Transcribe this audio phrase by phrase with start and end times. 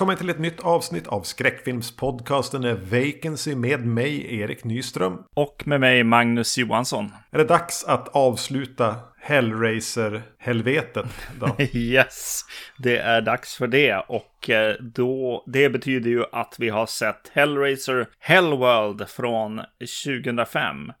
[0.00, 5.24] Välkommen till ett nytt avsnitt av skräckfilmspodcasten Vacancy med mig, Erik Nyström.
[5.34, 7.12] Och med mig, Magnus Johansson.
[7.30, 11.06] Är det dags att avsluta Hellraiser-helvetet
[11.40, 11.56] då?
[11.72, 12.44] yes,
[12.78, 13.96] det är dags för det.
[14.08, 19.60] Och eh, då, det betyder ju att vi har sett Hellraiser Hellworld från
[20.04, 20.92] 2005.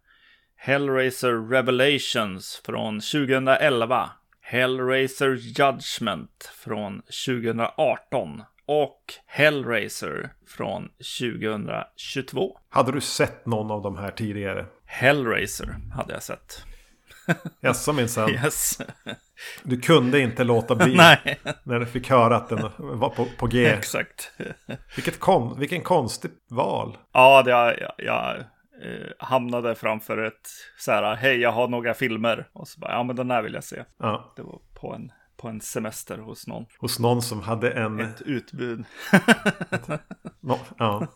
[0.56, 4.10] Hellraiser Revelations från 2011.
[4.40, 10.88] Hellraiser Judgment från 2018 och Hellraiser från
[11.20, 12.58] 2022.
[12.68, 14.66] Hade du sett någon av de här tidigare?
[14.84, 16.64] Hellraiser hade jag sett.
[17.60, 18.30] Jaså minsann.
[18.44, 18.80] Yes.
[19.62, 21.40] Du kunde inte låta bli Nej.
[21.64, 23.66] när du fick höra att den var på, på G.
[23.66, 24.32] Exakt.
[24.96, 26.98] Vilket kon, vilken konstig val.
[27.12, 28.46] Ja, det, jag, jag eh,
[29.18, 32.48] hamnade framför ett så här, hej jag har några filmer.
[32.52, 33.84] Och så bara, ja men den här vill jag se.
[33.98, 34.32] Ja.
[34.36, 36.66] Det var på en, på en semester hos någon.
[36.78, 38.00] Hos någon som hade en...
[38.00, 38.84] Ett utbud.
[40.42, 41.06] No, ja.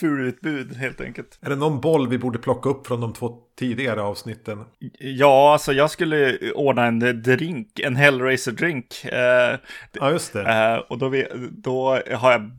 [0.00, 1.38] Fulutbud helt enkelt.
[1.42, 4.64] Är det någon boll vi borde plocka upp från de två tidigare avsnitten?
[4.98, 9.04] Ja, alltså jag skulle ordna en drink, en Hellraiser-drink.
[9.04, 9.58] Eh,
[9.92, 10.42] Ja, just det.
[10.72, 12.50] eh, och då, vi, då har jag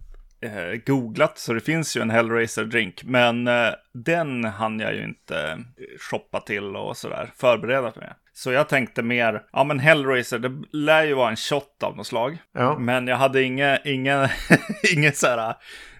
[0.44, 3.04] eh, googlat, så det finns ju en Hellraiser-drink.
[3.04, 5.60] Men eh, den hann jag ju inte
[6.00, 8.16] shoppa till och sådär, förbereda mig med.
[8.34, 12.08] Så jag tänkte mer, ja men Hellraiser, det lär ju vara en shot av något
[12.08, 12.38] slag.
[12.54, 12.80] Ja.
[12.80, 14.30] Men jag hade inga, inga,
[14.94, 15.56] inget så här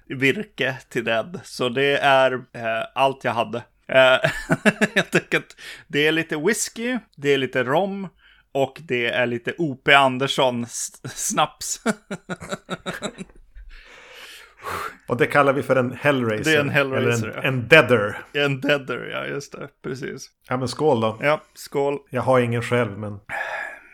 [0.06, 1.40] virke till den.
[1.44, 3.58] Så det är eh, allt jag hade.
[3.88, 4.32] Eh,
[4.94, 5.56] jag tänker att
[5.88, 8.08] det är lite whisky, det är lite rom
[8.52, 9.94] och det är lite O.P.
[9.94, 10.66] Andersson
[11.16, 11.84] snaps.
[15.08, 16.52] Och det kallar vi för en Hellraiser.
[16.52, 17.48] Det är en Hellraiser, Eller ja.
[17.48, 18.18] en, en Deader.
[18.34, 20.30] en deader, ja just det, precis.
[20.50, 21.18] Ja, men skål då.
[21.22, 21.98] Ja, skål.
[22.10, 23.20] Jag har ingen själv, men...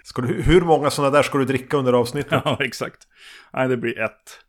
[0.03, 2.41] Ska du, hur många sådana där ska du dricka under avsnittet?
[2.46, 2.97] Ja, exakt.
[3.53, 4.40] Nej, det blir ett.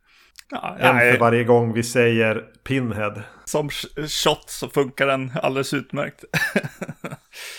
[0.51, 3.13] Ja, En för varje gång vi säger Pinhead.
[3.51, 6.23] Som sh- shot så funkar den alldeles utmärkt.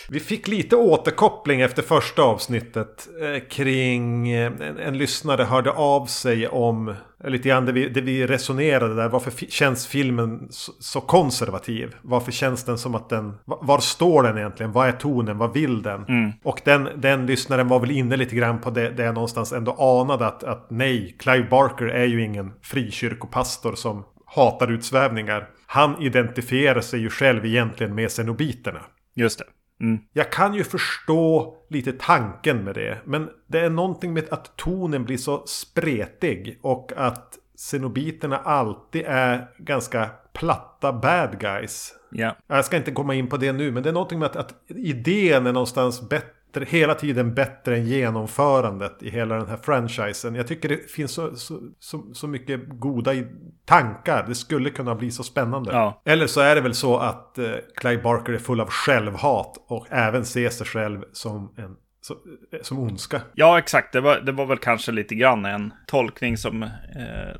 [0.09, 6.07] Vi fick lite återkoppling efter första avsnittet eh, kring eh, en, en lyssnare hörde av
[6.07, 9.09] sig om eh, lite grann det vi, det vi resonerade där.
[9.09, 11.95] Varför känns filmen så, så konservativ?
[12.03, 13.35] Varför känns den som att den...
[13.45, 14.73] va- Var står den egentligen?
[14.73, 15.39] Vad är tonen?
[15.39, 16.05] Vad vill den?
[16.43, 19.73] Och den, den lyssnaren var väl inne lite grann på det, det jag någonstans ändå
[20.03, 25.49] anade att, att nej, Clive Barker är ju ingen frikyrkopastor som hatar utsvävningar.
[25.73, 28.81] Han identifierar sig ju själv egentligen med cenobiterna.
[29.15, 29.45] Just det.
[29.85, 29.99] Mm.
[30.13, 32.99] Jag kan ju förstå lite tanken med det.
[33.05, 36.59] Men det är någonting med att tonen blir så spretig.
[36.63, 41.95] Och att Cenobiterna alltid är ganska platta bad guys.
[42.11, 42.37] Ja.
[42.47, 43.71] Jag ska inte komma in på det nu.
[43.71, 46.29] Men det är någonting med att, att idén är någonstans bättre.
[46.61, 50.35] Hela tiden bättre än genomförandet i hela den här franchisen.
[50.35, 53.13] Jag tycker det finns så, så, så, så mycket goda
[53.65, 54.25] tankar.
[54.29, 55.73] Det skulle kunna bli så spännande.
[55.73, 56.03] Ja.
[56.05, 59.87] Eller så är det väl så att eh, Clive Barker är full av självhat och
[59.91, 62.15] även ser sig själv som en så,
[62.53, 63.21] eh, som ondska.
[63.35, 63.93] Ja, exakt.
[63.93, 66.69] Det var, det var väl kanske lite grann en tolkning som eh,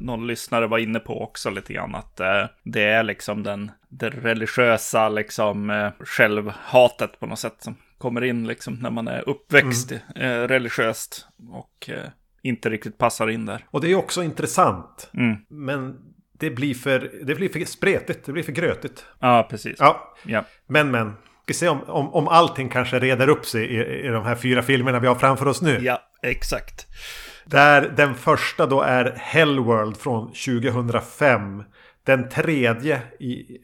[0.01, 1.95] någon lyssnare var inne på också lite grann.
[1.95, 7.77] Att eh, det är liksom den, det religiösa liksom eh, självhatet på något sätt som
[8.03, 11.97] kommer in liksom när man är uppväxt eh, religiöst och eh,
[12.43, 13.65] inte riktigt passar in där.
[13.71, 15.11] Och det är också intressant.
[15.15, 15.37] Mm.
[15.49, 15.99] Men
[16.39, 19.05] det blir, för, det blir för spretigt, det blir för grötigt.
[19.21, 19.77] Ja, precis.
[19.79, 20.45] Ja, Ja.
[20.67, 21.13] men men.
[21.45, 24.63] Ska se om, om, om allting kanske reder upp sig i, i de här fyra
[24.63, 25.79] filmerna vi har framför oss nu.
[25.83, 26.87] ja, exakt.
[27.45, 31.65] Där den första då är Hellworld från 2005.
[32.05, 33.59] Den tredje i,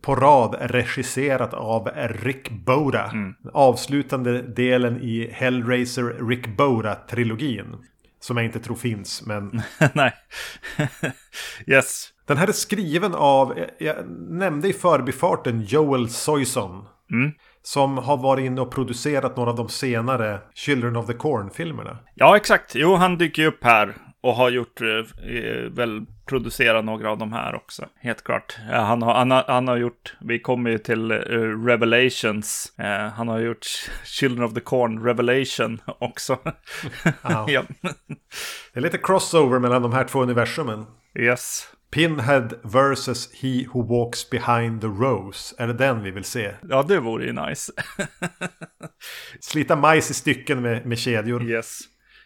[0.00, 3.10] på rad regisserat av Rick Boda.
[3.12, 7.76] Den avslutande delen i Hellraiser Rick Boda-trilogin.
[8.20, 9.62] Som jag inte tror finns, men...
[9.94, 10.12] Nej.
[11.66, 12.12] yes.
[12.26, 13.96] Den här är skriven av, jag
[14.30, 16.84] nämnde i förbifarten Joel Soyson.
[17.10, 17.32] Mm.
[17.62, 21.98] Som har varit inne och producerat några av de senare Children of the Corn-filmerna.
[22.14, 22.74] Ja, exakt.
[22.74, 23.94] Jo, han dyker ju upp här
[24.26, 24.86] och har gjort, eh,
[25.70, 27.88] väl producerat några av de här också.
[28.00, 28.56] Helt klart.
[28.70, 31.16] Han, har, han, har, han har gjort, vi kommer ju till eh,
[31.66, 32.72] Revelations.
[32.78, 33.66] Eh, han har gjort
[34.04, 36.38] Children of the Corn Revelation också.
[37.22, 37.64] Ja.
[38.72, 40.86] Det är lite crossover mellan de här två universumen.
[41.18, 41.68] Yes.
[41.90, 45.54] Pinhead versus He Who Walks Behind the Rose.
[45.58, 46.54] Är det den vi vill se?
[46.68, 47.72] Ja, det vore ju nice.
[49.40, 51.50] Slita majs i stycken med, med kedjor.
[51.50, 51.80] Yes.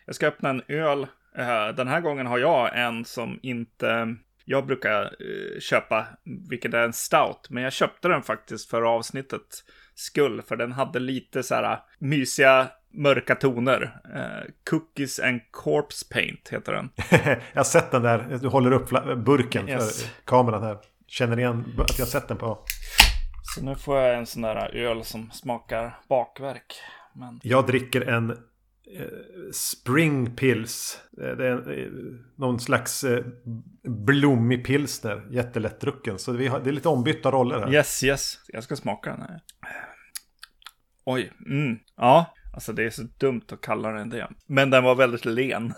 [0.07, 1.07] Jag ska öppna en öl.
[1.37, 4.17] Eh, Den här gången har jag en som inte...
[4.45, 6.07] Jag brukar eh, köpa,
[6.51, 10.43] vilket är en stout, men jag köpte den faktiskt för avsnittet skull.
[10.43, 14.01] För den hade lite så här mysiga mörka toner.
[14.15, 16.91] Eh, Cookies and Corpse Paint heter den.
[17.53, 18.39] jag har sett den där.
[18.43, 18.91] Du håller upp
[19.25, 20.03] burken Yes.
[20.05, 20.79] för kameran här.
[21.07, 22.59] Känner igen att jag har sett den på.
[23.55, 26.75] Så nu får jag en sån där öl som smakar bakverk.
[27.15, 27.41] Men...
[27.43, 28.39] Jag dricker en
[28.97, 29.07] eh,
[29.53, 31.01] Spring Pils.
[31.23, 31.87] Eh, Det är eh,
[32.37, 33.05] någon slags
[33.83, 35.27] blommig pilsner.
[35.31, 36.19] Jättelättdrucken.
[36.19, 37.73] Så vi har, det är lite ombytta roller här.
[37.75, 38.39] Yes, yes.
[38.49, 39.41] Jag ska smaka den här.
[41.05, 41.79] Oj, mm.
[41.97, 44.29] Ja, alltså det är så dumt att kalla den det.
[44.47, 45.73] Men den var väldigt len.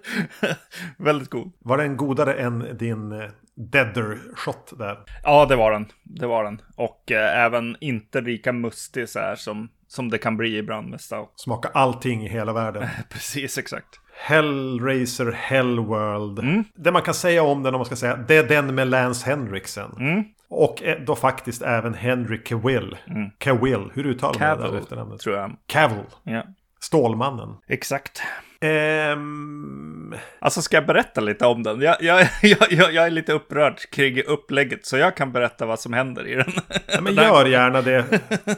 [0.98, 1.52] väldigt god.
[1.58, 4.98] Var den godare än din Deader shot där?
[5.22, 5.86] Ja, det var den.
[6.04, 6.62] Det var den.
[6.76, 11.00] Och eh, även inte lika mustig så här som, som det kan bli ibland med
[11.00, 11.32] stout.
[11.36, 12.88] Smaka allting i hela världen.
[13.10, 14.00] Precis, exakt.
[14.16, 16.38] Hellraiser Hellworld.
[16.38, 16.64] Mm.
[16.74, 18.16] Det man kan säga om den om man ska säga.
[18.16, 19.90] Det är den med Lance Henriksen.
[19.98, 20.24] Mm.
[20.48, 22.96] Och eh, då faktiskt även Henry Cavill.
[23.38, 25.20] Cavill, hur uttalar man det där efternamnet?
[25.20, 25.56] tror jag.
[25.66, 26.04] Cavill.
[26.22, 26.42] Ja,
[26.84, 27.48] Stålmannen.
[27.68, 28.22] exakt.
[28.60, 31.80] Ehm, Alltså ska jag berätta lite om den?
[31.80, 35.92] Jag, jag, jag, jag, är lite upprörd kring upplägget så jag kan berätta vad som
[35.92, 36.52] händer i den.
[36.86, 38.04] ja, men gör gärna det.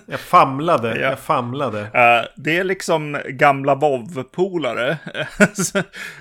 [0.06, 0.88] Jag famlade.
[1.00, 1.08] Ja.
[1.08, 1.81] Jag famlade.
[1.81, 4.96] Eh, det är liksom gamla WoW-polare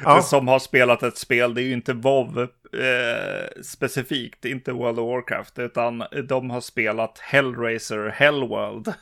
[0.04, 0.22] Ja.
[0.22, 1.54] som har spelat ett spel.
[1.54, 7.19] Det är ju inte WoW eh, specifikt, inte World of Warcraft, utan de har spelat
[7.19, 8.94] Hellraiser Hellworld.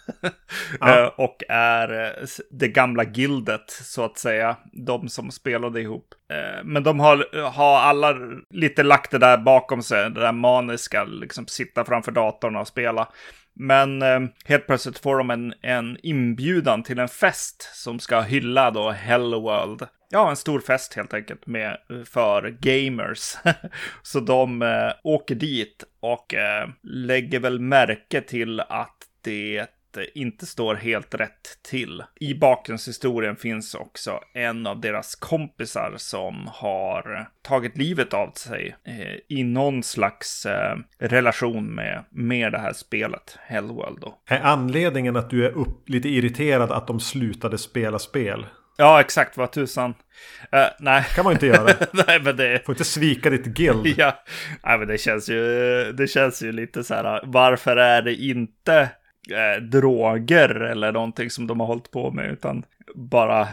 [0.80, 1.00] Ja.
[1.00, 4.58] Eh, och är eh, det gamla gildet, så att säga.
[4.72, 6.14] De som spelade ihop.
[6.32, 8.16] Eh, men de har, har alla
[8.50, 13.08] lite lagt det där bakom sig, det där maniska, liksom sitta framför datorn och spela.
[13.54, 18.72] Men eh, helt plötsligt får de en, en inbjudan till en fest som ska hylla
[18.72, 19.88] då Hellworld.
[20.10, 23.38] Ja, en stor fest helt enkelt med, eh, för gamers.
[24.02, 29.68] Så de eh, åker dit och eh, lägger väl märke till att det
[30.16, 32.04] inte står helt rätt till.
[32.20, 39.38] I bakgrundshistorien finns också en av deras kompisar som har tagit livet av sig eh,
[39.38, 44.00] i någon slags eh, relation med, med det här spelet, Hellworld.
[44.02, 44.18] Då.
[44.28, 48.46] Är anledningen att du är upp, lite irriterad att de slutade spela spel?
[48.78, 49.94] Ja, exakt vad tusan.
[50.52, 51.06] Eh, nej.
[51.16, 51.74] kan man inte göra.
[52.08, 52.66] nej, men det...
[52.66, 53.88] Får inte svika ditt guild.
[53.98, 54.24] Ja,
[54.64, 55.42] nej, men det känns ju,
[55.92, 58.90] det känns ju lite så här, varför är det inte
[59.32, 62.66] eh, droger eller någonting som de har hållit på med, utan
[62.96, 63.48] bara,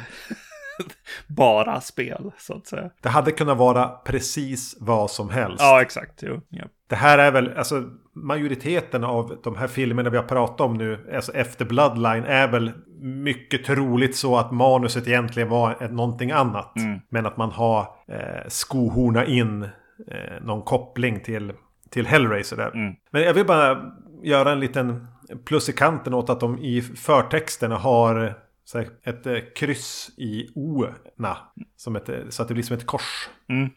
[1.27, 2.91] bara spel, så att säga.
[3.01, 5.61] Det hade kunnat vara precis vad som helst.
[5.61, 6.23] Ja, exakt.
[6.23, 6.65] Jo, ja.
[6.87, 11.11] Det här är väl, alltså majoriteten av de här filmerna vi har pratat om nu,
[11.15, 16.73] alltså efter Bloodline, är väl mycket troligt så att manuset egentligen var någonting annat.
[17.09, 21.53] Men att man har eh, skohorna in eh, någon koppling till,
[21.91, 22.71] till Hellraiser där.
[23.11, 23.93] Men jag vill bara
[24.23, 25.07] göra en liten
[25.45, 28.35] plus i kanten åt att de i förtexterna har
[29.05, 31.37] ett eh, kryss i O-na.
[31.87, 33.29] Eh, så att det blir som ett kors.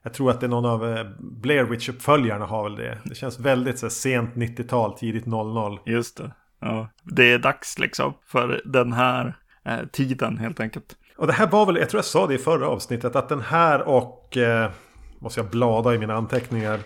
[0.04, 2.98] Jag tror att det är någon av eh, Blair Witch-uppföljarna har väl det.
[3.04, 5.80] Det känns väldigt så här, sent 90-tal, tidigt 00.
[5.86, 6.32] Just det.
[6.60, 10.96] Ja, det är dags liksom för den här eh, tiden helt enkelt.
[11.18, 13.42] Och det här var väl, jag tror jag sa det i förra avsnittet, att den
[13.42, 14.72] här och, eh,
[15.20, 16.80] måste jag blada i mina anteckningar,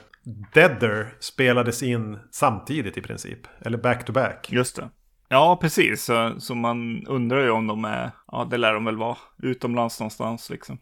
[0.53, 3.39] Deader spelades in samtidigt i princip.
[3.62, 4.51] Eller back to back.
[4.51, 4.89] Just det.
[5.29, 6.03] Ja, precis.
[6.03, 10.00] Så, så man undrar ju om de är, ja det lär de väl vara, utomlands
[10.00, 10.79] någonstans liksom.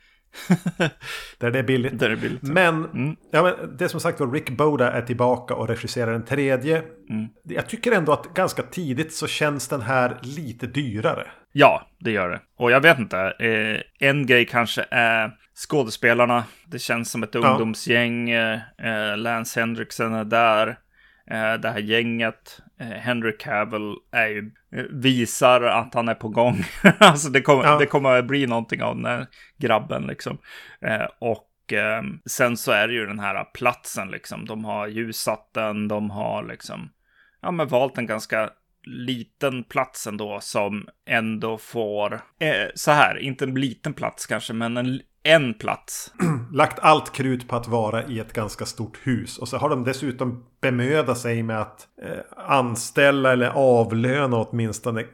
[1.38, 2.00] Där det är billigt.
[2.00, 2.44] Där är billigt.
[2.44, 2.88] Men,
[3.32, 6.84] ja, men det som sagt var Rick Boda är tillbaka och regisserar en tredje.
[7.44, 11.28] Jag tycker ändå att ganska tidigt så känns den här lite dyrare.
[11.52, 12.40] Ja, det gör det.
[12.58, 16.44] Och jag vet inte, eh, en grej kanske är skådespelarna.
[16.66, 18.30] Det känns som ett ungdomsgäng.
[18.30, 20.68] Eh, eh, Lance Henriksen är där.
[21.32, 26.64] Eh, det här gänget, Henry Cavill, är ju, eh, visar att han är på gång.
[27.00, 27.78] alltså det kommer, Ja.
[27.78, 29.28] det kommer att bli någonting av den här
[29.58, 30.38] grabben liksom.
[30.82, 34.46] Eh, och eh, sen så är det ju den här platsen liksom.
[34.46, 36.90] De har ljussatt den, de har liksom,
[37.42, 38.50] ja men valt en ganska
[38.86, 44.78] liten plats ändå som ändå får, eh, så här, inte en liten plats kanske, men
[44.78, 46.14] en, en plats.
[46.54, 49.38] Lagt allt krut på att vara i ett ganska stort hus.
[49.38, 55.06] Och så har de dessutom bemödat sig med att eh, anställa eller avlöna åtminstone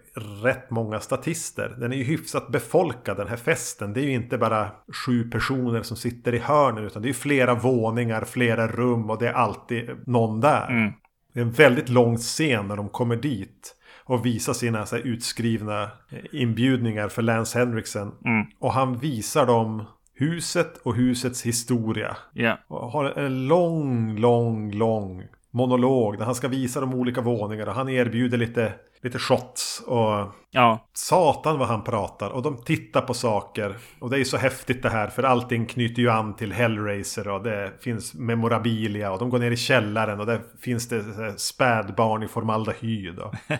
[0.43, 1.75] rätt många statister.
[1.79, 3.93] Den är ju hyfsat befolkad den här festen.
[3.93, 4.71] Det är ju inte bara
[5.05, 9.27] sju personer som sitter i hörnen utan det är flera våningar, flera rum och det
[9.27, 10.93] är alltid någon där.
[11.33, 13.75] Det är en väldigt lång scen när de kommer dit.
[14.03, 18.11] Och visar sina så utskrivna eh, inbjudningar för Lance Henriksen.
[18.59, 19.83] Och han visar dem
[20.15, 22.17] huset och husets historia.
[22.33, 22.57] Ja.
[22.67, 27.71] Och har en lång, lång, lång monolog där han ska visa de olika våningarna.
[27.71, 32.29] Han erbjuder lite lite shots och Ja, satan vad han pratar.
[32.29, 33.77] Och de tittar på saker.
[33.99, 37.27] Och det är ju så häftigt det här för allting knyter ju an till Hellraiser
[37.27, 41.03] och det finns memorabilia och de går ner i källaren och där finns det
[41.37, 43.19] spädbarn i formaldehyd.
[43.19, 43.35] Och...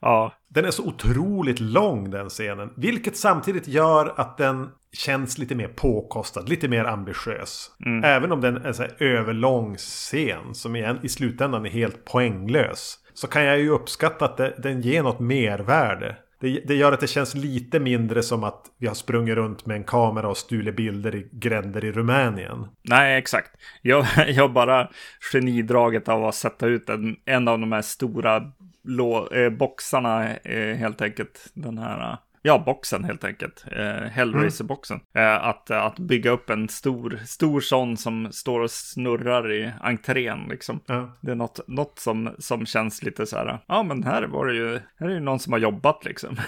[0.00, 2.72] ja, Den är så otroligt lång den scenen.
[2.76, 7.70] Vilket samtidigt gör att den känns lite mer påkostad, lite mer ambitiös.
[8.04, 12.98] Även om den är en så överlång scen som igen, i slutändan är helt poänglös.
[13.14, 16.16] Så kan jag ju uppskatta att det, den ger något mervärde.
[16.40, 19.76] Det, det gör att det känns lite mindre som att vi har sprungit runt med
[19.76, 22.66] en kamera och stulit bilder i gränder i Rumänien.
[22.82, 23.50] nej exakt.
[23.82, 24.90] Jag, jag bara
[25.32, 28.52] genidraget av att sätta ut en, en av de här stora
[28.86, 31.50] lå, eh, boxarna eh, helt enkelt.
[31.54, 33.64] Den här, eh, ja boxen helt enkelt.
[33.72, 35.00] Eh, Hellraiser-boxen.
[35.14, 40.46] Eh, att, att bygga upp en stor, stor sån som står och snurrar i entrén
[40.48, 40.80] liksom.
[40.86, 41.16] Ja.
[41.20, 44.54] Det är något, något som, som känns lite så här, ja men här var det
[44.54, 46.36] ju, här är ju någon som har jobbat liksom.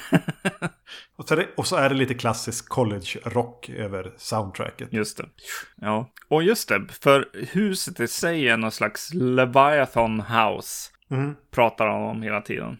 [1.17, 4.93] Och, så är det, och så är det lite klassisk college-rock över soundtracket.
[4.93, 5.25] Just det.
[5.77, 10.91] Ja, och just det, för huset i sig är någon slags Leviathan House.
[11.11, 11.35] Mm.
[11.51, 12.79] Pratar han om hela tiden.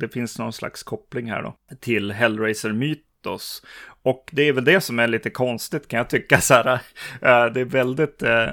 [0.00, 3.62] Det finns någon slags koppling här då till Hellraiser-mytos.
[4.02, 6.40] Och det är väl det som är lite konstigt kan jag tycka.
[6.40, 6.72] Så här,
[7.22, 8.48] eh, det är väldigt eh,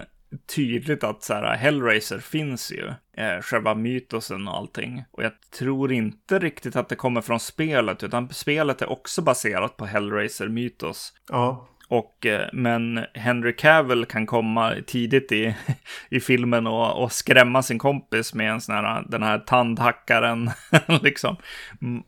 [0.56, 2.88] tydligt att så här, Hellraiser finns ju.
[3.18, 5.04] Eh, själva mytosen och allting.
[5.12, 9.78] Och jag tror inte riktigt att det kommer från spelet, utan spelet är också baserat
[9.78, 11.14] på Hellraiser-mytos.
[11.30, 15.56] Ja, Och, eh, men Henry Cavill kan komma tidigt i,
[16.10, 20.52] i filmen och, och skrämma sin kompis med en sån här, den här tandhackaren,
[21.02, 21.38] liksom,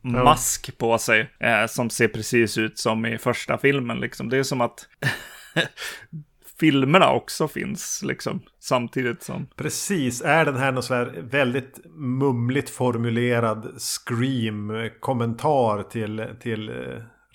[0.02, 4.30] mask på sig, eh, som ser precis ut som i första filmen, liksom.
[4.30, 4.88] Det är som att
[6.60, 9.48] filmerna också finns, liksom, samtidigt som...
[9.56, 16.76] Precis, är den här någon så här väldigt mumligt formulerad scream-kommentar till, till eh,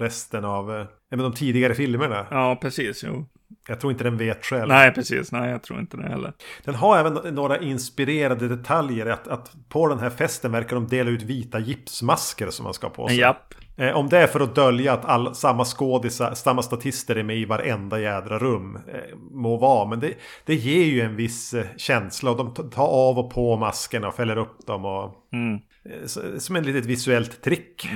[0.00, 2.26] resten av eh, ja, men de tidigare filmerna?
[2.30, 3.26] Ja, precis, jo.
[3.68, 4.68] Jag tror inte den vet själv.
[4.68, 6.32] Nej, precis, nej, jag tror inte det heller.
[6.64, 9.06] Den har även några inspirerade detaljer.
[9.06, 12.86] Att, att på den här festen verkar de dela ut vita gipsmasker som man ska
[12.86, 13.18] ha på sig.
[13.18, 17.22] Japp, Eh, om det är för att dölja att all, samma skådisar, samma statister är
[17.22, 18.76] med i varenda jädra rum.
[18.76, 20.14] Eh, må vara, men det,
[20.46, 22.30] det ger ju en viss eh, känsla.
[22.30, 24.84] Och de tar av och på maskerna och fäller upp dem.
[24.84, 25.54] Och, Mm.
[25.84, 27.88] eh, som ett litet visuellt trick.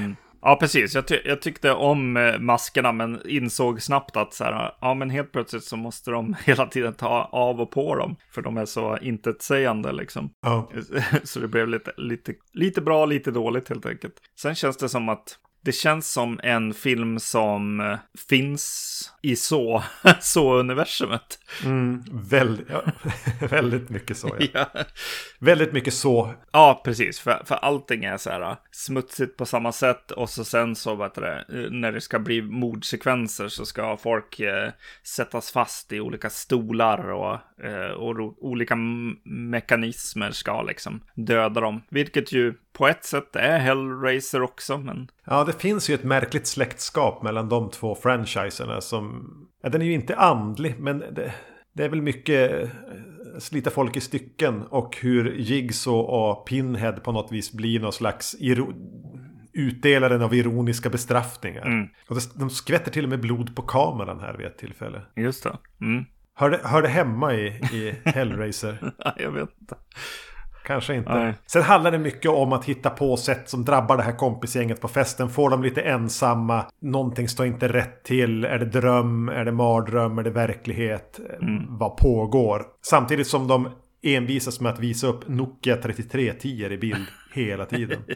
[0.47, 0.95] Ja, precis.
[0.95, 5.11] Jag, ty jag tyckte om eh, maskerna, men insåg snabbt att så här, ja, men
[5.11, 8.65] helt plötsligt så måste de hela tiden ta av och på dem, för de är
[8.65, 10.31] så intetsägande liksom.
[10.43, 10.71] Ja.
[11.25, 14.15] Så det blev lite, lite, lite bra, lite dåligt helt enkelt.
[14.41, 18.91] Sen känns det som att det känns som en film som eh, finns
[19.23, 19.83] i så,
[20.21, 21.39] så universumet.
[21.65, 22.83] Mm, väldigt, ja,
[23.49, 24.37] väldigt mycket så.
[24.39, 24.47] Ja.
[24.75, 24.85] Ja.
[25.39, 26.35] Väldigt mycket så.
[26.53, 27.21] Ja, precis.
[27.21, 30.11] För, för allting är så här äh, smutsigt på samma sätt.
[30.11, 34.41] Och så sen så, vet det, eh, när det ska bli mordsekvenser så ska folk
[34.41, 34.71] eh,
[35.03, 38.77] sättas fast i olika stolar och, eh, och olika
[39.25, 41.83] mekanismer ska liksom döda dem.
[41.89, 46.47] Vilket ju på ett sätt är Hellraiser också, men Ja, det finns ju ett märkligt
[46.47, 49.31] släktskap mellan de två franchiserna som...
[49.63, 51.35] Ja, den är ju inte andlig, men det,
[51.73, 52.69] det är väl mycket eh,
[53.39, 58.37] slita folk i stycken och hur Jigsaw och Pinhead på något vis blir någon slags
[59.53, 61.67] utdelaren av ironiska bestraffningar.
[61.67, 61.89] Mm.
[62.09, 65.03] Och de skvätter till och med blod på kameran här vid ett tillfälle.
[65.17, 65.59] just det.
[65.81, 66.05] Mm.
[66.35, 68.93] Hör det, hör det hemma i, i Hellraiser?
[69.17, 69.77] Jag vet inte.
[70.67, 71.15] Kanske inte.
[71.15, 71.35] Nej.
[71.47, 74.89] Sen handlar det mycket om att hitta på sätt som drabbar det här kompisgänget på
[74.89, 75.29] festen.
[75.29, 76.65] Får dem lite ensamma.
[76.81, 78.45] Någonting står inte rätt till.
[78.45, 79.29] Är det dröm?
[79.29, 80.19] Är det mardröm?
[80.19, 81.21] Är det verklighet?
[81.69, 82.63] Vad pågår?
[82.83, 83.69] Samtidigt som de
[84.05, 88.05] envisas med att visa upp Nokia 3310 i bild hela tiden.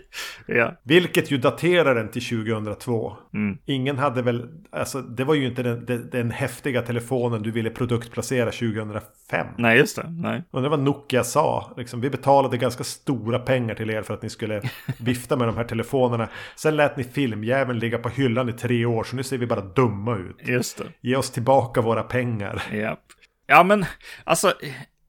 [0.50, 0.80] Ja.
[0.82, 3.16] Vilket ju daterar den till 2002.
[3.34, 3.58] Mm.
[3.66, 7.70] Ingen hade väl, alltså det var ju inte den, den, den häftiga telefonen du ville
[7.70, 9.46] produktplacera 2005.
[9.58, 10.10] Nej, just det.
[10.10, 10.42] Nej.
[10.50, 11.74] Undrar vad Nokia sa.
[11.76, 14.62] Liksom, vi betalade ganska stora pengar till er för att ni skulle
[15.00, 16.28] vifta med de här telefonerna.
[16.56, 19.60] Sen lät ni filmjäveln ligga på hyllan i tre år så nu ser vi bara
[19.60, 20.48] dumma ut.
[20.48, 20.84] Just det.
[21.00, 22.62] Ge oss tillbaka våra pengar.
[22.72, 23.04] Japp.
[23.46, 23.84] Ja, men
[24.24, 24.52] alltså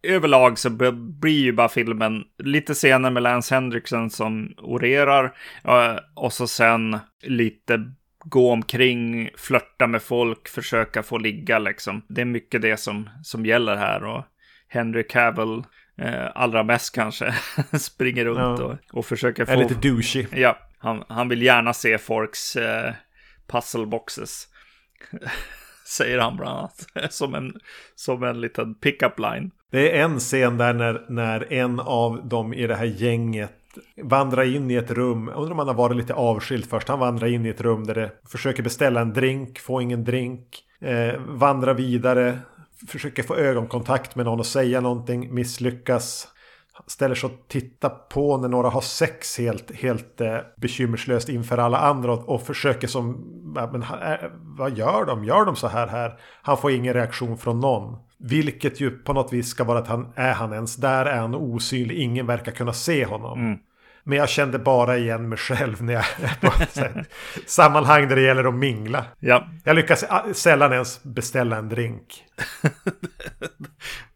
[0.03, 0.69] överlag så
[1.19, 6.99] blir ju bara filmen lite scener med Lance Henriksen som orerar eh, och så sen
[7.21, 7.91] lite
[8.25, 12.01] gå omkring, flörta med folk, försöka få ligga liksom.
[12.07, 14.23] Det är mycket det som, som gäller här och
[14.67, 15.63] Henry Cavill
[15.97, 17.33] eh, allra mest kanske
[17.79, 18.65] springer runt Ja.
[18.65, 19.51] och, och försöker få...
[19.51, 20.27] Är lite douchey.
[20.31, 22.93] Ja, han, han vill gärna se folks eh,
[23.47, 24.47] puzzleboxes.
[25.85, 26.87] Säger han bland annat.
[27.13, 27.59] som, en,
[27.95, 29.51] som en liten pick-up line.
[29.71, 33.53] Det är en scen där när, när en av dem i det här gänget
[34.03, 35.29] vandrar in i ett rum.
[35.35, 36.87] Undrar om han har varit lite avskild först.
[36.87, 40.63] Han vandrar in i ett rum där det försöker beställa en drink, får ingen drink.
[40.81, 42.39] Eh, vandrar vidare,
[42.87, 46.27] försöker få ögonkontakt med någon och säga någonting, misslyckas.
[46.87, 51.77] Ställer sig och tittar på när några har sex helt, helt eh, bekymmerslöst inför alla
[51.77, 53.11] andra och, och försöker som,
[53.71, 55.23] men, äh, vad gör de?
[55.23, 56.19] Gör de så här här?
[56.41, 57.97] Han får ingen reaktion från någon.
[58.19, 61.35] Vilket ju på något vis ska vara att han är han ens där är han
[61.35, 61.97] osynlig.
[61.97, 63.39] Ingen verkar kunna se honom.
[63.39, 63.59] Mm.
[64.03, 66.51] Men jag kände bara igen mig själv när jag är på
[67.45, 69.05] sammanhang där det gäller att mingla.
[69.19, 69.47] Ja.
[69.63, 72.23] Jag lyckas sällan ens beställa en drink.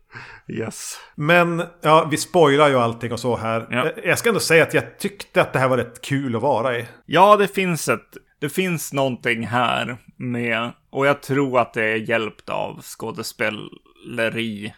[0.48, 1.00] yes.
[1.16, 3.68] Men ja, vi spoilar ju allting och så här.
[3.70, 3.92] Ja.
[4.04, 6.78] Jag ska ändå säga att jag tyckte att det här var rätt kul att vara
[6.78, 6.88] i.
[7.06, 8.18] Ja, det finns ett...
[8.40, 10.72] Det finns någonting här med...
[10.90, 14.74] Och jag tror att det är hjälpt av skådespeleri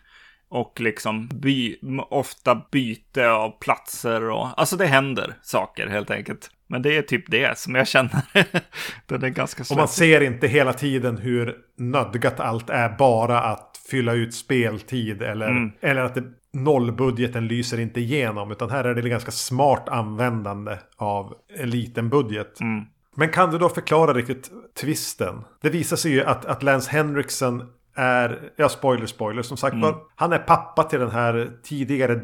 [0.50, 1.75] och liksom by,
[2.10, 6.51] ofta byte av platser och alltså det händer saker helt enkelt.
[6.67, 8.22] Men det är typ det som jag känner.
[9.07, 13.75] Den är ganska Och man ser inte hela tiden hur nödgat allt är bara att
[13.92, 15.72] fylla ut speltid eller, mm.
[15.82, 16.24] eller att det,
[16.54, 18.51] nollbudgeten lyser inte igenom.
[18.51, 22.62] Utan här är det ganska smart användande av en liten budget.
[22.62, 22.86] Mm.
[23.15, 24.51] Men kan du då förklara riktigt
[24.82, 25.44] twisten?
[25.62, 27.63] Det visar sig ju att, att Lance Henriksen
[27.96, 29.74] är, ja spoiler spoiler som sagt.
[29.74, 29.96] Mm.
[30.15, 32.22] Han är pappa till den här tidigare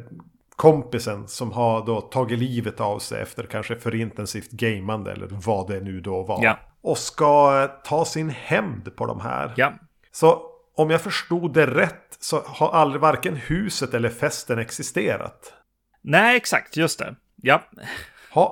[0.56, 5.68] kompisen som har då tagit livet av sig efter kanske för intensivt gamande eller vad
[5.68, 6.44] det nu då var.
[6.44, 6.60] Ja.
[6.82, 9.54] Och ska ta sin hämnd på de här.
[9.56, 9.74] Ja.
[10.12, 15.54] Så om jag förstod det rätt så har aldrig varken huset eller festen existerat.
[16.02, 17.16] Nej, exakt, just det.
[17.36, 17.64] Ja.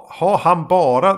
[0.08, 1.13] Har, han bara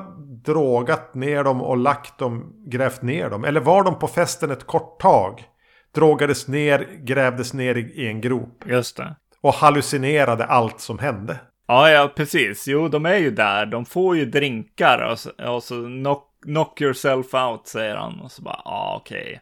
[0.46, 3.46] drogat ner dem och lagt dem, grävt ner dem?
[3.46, 5.48] Eller var de på festen ett kort tag?
[5.94, 8.64] drogades ner, grävdes ner i, en grop.
[8.66, 9.16] Just det.
[9.42, 11.40] Och hallucinerade allt som hände.
[11.68, 12.68] Ja, ja, precis.
[12.68, 13.66] Jo, de är ju där.
[13.66, 18.20] De får ju drinkar och så, och så knock, knock yourself out, säger han.
[18.20, 19.22] Och så bara, ja, ah, okej.
[19.22, 19.40] Okay.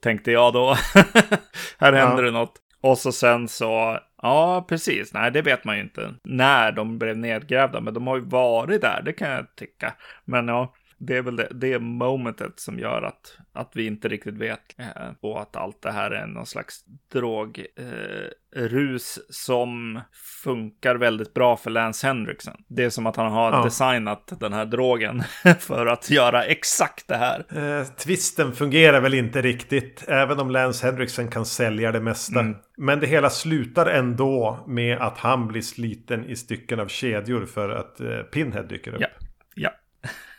[0.00, 0.74] Tänkte jag då.
[1.78, 2.30] Här händer ja.
[2.30, 2.54] det något.
[2.80, 7.18] Och så sen så, ja precis, nej det vet man ju inte när de blev
[7.18, 9.94] nedgrävda, men de har ju varit där, det kan jag tycka.
[10.24, 14.34] Men ja, det är väl det, det momentet som gör att, att vi inte riktigt
[14.34, 14.78] vet.
[14.78, 14.86] Eh,
[15.20, 20.00] och att allt det här är någon slags drogrus eh, som
[20.42, 22.56] funkar väldigt bra för Lance Henriksen.
[22.68, 23.64] Det är som att han har ja.
[23.64, 25.22] designat den här drogen
[25.60, 27.44] för att göra exakt det här.
[27.56, 32.40] Eh, twisten fungerar väl inte riktigt, även om Lance Henriksen kan sälja det mesta.
[32.40, 32.56] Mm.
[32.76, 37.68] Men det hela slutar ändå med att han blir sliten i stycken av kedjor för
[37.68, 39.00] att eh, Pinhead dyker upp.
[39.00, 39.08] Ja.
[39.54, 39.70] ja.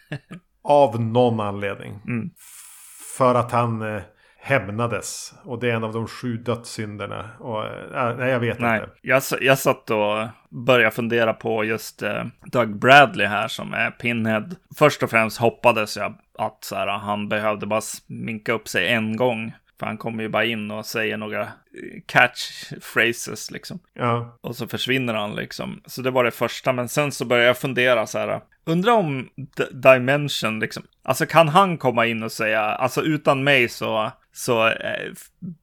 [0.67, 1.99] Av någon anledning.
[2.07, 2.29] Mm.
[3.17, 4.01] För att han eh,
[4.47, 5.33] hämnades.
[5.43, 7.29] Och det är en av de sju dödssynderna.
[7.39, 8.79] Och, äh, nej, jag vet nej.
[8.79, 8.91] inte.
[9.01, 14.49] Jag, jag satt och började fundera på just eh, Doug Bradley här som är Pinhead.
[14.77, 19.17] Först och främst hoppades jag att så här, han behövde bara sminka upp sig en
[19.17, 19.53] gång.
[19.79, 21.47] För han kommer ju bara in och säger några
[22.05, 23.79] catchphrases liksom.
[23.93, 24.37] Ja.
[24.41, 25.81] Och så försvinner han liksom.
[25.85, 26.73] Så det var det första.
[26.73, 28.41] Men sen så började jag fundera så här.
[28.65, 30.83] Undrar om D Dimension liksom.
[31.03, 35.13] Alltså kan han komma in och säga, alltså utan mig så, så eh,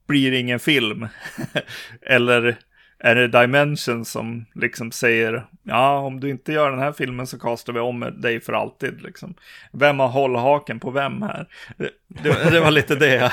[0.07, 1.07] blir det ingen film.
[2.01, 2.57] Eller
[3.05, 7.39] är det Dimension som liksom säger ja, om du inte gör den här filmen så
[7.39, 9.01] kastar vi om dig för alltid.
[9.01, 9.35] Liksom.
[9.71, 11.47] Vem har hållhaken på vem här?
[11.77, 11.91] Det,
[12.51, 13.31] det var lite det jag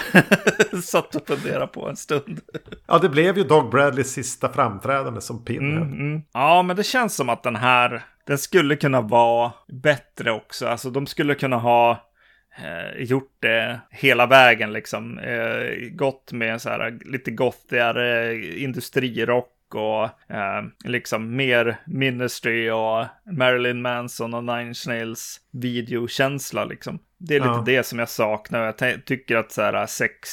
[0.84, 2.40] satt och funderade på en stund.
[2.86, 5.82] Ja, det blev ju Dog Bradleys sista framträdande som Pinhead.
[5.82, 6.22] Mm, mm.
[6.32, 10.66] Ja, men det känns som att den här, den skulle kunna vara bättre också.
[10.66, 12.10] Alltså de skulle kunna ha
[12.56, 15.18] eh, gjort det hela vägen liksom.
[15.18, 23.82] Eh, gått med så här lite gottigare industrirock och eh, liksom mer Ministry och Marilyn
[23.82, 26.98] Manson och Nine Snails videokänsla liksom.
[27.28, 27.62] Det är lite ja.
[27.66, 28.74] det som jag saknar.
[28.78, 30.28] Jag tycker att så här sex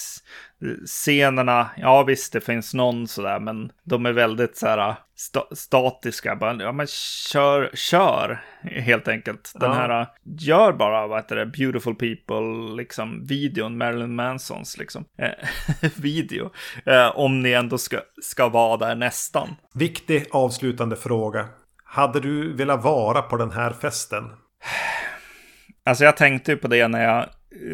[0.85, 6.35] scenerna, ja visst det finns någon sådär, men de är väldigt så här sta statiska.
[6.35, 9.51] Bara, ja men kör, kör helt enkelt.
[9.59, 9.77] Den ja.
[9.77, 10.07] här,
[10.39, 16.49] gör bara, vad heter det, Beautiful People, liksom videon, Marilyn Mansons liksom, eh, video.
[16.85, 19.55] Eh, om ni ändå ska, ska vara där nästan.
[19.73, 21.47] Viktig avslutande fråga.
[21.83, 24.23] Hade du velat vara på den här festen?
[25.89, 27.29] Alltså jag tänkte ju på det när jag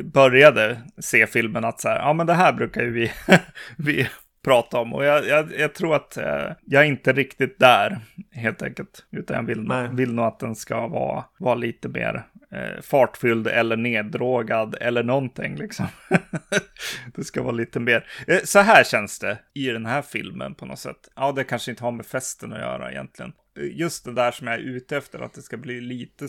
[0.06, 3.12] började se filmen att så här, ja men det här brukar ju vi,
[3.78, 4.08] vi
[4.44, 4.94] prata om.
[4.94, 8.00] Och jag, jag, jag tror att eh, jag är inte riktigt där
[8.32, 9.06] helt enkelt.
[9.12, 13.78] Utan jag vill, vill nog att den ska vara, vara lite mer eh, fartfylld eller
[13.78, 15.88] neddrogad eller någonting liksom.
[17.16, 18.08] det ska vara lite mer.
[18.28, 21.10] Eh, så här känns det i den här filmen på något sätt.
[21.16, 23.34] Ja, det kanske inte har med festen att göra egentligen.
[23.60, 26.28] Eh, just det där som jag är ute efter, att det ska bli lite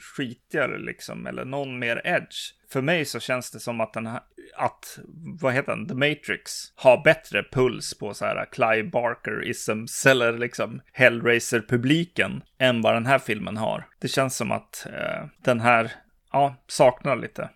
[0.00, 2.36] skitigare liksom, eller någon mer edge.
[2.68, 4.20] För mig så känns det som att den här,
[4.56, 4.98] att,
[5.40, 10.80] vad heter den, The Matrix, har bättre puls på så här Clive Barker-isms eller liksom
[10.92, 13.86] Hellraiser-publiken än vad den här filmen har.
[14.00, 15.92] Det känns som att eh, den här,
[16.32, 17.50] ja, saknar lite.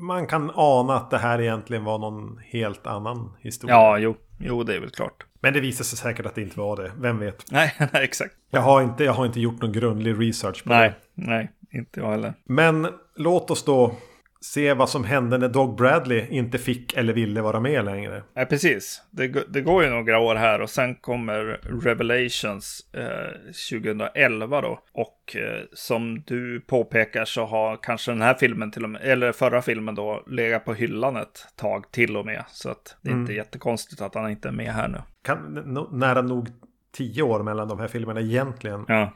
[0.00, 3.76] Man kan ana att det här egentligen var någon helt annan historia.
[3.76, 5.26] Ja, jo, jo, det är väl klart.
[5.40, 6.92] Men det visar sig säkert att det inte var det.
[6.96, 7.50] Vem vet?
[7.50, 8.34] Nej, nej exakt.
[8.50, 11.22] Jag har inte, jag har inte gjort någon grundlig research på nej, det.
[11.26, 12.34] Nej, inte jag heller.
[12.44, 13.96] Men låt oss då
[14.44, 18.22] se vad som hände när Dog Bradley inte fick eller ville vara med längre.
[18.34, 19.02] Ja, precis.
[19.10, 24.80] Det, det går ju några år här och sen kommer Revelations eh, 2011 då.
[24.92, 29.32] Och eh, som du påpekar så har kanske den här filmen till och med, eller
[29.32, 32.44] förra filmen då, legat på hyllan ett tag till och med.
[32.48, 33.22] Så att det är mm.
[33.22, 34.98] inte jättekonstigt att han inte är med här nu.
[35.22, 36.48] Kan, nära nog
[36.92, 38.84] tio år mellan de här filmerna egentligen.
[38.88, 39.12] Ja.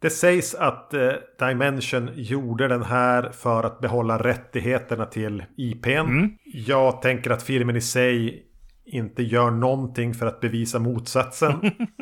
[0.00, 5.90] Det sägs att eh, Dimension gjorde den här för att behålla rättigheterna till IPn.
[5.90, 6.30] Mm.
[6.44, 8.44] Jag tänker att filmen i sig
[8.84, 11.60] inte gör någonting för att bevisa motsatsen.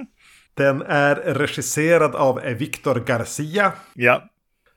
[0.54, 3.72] den är regisserad av Victor Garcia.
[3.94, 4.22] Ja.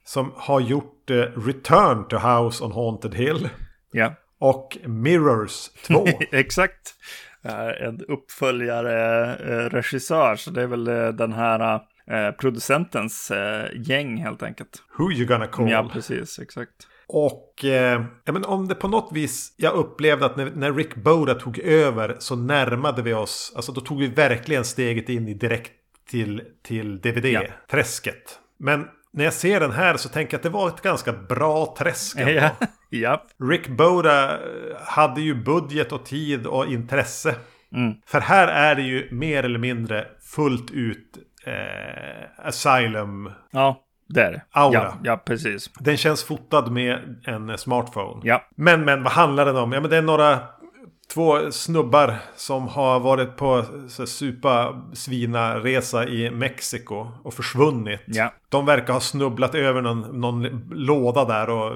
[0.04, 3.50] Som har gjort eh, Return to House on Haunted Hill.
[3.92, 4.14] Ja.
[4.40, 6.06] Och Mirrors 2.
[6.32, 6.96] Exakt.
[7.80, 11.82] En uppföljare eh, regissör, så det är väl eh, den här
[12.12, 14.84] Eh, producentens eh, gäng helt enkelt.
[14.98, 15.70] Who you gonna call?
[15.70, 16.72] Ja, precis, exakt.
[17.08, 20.96] Och eh, ja, men om det på något vis, jag upplevde att när, när Rick
[20.96, 25.34] Boda tog över så närmade vi oss, alltså då tog vi verkligen steget in i
[25.34, 25.72] direkt
[26.10, 28.40] till, till DVD-träsket.
[28.58, 31.76] Men när jag ser den här så tänker jag att det var ett ganska bra
[31.78, 32.20] träsk.
[32.20, 32.50] Ja.
[32.90, 33.24] ja.
[33.50, 34.42] Rick Boda eh,
[34.86, 37.36] hade ju budget och tid och intresse.
[37.76, 37.94] Mm.
[38.06, 43.32] För här är det ju mer eller mindre fullt ut eh, Asylum.
[43.52, 44.44] Ja, där.
[44.52, 44.74] Aura.
[44.74, 45.70] Ja, ja, precis.
[45.80, 48.22] Den känns fotad med en smartphone.
[48.24, 48.46] Ja.
[48.56, 49.72] Men, men vad handlar den om?
[49.72, 50.40] Ja, men det är några
[51.14, 58.02] två snubbar som har varit på så, supa svina resa i Mexiko och försvunnit.
[58.06, 58.34] Ja.
[58.50, 61.72] De verkar ha snubblat över någon, någon låda där och,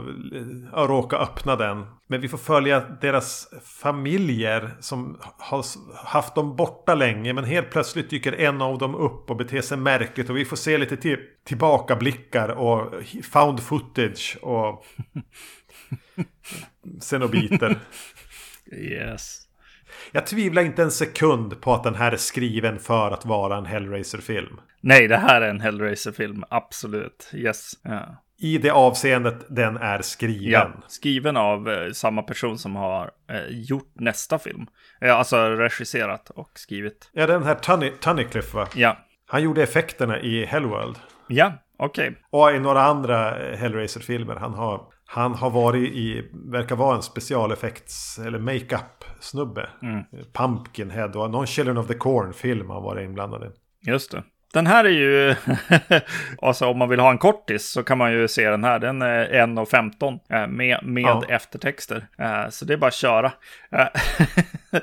[0.73, 1.85] och råkat öppna den.
[2.07, 5.65] Men vi får följa deras familjer som har
[6.05, 7.33] haft dem borta länge.
[7.33, 10.29] Men helt plötsligt dyker en av dem upp och beter sig märkligt.
[10.29, 12.93] Och vi får se lite till, tillbakablickar och
[13.31, 14.85] found footage och
[17.01, 17.79] Cenobiter.
[18.73, 19.41] Yes.
[20.11, 23.65] Jag tvivlar inte en sekund på att den här är skriven för att vara en
[23.65, 24.59] Hellraiser-film.
[24.81, 26.43] Nej, det här är en Hellraiser-film.
[26.49, 27.31] Absolut.
[27.33, 27.71] Yes.
[27.83, 28.21] Ja.
[28.37, 30.51] I det avseendet den är skriven.
[30.51, 34.67] Ja, skriven av eh, samma person som har eh, gjort nästa film.
[35.01, 37.09] Eh, alltså regisserat och skrivit.
[37.13, 38.67] Ja, den här Tunny, Tunnicliffe va?
[38.75, 38.97] Ja.
[39.27, 40.95] Han gjorde effekterna i Hellworld.
[41.27, 42.09] Ja, okej.
[42.09, 42.21] Okay.
[42.29, 44.35] Och i några andra eh, Hellraiser-filmer.
[44.35, 49.69] Han har han har varit i, verkar vara en specialeffekts eller makeup-snubbe.
[49.81, 50.03] Mm.
[50.33, 53.47] Pumpkinhead och någon Children of the Corn-film har varit inblandad i.
[53.91, 54.23] Just det.
[54.55, 55.35] Den här är ju,
[56.41, 58.79] alltså om man vill ha en kortis så kan man ju se den här.
[58.79, 61.23] Den är 1.15 eh, med, med ja.
[61.29, 62.07] eftertexter.
[62.17, 63.31] Eh, så det är bara att köra.
[63.71, 63.87] Eh,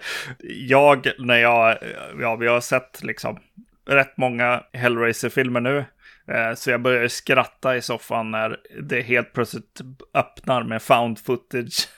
[0.68, 1.78] jag, när jag,
[2.20, 3.38] ja vi har sett liksom
[3.86, 5.84] rätt många Hellraiser-filmer nu.
[6.28, 9.80] Eh, så jag börjar skratta i soffan när det helt plötsligt
[10.14, 11.88] öppnar med found footage.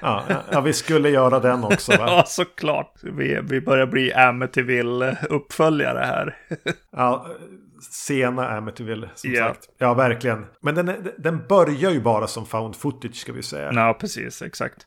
[0.00, 1.92] ja, ja, vi skulle göra den också.
[1.92, 1.98] Va?
[2.06, 2.94] ja, såklart.
[3.02, 6.36] Vi, vi börjar bli Amityville-uppföljare här.
[6.92, 7.26] ja,
[7.90, 9.48] sena Amityville, som yeah.
[9.48, 9.68] sagt.
[9.78, 10.46] Ja, verkligen.
[10.60, 13.72] Men den, den börjar ju bara som found footage, ska vi säga.
[13.72, 14.86] Ja, precis, exakt.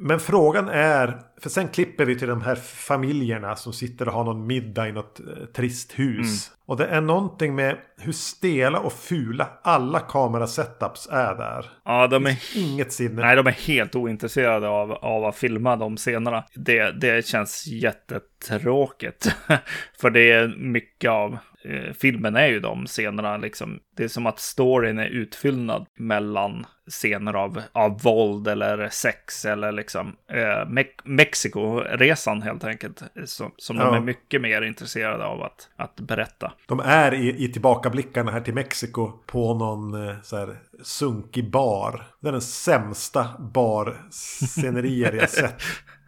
[0.00, 4.24] Men frågan är, för sen klipper vi till de här familjerna som sitter och har
[4.24, 6.16] någon middag i något eh, trist hus.
[6.48, 6.58] Mm.
[6.66, 11.70] Och det är någonting med hur stela och fula alla kamerasetups är där.
[11.84, 12.56] Ja, de är...
[12.56, 13.22] Inget sinne.
[13.22, 16.44] Nej, de är helt ointresserade av, av att filma de scenerna.
[16.54, 19.36] Det, det känns jättetråkigt.
[20.00, 23.80] för det är mycket av eh, filmen är ju de scenerna liksom.
[23.96, 29.72] Det är som att storyn är utfyllnad mellan scener av, av våld eller sex eller
[29.72, 33.02] liksom eh, Me Mexiko-resan helt enkelt.
[33.24, 33.84] Som, som ja.
[33.84, 36.52] de är mycket mer intresserade av att, att berätta.
[36.66, 42.06] De är i, i tillbakablickarna här till Mexiko på någon eh, så här sunkig bar.
[42.20, 45.62] Det är den sämsta barscenerier jag sett.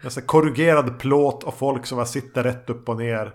[0.04, 3.32] Alltså korrugerad plåt och folk som bara sitter rätt upp och ner.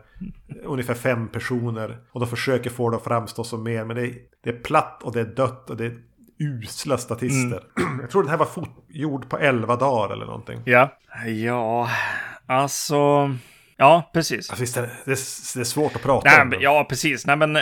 [0.63, 1.97] Ungefär fem personer.
[2.11, 3.85] Och de försöker få det att framstå som mer.
[3.85, 5.97] Men det är, det är platt och det är dött och det är
[6.39, 7.63] usla statister.
[7.79, 7.99] Mm.
[8.01, 8.47] Jag tror den här var
[8.89, 10.61] gjord på 11 dagar eller någonting.
[10.65, 11.89] Ja, ja,
[12.45, 12.95] alltså...
[13.77, 14.49] Ja, precis.
[14.49, 16.49] Alltså, visst det, det, är, det är svårt att prata Nej, om.
[16.49, 17.25] Men, ja, precis.
[17.25, 17.57] Nej, men...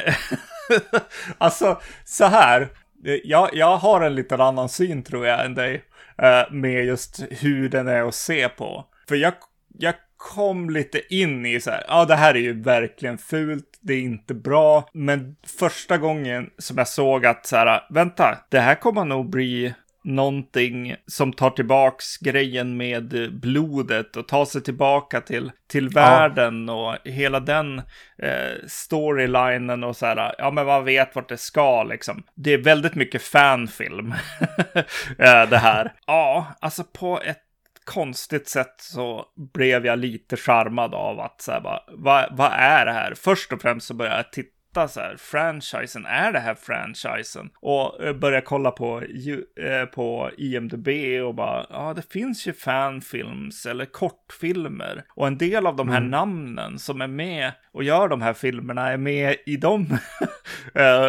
[1.37, 2.69] alltså, så här.
[3.05, 5.83] Eh, jag, jag har en lite annan syn tror jag än dig.
[6.17, 8.85] Eh, med just hur den är att se på.
[9.07, 9.33] För jag,
[9.77, 13.93] jag kom lite in i så här, ja det här är ju verkligen fult, det
[13.93, 14.89] är inte bra.
[14.93, 19.73] Men första gången som jag såg att så här, vänta, det här kommer nog bli
[20.03, 26.73] någonting som tar tillbaks grejen med blodet och tar sig tillbaka till, till världen ja.
[26.73, 27.79] och hela den
[28.23, 32.23] eh, storylinen och så här, ja men man vet vart det ska liksom.
[32.35, 34.13] Det är väldigt mycket fanfilm
[35.17, 35.93] eh, det här.
[36.05, 37.43] Ja, alltså på ett
[37.85, 42.85] konstigt sätt så blev jag lite charmad av att så här, bara, vad, vad är
[42.85, 43.13] det här?
[43.15, 47.49] Först och främst så började jag titta så här, franchisen, är det här franchisen?
[47.61, 50.87] Och eh, börja kolla på, eh, på IMDB
[51.27, 55.03] och bara, ja det finns ju fanfilms eller kortfilmer.
[55.15, 56.09] Och en del av de här mm.
[56.09, 61.07] namnen som är med och gör de här filmerna är med i de uh,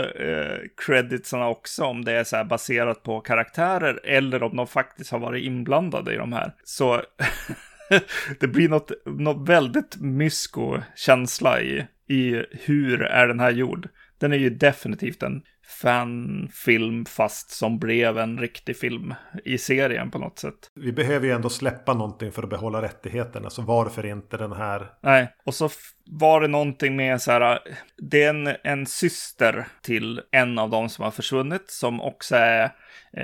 [0.87, 5.19] creditsarna också, om det är så här baserat på karaktärer eller om de faktiskt har
[5.19, 6.53] varit inblandade i de här.
[6.65, 7.03] Så
[8.41, 13.89] det blir något, något väldigt mysko-känsla i i hur är den här gjord.
[14.19, 15.43] Den är ju definitivt en
[15.83, 20.71] fanfilm fast som blev en riktig film i serien på något sätt.
[20.75, 24.87] Vi behöver ju ändå släppa någonting för att behålla rättigheterna, så varför inte den här?
[25.03, 25.71] Nej, och så
[26.05, 27.59] var det någonting med så här,
[27.97, 32.71] det är en, en syster till en av dem som har försvunnit som också är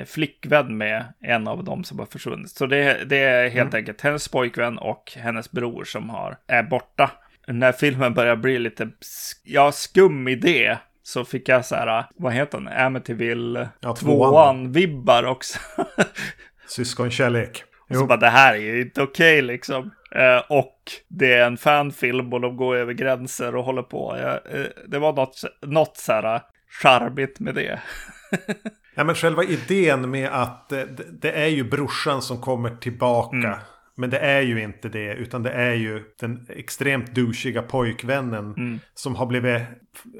[0.06, 2.50] flickvän med en av dem som har försvunnit.
[2.50, 3.78] Så det, det är helt mm.
[3.78, 7.10] enkelt hennes pojkvän och hennes bror som har, är borta
[7.46, 8.90] när filmen börjar bli lite,
[9.44, 15.24] ja, skum idé så fick jag så här, vad heter den, Amityville ja, tvåan vibbar
[15.24, 15.58] också.
[16.68, 17.64] Syskonkärlek.
[17.88, 18.00] Jo.
[18.00, 19.90] Så bara, det här är ju inte okej okay, liksom.
[20.10, 24.16] Eh, och det är en fanfilm och de går över gränser och håller på.
[24.16, 26.42] Eh, det var något, något så här
[26.82, 27.80] charmigt med det.
[28.94, 30.86] ja, men själva idén med att det,
[31.20, 33.36] det är ju brorsan som kommer tillbaka.
[33.36, 33.58] Mm.
[33.96, 38.80] Men det är ju inte det, utan det är ju den extremt douchiga pojkvännen mm.
[38.94, 39.62] som har blivit,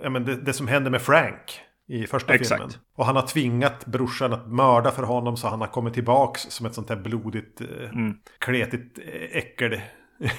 [0.03, 2.61] ja men det, det, som händer med Frank i första Exakt.
[2.61, 2.77] filmen.
[2.97, 6.67] Och han har tvingat brorsan att mörda för honom så han har kommit tillbaks som
[6.67, 8.15] ett sånt här blodigt, eh, mm.
[8.39, 9.81] kletigt eh, äckel.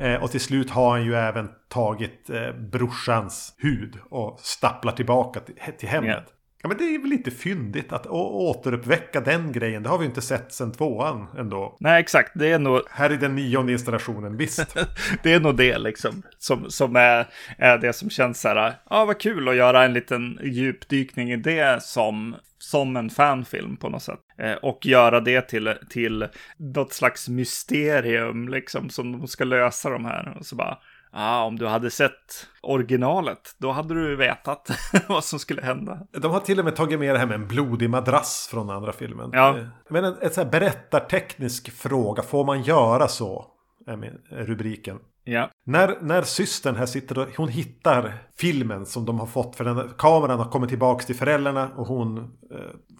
[0.00, 2.30] Eh, och till slut har han ju även tagit
[2.72, 6.08] brorsans hud och stapplar tillbaka till, till hemmet.
[6.08, 6.22] Yeah.
[6.62, 9.82] Ja, men det är väl lite fyndigt att återuppväcka den grejen.
[9.82, 11.76] Det har vi inte sett sedan tvåan ändå.
[11.80, 12.32] Nej, exakt.
[12.34, 12.80] Det är nog...
[12.90, 14.76] Här är den nionde installationen, visst.
[15.22, 16.22] det är nog det liksom.
[16.38, 17.26] Som, som är,
[17.58, 18.56] är det som känns så här.
[18.56, 23.76] Ja, ah, vad kul att göra en liten djupdykning i det som, som en fanfilm
[23.76, 24.20] på något sätt.
[24.38, 30.04] Eh, och göra det till, till något slags mysterium liksom som de ska lösa de
[30.04, 30.36] här.
[30.38, 30.78] Och så bara
[31.10, 34.70] ah, om du hade sett originalet, då hade du vetat
[35.08, 35.98] vad som skulle hända.
[36.12, 38.92] De har till och med tagit med det här med en blodig madrass från andra
[38.92, 39.30] filmen.
[39.32, 39.58] Ja.
[39.58, 43.46] Eh, men en, en så här berättarteknisk fråga, får man göra så?
[43.86, 44.98] Är rubriken.
[45.24, 45.50] Ja.
[45.64, 49.90] När, när systern här sitter och hon hittar filmen som de har fått för den,
[49.98, 52.24] kameran har kommit tillbaka till föräldrarna och hon eh,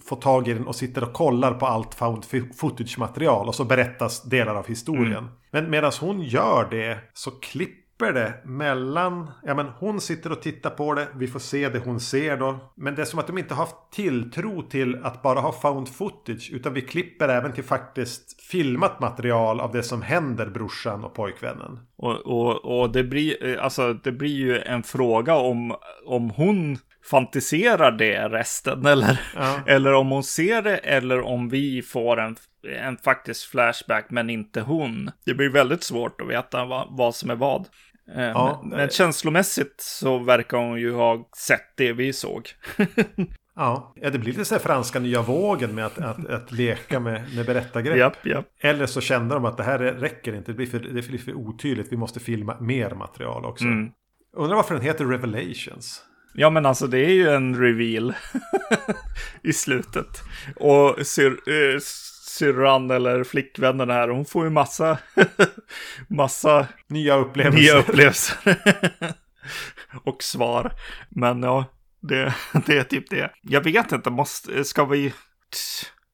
[0.08, 2.24] får tag i den och sitter och kollar på allt found
[2.56, 5.18] footage material och så berättas delar av historien.
[5.18, 5.30] Mm.
[5.50, 10.42] Men medan hon gör det så klipper klipper det mellan, ja men hon sitter och
[10.42, 12.72] tittar på det, vi får se det hon ser då.
[12.76, 15.88] Men det är som att de inte har haft tilltro till att bara ha found
[15.88, 21.14] footage, utan vi klipper även till faktiskt filmat material av det som händer brorsan och
[21.14, 21.78] pojkvännen.
[21.96, 25.74] Och, och, och det, blir, alltså, det blir ju en fråga om,
[26.06, 26.78] om hon
[27.10, 29.60] fantiserar det resten eller, ja.
[29.66, 32.36] eller om hon ser det eller om vi får en,
[32.76, 35.10] en faktisk flashback men inte hon.
[35.26, 37.68] Det blir väldigt svårt att veta vad, vad som är vad.
[38.14, 42.48] Eh, ja, men, men känslomässigt så verkar hon ju ha sett det vi såg.
[43.56, 47.34] ja, det blir lite så här franska nya vågen med att, att, att leka med,
[47.34, 47.96] med berättargrepp.
[47.96, 48.46] Japp, japp.
[48.60, 51.34] Eller så kände de att det här räcker inte, det blir för, det blir för
[51.34, 53.64] otydligt, vi måste filma mer material också.
[53.64, 53.90] Mm.
[54.36, 56.04] Undrar varför den heter Revelations.
[56.34, 58.14] Ja, men alltså det är ju en reveal
[59.42, 60.22] i slutet.
[60.56, 61.80] Och syr, eh,
[62.38, 64.98] syrran eller flickvännen här, hon får ju massa,
[66.08, 67.60] massa nya upplevelser.
[67.60, 68.36] Nya upplevelser.
[70.04, 70.72] och svar.
[71.08, 71.64] Men ja,
[72.00, 72.34] det,
[72.66, 73.30] det är typ det.
[73.42, 75.12] Jag vet inte, måste, ska vi...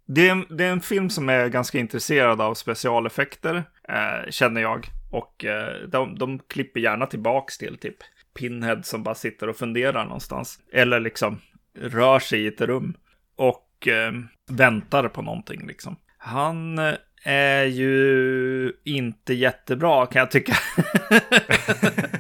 [0.07, 4.61] Det är, en, det är en film som är ganska intresserad av specialeffekter, eh, känner
[4.61, 4.89] jag.
[5.11, 7.97] Och eh, de, de klipper gärna tillbaks till typ
[8.39, 10.59] Pinhead som bara sitter och funderar någonstans.
[10.73, 11.41] Eller liksom
[11.79, 12.95] rör sig i ett rum.
[13.37, 14.13] Och eh,
[14.51, 15.97] väntar på någonting liksom.
[16.27, 20.55] Han eh, är ju inte jättebra kan jag tycka.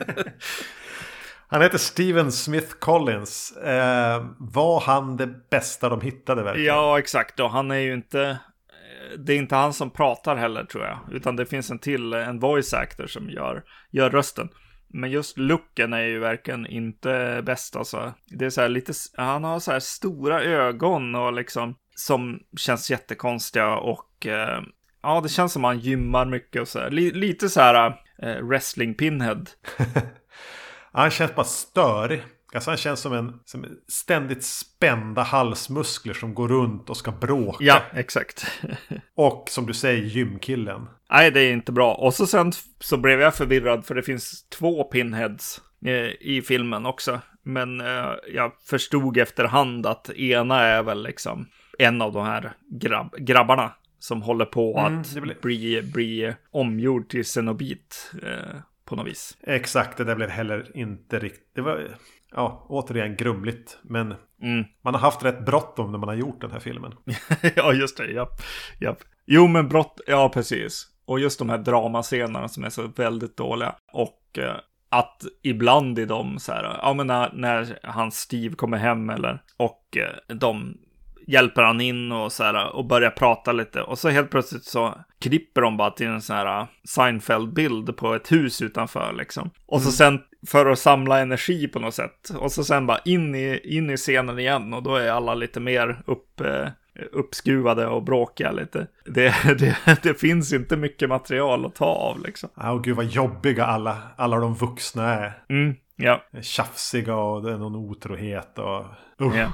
[1.48, 3.56] han heter Steven Smith Collins.
[3.56, 6.74] Eh, var han det bästa de hittade verkligen?
[6.74, 7.40] Ja, exakt.
[7.40, 8.22] Och han är ju inte...
[8.22, 10.98] eh, Det är inte han som pratar heller tror jag.
[11.12, 14.48] Utan det finns en till, en voice actor som gör, gör rösten.
[14.88, 18.14] Men just looken är ju verkligen inte bäst alltså.
[18.26, 22.90] Det är så här lite, han har så här stora ögon och liksom som känns
[22.90, 24.62] jättekonstiga och eh,
[25.02, 26.90] ja, det känns som han gymmar mycket och så här.
[26.90, 29.44] Li, lite så här eh, wrestling pinhead.
[30.92, 32.22] Han känns bara störig.
[32.54, 37.64] Alltså han känns som en som ständigt spända halsmuskler som går runt och ska bråka.
[37.64, 38.46] Ja, exakt.
[39.14, 40.86] Och som du säger, gymkillen.
[41.10, 41.94] Nej, det är inte bra.
[41.94, 46.86] Och så sen så blev jag förvirrad för det finns två pinheads eh, i filmen
[46.86, 47.20] också.
[47.42, 53.14] Men eh, jag förstod efterhand att ena är väl liksom en av de här grabb
[53.18, 59.06] grabbarna som håller på Mm, att blir- bli, bli omgjord till cenobit eh, på något
[59.06, 59.36] vis.
[59.42, 61.54] Exakt, det där blev heller inte riktigt...
[61.54, 61.88] Det var,
[62.34, 63.78] ja, återigen grumligt.
[63.82, 64.64] Men Mm.
[64.84, 66.92] man har haft rätt bråttom när man har gjort den här filmen.
[67.56, 68.10] ja, just det.
[68.12, 68.42] Japp,
[68.80, 68.98] japp.
[69.26, 70.86] Jo, men brott, ja precis.
[71.04, 73.74] Och just de här dramascenerna som är så väldigt dåliga.
[73.92, 74.56] Och eh,
[74.88, 79.42] att ibland i dem så här, ja men när, när hans Steve kommer hem eller,
[79.56, 80.78] och eh, de
[81.26, 83.82] hjälper han in och så här och börjar prata lite.
[83.82, 88.14] Och så helt plötsligt så klipper de bara till en sån här eh, Seinfeld-bild på
[88.14, 89.50] ett hus utanför liksom.
[89.66, 92.30] Och så sen för att samla energi på något sätt.
[92.38, 95.60] Och så sen bara in i, in i scenen igen och då är alla lite
[95.60, 96.68] mer upp, eh,
[97.12, 98.86] uppskruvade och bråkiga lite.
[99.04, 102.48] Det, det, det finns inte mycket material att ta av liksom.
[102.54, 105.32] Ja, och gud vad jobbiga alla, alla de vuxna är.
[105.48, 106.22] Mm, ja.
[106.42, 108.84] Tjafsiga och det är någon otrohet och...
[109.20, 109.36] Usch.
[109.36, 109.52] Ja.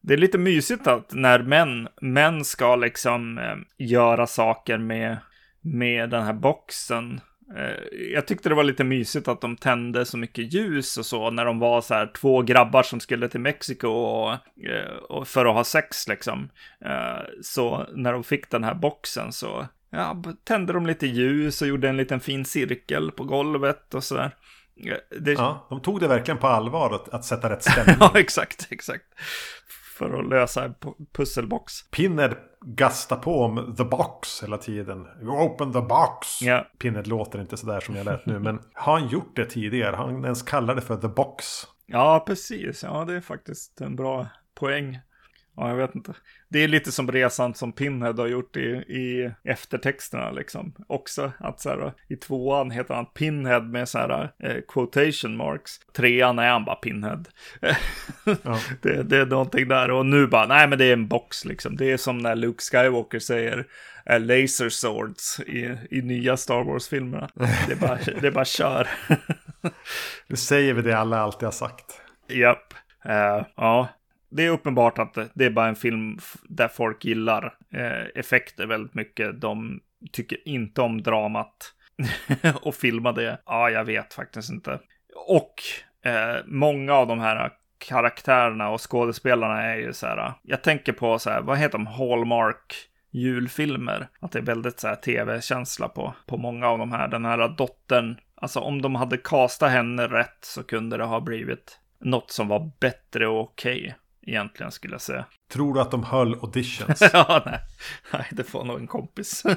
[0.00, 5.18] Det är lite mysigt att när män, män ska liksom eh, göra saker med,
[5.60, 7.20] med den här boxen.
[7.56, 11.30] Eh, jag tyckte det var lite mysigt att de tände så mycket ljus och så
[11.30, 14.32] när de var så här två grabbar som skulle till Mexiko och,
[14.68, 16.50] eh, och för att ha sex liksom.
[16.84, 21.68] Eh, så när de fick den här boxen så ja, tände de lite ljus och
[21.68, 24.36] gjorde en liten fin cirkel på golvet och sådär.
[24.84, 27.96] Eh, Det, Ja, de tog det verkligen på allvar att, att sätta rätt stämning.
[28.00, 29.04] Ja, exakt, exakt.
[30.00, 31.72] För att lösa en pu- pusselbox.
[31.90, 32.34] Pinhead
[32.64, 35.06] gastar på om the box hela tiden.
[35.22, 36.42] You open the box.
[36.42, 36.66] Ja.
[36.78, 38.38] Pinhead låter inte sådär som jag lät nu.
[38.38, 39.96] Men har han gjort det tidigare?
[39.96, 41.44] Har han ens kallat det för the box?
[41.86, 42.82] Ja, precis.
[42.82, 44.26] Ja, det är faktiskt en bra
[44.60, 44.98] poäng.
[45.60, 46.14] Ja, jag vet inte.
[46.48, 50.74] Det är lite som resan som Pinhead har gjort i, i eftertexterna liksom.
[50.86, 55.72] Också att så här, i tvåan heter han Pinhead med så här eh, quotation marks.
[55.96, 57.24] Trean är han bara Pinhead.
[58.42, 58.60] Ja.
[58.82, 61.76] det, det är någonting där och nu bara, nej men det är en box liksom.
[61.76, 63.66] Det är som när Luke Skywalker säger
[64.06, 67.28] eh, laser swords i, i nya Star Wars-filmerna.
[67.66, 68.88] Det är bara, det är bara kör.
[70.26, 72.00] Nu säger vi det alla alltid har sagt.
[72.28, 72.74] Japp.
[73.04, 73.88] Eh, ja,
[74.30, 78.94] det är uppenbart att det- är bara en film där folk gillar eh, effekter väldigt
[78.94, 79.40] mycket.
[79.40, 79.80] De
[80.12, 81.74] tycker inte om dramat.
[82.62, 84.80] och filma det, ja, jag vet faktiskt inte.
[85.28, 85.54] Och
[86.10, 91.18] eh, många av de här karaktärerna och skådespelarna är ju så här, jag tänker på
[91.18, 92.74] så här, vad heter de, Hallmark
[93.10, 94.08] julfilmer.
[94.20, 97.08] Att det är väldigt så här tv-känsla på, på många av de här.
[97.08, 101.78] Den här dottern, alltså om de hade castat henne rätt så kunde det ha blivit
[102.00, 103.94] något som var bättre och okej.
[104.26, 105.24] Egentligen skulle jag säga.
[105.52, 107.02] Tror du att de höll auditions?
[107.12, 107.58] ja, nej.
[108.12, 109.42] nej, det var nog en kompis.
[109.44, 109.52] ja.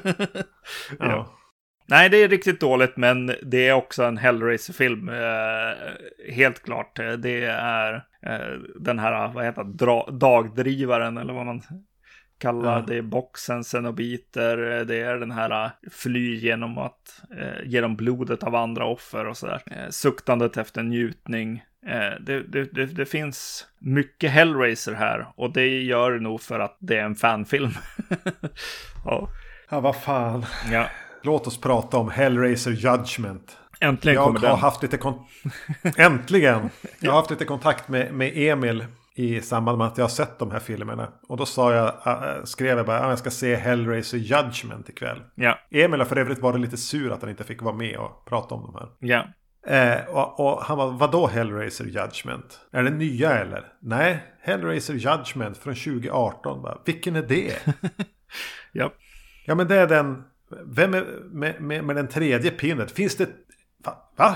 [0.99, 1.39] Ja.
[1.87, 5.09] Nej, det är riktigt dåligt, men det är också en Hellraiser-film.
[5.09, 6.95] Eh, helt klart.
[6.95, 11.61] Det är eh, den här, vad heter det, dagdrivaren eller vad man
[12.43, 12.83] kallar Ja.
[12.87, 13.01] det.
[13.01, 14.71] Boxen, cenobiter.
[14.79, 19.27] eh, Det är den här eh, fly genom att, eh, genom blodet av andra offer
[19.27, 19.61] och sådär.
[19.65, 21.63] Eh, suktandet efter njutning.
[21.87, 26.59] Eh, det, det, det, det finns mycket Hellraiser här och det gör det nog för
[26.59, 27.71] att det är en fanfilm.
[29.05, 29.29] ja.
[29.69, 30.45] ja, vad fan.
[30.71, 30.85] ja,
[31.21, 33.57] Låt oss prata om Hellraiser Judgment.
[33.79, 34.59] äntligen Jag kommer har den.
[34.59, 34.97] haft lite
[35.97, 36.69] Äntligen!
[36.99, 38.85] Jag har haft lite kontakt med, med Emil
[39.15, 41.11] i samband med att jag har sett de här filmerna.
[41.27, 45.21] Och då sa jag, äh, skrev jag bara att jag ska se Hellraiser Judgment ikväll.
[45.35, 48.25] Ja, Emil har för övrigt varit lite sur att han inte fick vara med och
[48.25, 48.89] prata om de här.
[48.99, 49.25] ja.
[49.67, 52.59] Eh, och, och han var, vadå Hellraiser Judgment?
[52.71, 53.65] Är det nya eller?
[53.79, 56.61] Nej, Hellraiser Judgment från 2018.
[56.61, 57.53] Bara, Vilken är det?
[58.71, 58.93] Ja,
[59.45, 60.23] ja men det är den,
[60.65, 62.91] vem är med, med, med den tredje pinnet?
[62.91, 63.29] Finns det,
[63.85, 64.11] va?
[64.15, 64.35] va?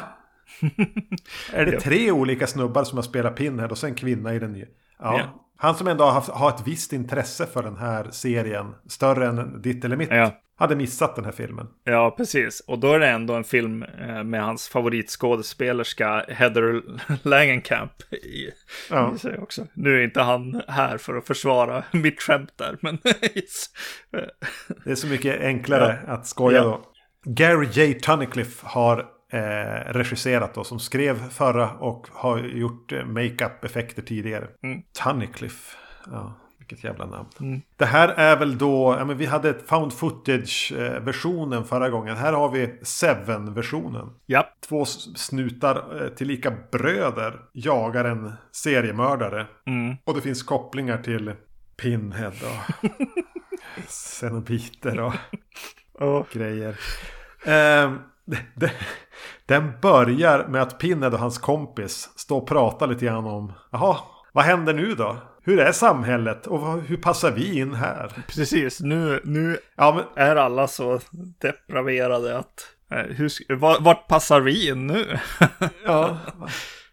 [1.54, 1.80] Är det Ja.
[1.80, 4.66] tre olika snubbar som har spelat Pinhead och sen kvinna i den nya?
[5.00, 5.44] Ja, Ja.
[5.60, 9.62] Han som ändå har, haft, har ett visst intresse för den här serien, större än
[9.62, 10.32] ditt eller mitt, Ja.
[10.58, 11.68] hade missat den här filmen.
[11.84, 12.60] Ja, precis.
[12.68, 16.82] Och då är det ändå en film eh, med hans favoritskådespelerska Heather
[17.28, 18.50] Langenkamp i,
[18.90, 19.14] Ja.
[19.16, 19.68] i sig också.
[19.74, 22.98] Nu är inte han här för att försvara mitt skämt där, men
[24.84, 26.64] Det är så mycket enklare att skoja Ja.
[26.64, 26.82] då.
[27.32, 27.94] Gary J.
[27.94, 34.48] Tunnicliffe har eh, regisserat då, som skrev förra och har gjort eh, makeup-effekter tidigare.
[34.64, 34.82] Mm.
[35.04, 35.78] Tunnicliffe,
[36.12, 36.34] ja.
[36.58, 37.30] Vilket jävla namn.
[37.40, 37.62] Mm.
[37.78, 42.16] Det här är väl då, ja men vi hade found footage-versionen förra gången.
[42.18, 44.10] Här har vi Seven-versionen.
[44.26, 49.48] ja, Två snutar, eh, tillika bröder, jagar en seriemördare.
[49.68, 49.96] mm.
[50.04, 51.34] Och det finns kopplingar till
[51.82, 52.90] Pinhead och
[53.88, 55.14] Cenobiter och
[55.94, 56.80] Och, grejer.
[57.46, 57.94] Det,
[59.46, 63.98] den börjar med att Pinhead och hans kompis står och pratar lite grann om Jaha,
[64.32, 65.18] vad händer nu då?
[65.44, 68.12] Hur är samhället och hur passar vi in här?
[68.28, 71.00] precis, nu, nu Ja, men, är alla så
[71.42, 75.20] depraverade att eh, hur, vart passar vi in nu?
[75.86, 76.18] ja.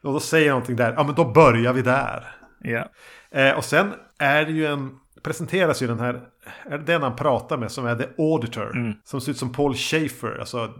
[0.02, 0.94] Och då säger jag någonting där.
[0.96, 2.36] Ja, men då börjar vi där.
[2.60, 2.88] ja.
[3.30, 4.90] Eh, och sen är det ju en...
[5.24, 6.20] Presenteras ju den här...
[6.66, 8.94] Är det den han pratar med som är The Auditor?
[9.04, 10.38] Som ser ut som Paul Schaefer.
[10.40, 10.70] Alltså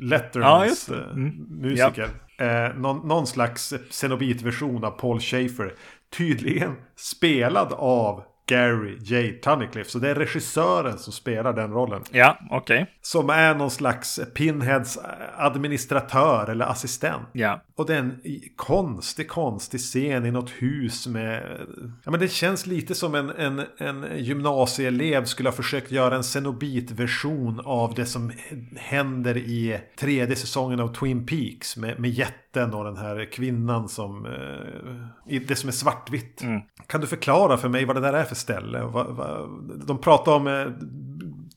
[0.00, 1.30] Lettermans Ja, eh, Mm.
[1.48, 2.08] musiker.
[2.38, 5.72] Eh, någon, någon slags Cenobit-version av Paul Schaefer.
[6.16, 9.32] Tydligen spelad av Gary J.
[9.32, 9.90] Tunnicliffe.
[9.90, 12.02] Så det är regissören som spelar den rollen.
[12.10, 12.86] Ja, okej.
[13.02, 14.98] Som Som är någon slags Pinheads
[15.36, 17.28] administratör eller assistent.
[17.32, 17.60] Ja.
[17.76, 18.20] Och det är en
[18.56, 21.60] konstig, konstig scen i något hus med...
[22.04, 26.24] Ja men det känns lite som en, en, en gymnasieelev skulle ha försökt göra en
[26.24, 28.32] Cenobit-version av det som
[28.76, 31.76] händer i tredje säsongen av Twin Peaks.
[31.76, 34.26] Med, med jätten och den här kvinnan som...
[34.26, 36.42] Eh, det som är svartvitt.
[36.42, 36.60] Mm.
[36.86, 38.82] Kan du förklara för mig vad det där är för ställe?
[38.82, 39.48] Vad, vad,
[39.86, 40.66] de pratar om eh,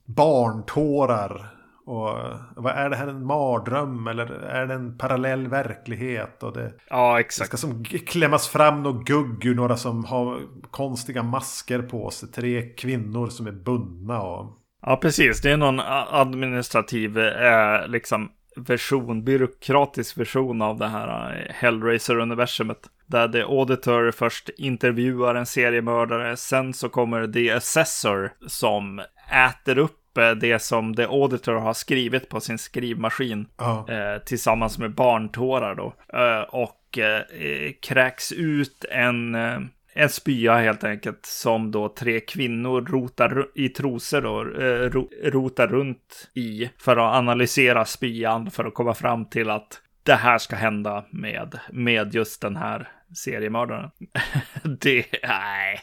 [0.05, 1.56] barntårar.
[1.87, 2.17] Och
[2.55, 6.43] vad är det här en mardröm eller är det en parallell verklighet?
[6.43, 7.47] Och det, Ja, det exakt.
[7.47, 12.29] ska som klämmas fram något gugg ur några som har konstiga masker på sig.
[12.29, 14.57] Tre kvinnor som är bundna och...
[14.81, 15.41] Ja, precis.
[15.41, 15.79] Det är någon
[16.11, 22.77] administrativ eh, liksom version, byråkratisk version av det här eh, Hellraiser-universumet.
[23.05, 29.96] Där The Auditor först intervjuar en seriemördare, sen så kommer The Assessor som äter upp
[30.21, 35.93] det som The Auditor har skrivit på sin skrivmaskin Ja, eh, tillsammans med barntårar då.
[36.19, 39.59] Eh, och eh, kräks ut en, eh,
[39.93, 45.67] en spya helt enkelt som då tre kvinnor rotar i trosor då, eh, ro, rotar
[45.67, 50.55] runt i för att analysera spyan för att komma fram till att det här ska
[50.55, 53.89] hända med, med just den här seriemördaren.
[54.81, 55.79] det, nej.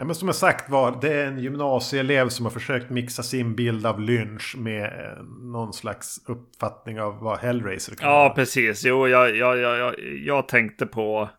[0.00, 3.54] Ja, men som jag sagt var, det är en gymnasieelev som har försökt mixa sin
[3.54, 8.30] bild av lynch med eh, någon slags uppfattning av vad Hellraiser kan Ja, vara.
[8.30, 8.84] precis.
[8.84, 9.94] Jo, jag, jag, jag, jag,
[10.24, 11.30] jag tänkte på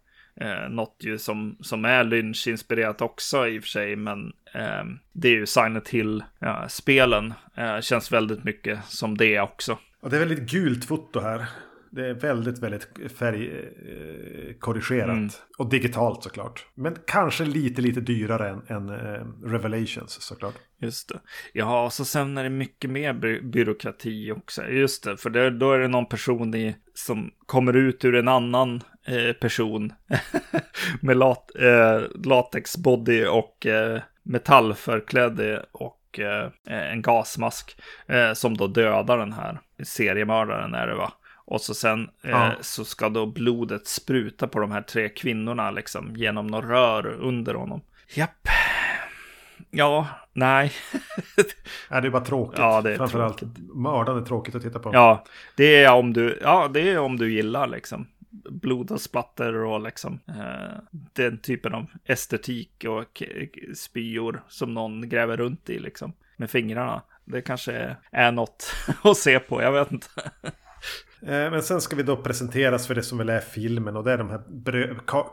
[0.42, 4.20] eh, något ju som, som är Lynch-inspirerat också i och för sig, men
[4.54, 4.84] eh,
[5.14, 7.34] det är ju Silent Hill-spelen.
[7.58, 9.78] Eh, känns väldigt mycket som det också.
[10.02, 11.46] Och det är väldigt gult foto här.
[11.94, 12.88] Det är väldigt, väldigt
[13.18, 15.10] färgkorrigerat.
[15.10, 15.14] Eh.
[15.14, 15.30] Mm.
[15.58, 16.66] Och digitalt såklart.
[16.76, 20.54] Men kanske lite, lite dyrare än, än eh, Revelations såklart.
[20.78, 21.20] Just det.
[21.54, 24.68] Ja, så sen är det mycket mer by byråkrati också.
[24.68, 28.28] Just det, för det, då är det någon person i, som kommer ut ur en
[28.28, 29.94] annan eh, person
[31.02, 33.68] med lat, eh, latexbody och
[34.24, 35.98] metallförklädd och
[36.66, 37.82] en gasmask
[38.34, 41.14] som då dödar den här seriemördaren är det va?
[41.52, 42.52] Och så sen eh, Ja.
[42.62, 47.54] så ska då blodet spruta på de här tre kvinnorna liksom genom något rör under
[47.54, 47.82] honom.
[48.14, 48.48] Japp.
[49.70, 50.72] Ja, nej.
[51.90, 52.60] Ja, det är bara tråkigt.
[52.60, 53.76] Ja, det är Framförallt tråkigt.
[53.76, 54.90] mördaren är tråkigt att titta på.
[54.94, 55.24] Ja,
[55.58, 58.08] det är om du, ja, det är om du gillar liksom
[58.50, 60.78] blod och splatter och liksom eh,
[61.14, 63.24] den typen av estetik och
[63.76, 67.02] spyor som någon gräver runt i liksom med fingrarna.
[67.26, 70.08] Det kanske är något att se på, jag vet inte.
[71.22, 73.96] Eh, Men sen ska vi då presenteras för det som väl är filmen.
[73.98, 74.42] Och det är de här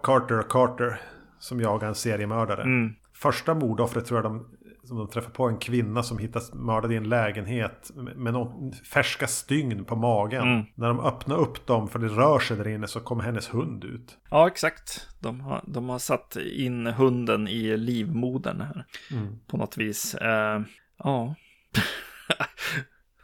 [0.03, 1.01] Carter och Carter.
[1.41, 2.62] Som jagar en seriemördare.
[2.62, 2.95] Mm.
[3.14, 4.47] Första mordoffret tror jag de,
[4.84, 7.91] som de träffar på en kvinna som hittas mördad i en lägenhet.
[8.16, 10.43] Med någon färska stygn på magen.
[10.43, 10.64] Mm.
[10.74, 13.84] När de öppnar upp dem för det rör sig där inne så kommer hennes hund
[13.84, 14.18] ut.
[14.30, 15.09] Ja, exakt.
[15.20, 19.39] De har, de har satt in hunden i livmodern här Mm.
[19.47, 20.14] på något vis.
[20.14, 20.61] Eh,
[20.99, 21.34] ja.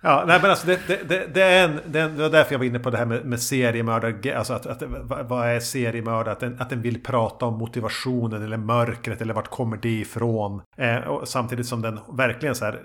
[0.04, 2.66] Ja, nej men alltså det, det, det, det är en, det, var därför jag var
[2.66, 4.38] inne på det här med, med seriemördare.
[4.38, 4.82] Alltså att, att,
[5.28, 6.32] vad är seriemördare?
[6.32, 10.62] Att den, att den vill prata om motivationen eller mörkret eller vart kommer det ifrån?
[10.76, 12.80] Eh, och samtidigt som den verkligen så här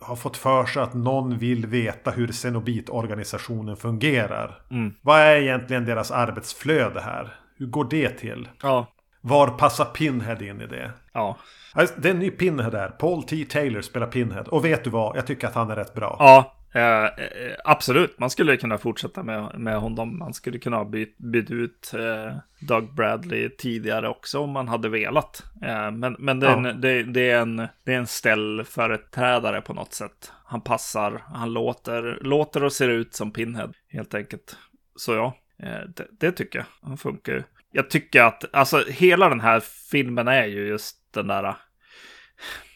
[0.00, 4.58] har fått för sig att någon vill veta hur Cenobit-organisationen fungerar.
[4.70, 4.94] Mm.
[5.02, 7.34] Vad är egentligen deras arbetsflöde här?
[7.58, 8.48] Hur går det till?
[8.62, 8.86] Ja.
[9.20, 10.90] Var passar Pinhead in i det?
[11.12, 11.36] Ja.
[11.74, 12.88] Alltså, det är en ny Pinhead där.
[12.88, 13.44] Paul T.
[13.50, 14.42] Taylor spelar Pinhead.
[14.42, 15.16] Och vet du vad?
[15.16, 16.16] Jag tycker att han är rätt bra.
[16.18, 18.18] Ja, eh, eh, absolut.
[18.18, 20.18] Man skulle kunna fortsätta med, med honom.
[20.18, 24.88] Man skulle kunna ha bytt, bytt ut eh, Doug Bradley tidigare också om man hade
[24.88, 25.44] velat.
[25.62, 26.72] Eh, men men det, är en, Ja.
[26.72, 30.32] det, det, är en, det är en ställföreträdare på något sätt.
[30.44, 34.56] Han passar, han låter, låter och ser ut som Pinhead helt enkelt.
[34.96, 36.88] Så ja, eh, det, det tycker jag.
[36.88, 37.42] Han funkar ju.
[37.72, 39.60] Jag tycker att, alltså hela den här
[39.90, 41.56] filmen är ju just den där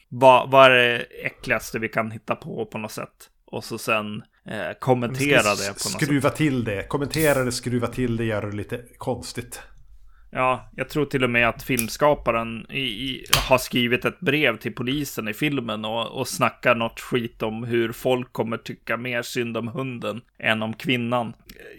[0.09, 3.30] vad, vad är det äckligaste vi kan hitta på på något sätt?
[3.51, 6.03] Och så sen eh, kommentera det på något sätt.
[6.03, 6.88] Skruva till det.
[6.88, 9.62] Kommentera det, skruva till det, göra det lite konstigt.
[10.30, 14.74] Ja, jag tror till och med att filmskaparen i, i, har skrivit ett brev till
[14.74, 19.57] polisen i filmen och, och snackar något skit om hur folk kommer tycka mer synd
[19.57, 21.32] om hunden än om kvinnan.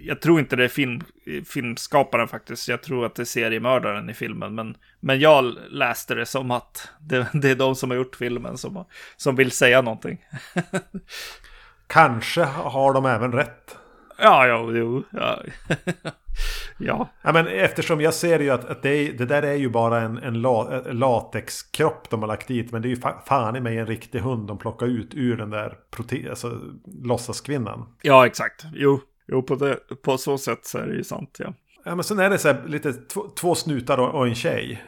[0.04, 1.02] Jag tror inte det är film,
[1.46, 2.68] filmskaparen faktiskt.
[2.68, 4.56] Jag tror att det är seriemördaren i filmen.
[4.56, 8.58] Men, men jag läste det som att det, det är de som har gjort filmen
[8.58, 8.86] som,
[9.18, 10.26] som vill säga någonting.
[11.90, 13.78] Kanske har de även rätt.
[14.18, 15.40] Ja, ja, jo, ja.
[16.78, 19.70] ja, Ja, men eftersom jag ser ju att, att det, är, det där är ju
[19.70, 22.72] bara en, en la, en latexkropp de har lagt dit.
[22.72, 25.38] Men det är ju fa, fan i mig en riktig hund de plockar ut ur
[25.38, 26.60] den där prote, alltså,
[27.04, 27.86] låtsaskvinnan.
[28.02, 28.66] ja, exakt.
[28.74, 31.54] Jo, jo på, det, på så sätt så är det ju sant, ja.
[31.84, 34.84] Ja, men sen är det så här lite två, två snutar och, och en tjej.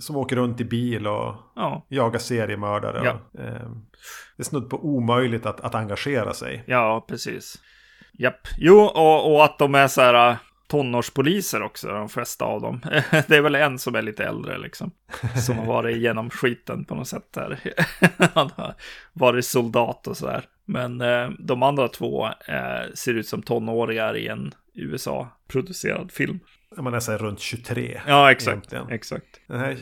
[0.00, 3.00] Som åker runt i bil och Ja, jagar seriemördare.
[3.04, 3.18] Ja.
[3.32, 3.70] Och, eh,
[4.36, 6.64] det är snudd på omöjligt att, att engagera sig.
[6.66, 7.62] ja, precis.
[8.12, 8.48] Japp.
[8.58, 10.36] Jo, och, och att de är så här äh,
[10.68, 12.80] tonårspoliser också, de flesta av dem.
[13.28, 14.90] Det är väl en som är lite äldre liksom.
[15.46, 17.58] Som har varit igenom skiten på något sätt där.
[18.34, 18.74] Han har
[19.12, 20.44] varit soldat och sådär.
[20.64, 26.40] Men eh, de andra två eh, ser ut som tonåringar i en USA-producerad film.
[26.76, 28.00] Man är så runt 23.
[28.06, 28.52] Ja, exakt.
[28.52, 28.88] egentligen.
[28.90, 29.26] Exakt.
[29.46, 29.76] Den här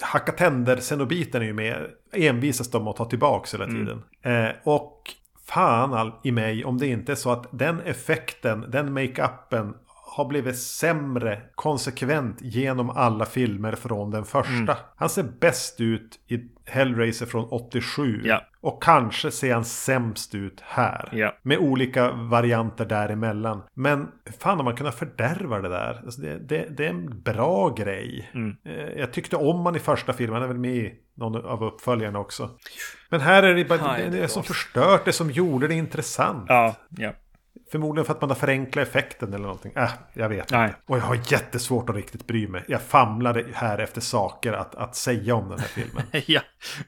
[0.00, 1.86] hacka tänder-cenobiten är ju med.
[2.12, 4.02] Envisas de att ta tillbaka hela tiden.
[4.22, 5.02] Eh, och
[5.46, 10.58] fan i mig om det inte är så att den effekten, den make-upen har blivit
[10.58, 14.76] sämre konsekvent genom alla filmer från den första.
[14.96, 18.22] Han ser bäst ut i Hellraiser från 87.
[18.24, 18.42] Ja.
[18.62, 21.08] Och kanske ser han sämst ut här.
[21.12, 21.34] Ja.
[21.42, 23.62] Med olika varianter däremellan.
[23.74, 24.08] Men
[24.40, 26.02] fan har man kunnat fördärva det där?
[26.04, 28.30] Alltså det, det, det är en bra grej.
[28.34, 28.56] Mm.
[28.64, 30.34] Eh, Jag tyckte om man i första filmen.
[30.34, 32.50] Han är väl med i någon av uppföljarna också.
[33.08, 35.74] Men här är det bara Nej, det, det är som förstört det som gjorde det
[35.74, 36.44] intressant.
[36.48, 37.12] Ja, ja.
[37.70, 39.72] Förmodligen för att man har förenklat effekten eller någonting.
[39.76, 40.68] Äh, jag vet Nej.
[40.68, 40.78] inte.
[40.86, 42.64] Och jag har jättesvårt att riktigt bry mig.
[42.68, 46.04] Jag famlade här efter saker att, att säga om den här filmen.
[46.26, 46.40] ja.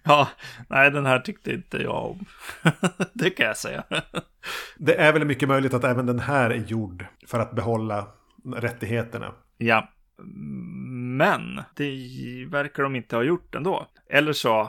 [0.02, 0.28] ja,
[0.68, 2.24] nej den här tyckte inte jag om.
[3.12, 3.84] det kan jag säga.
[4.76, 8.06] Det är väl mycket möjligt att även den här är gjord för att behålla
[8.56, 9.32] rättigheterna.
[9.58, 9.88] Ja.
[11.18, 13.86] Men det verkar de inte ha gjort ändå.
[14.10, 14.60] Eller så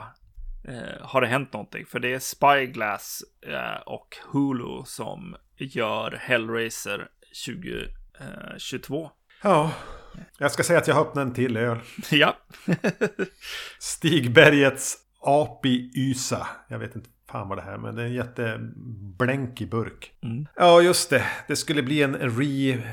[0.64, 1.86] eh, har det hänt någonting.
[1.86, 7.08] För det är Spyglass eh, och Hulu som gör Hellraiser
[7.46, 9.10] 2022.
[9.42, 9.72] Ja,
[10.38, 11.78] jag ska säga att jag har öppnat en till öl.
[12.10, 12.36] ja.
[13.78, 16.46] Stigbergets Api Ysa.
[16.68, 20.12] Jag vet inte fan vad det här är, men det är en jätteblänkig burk.
[20.22, 20.46] Mm.
[20.56, 21.24] Ja, just det.
[21.48, 22.86] Det skulle bli en recharge,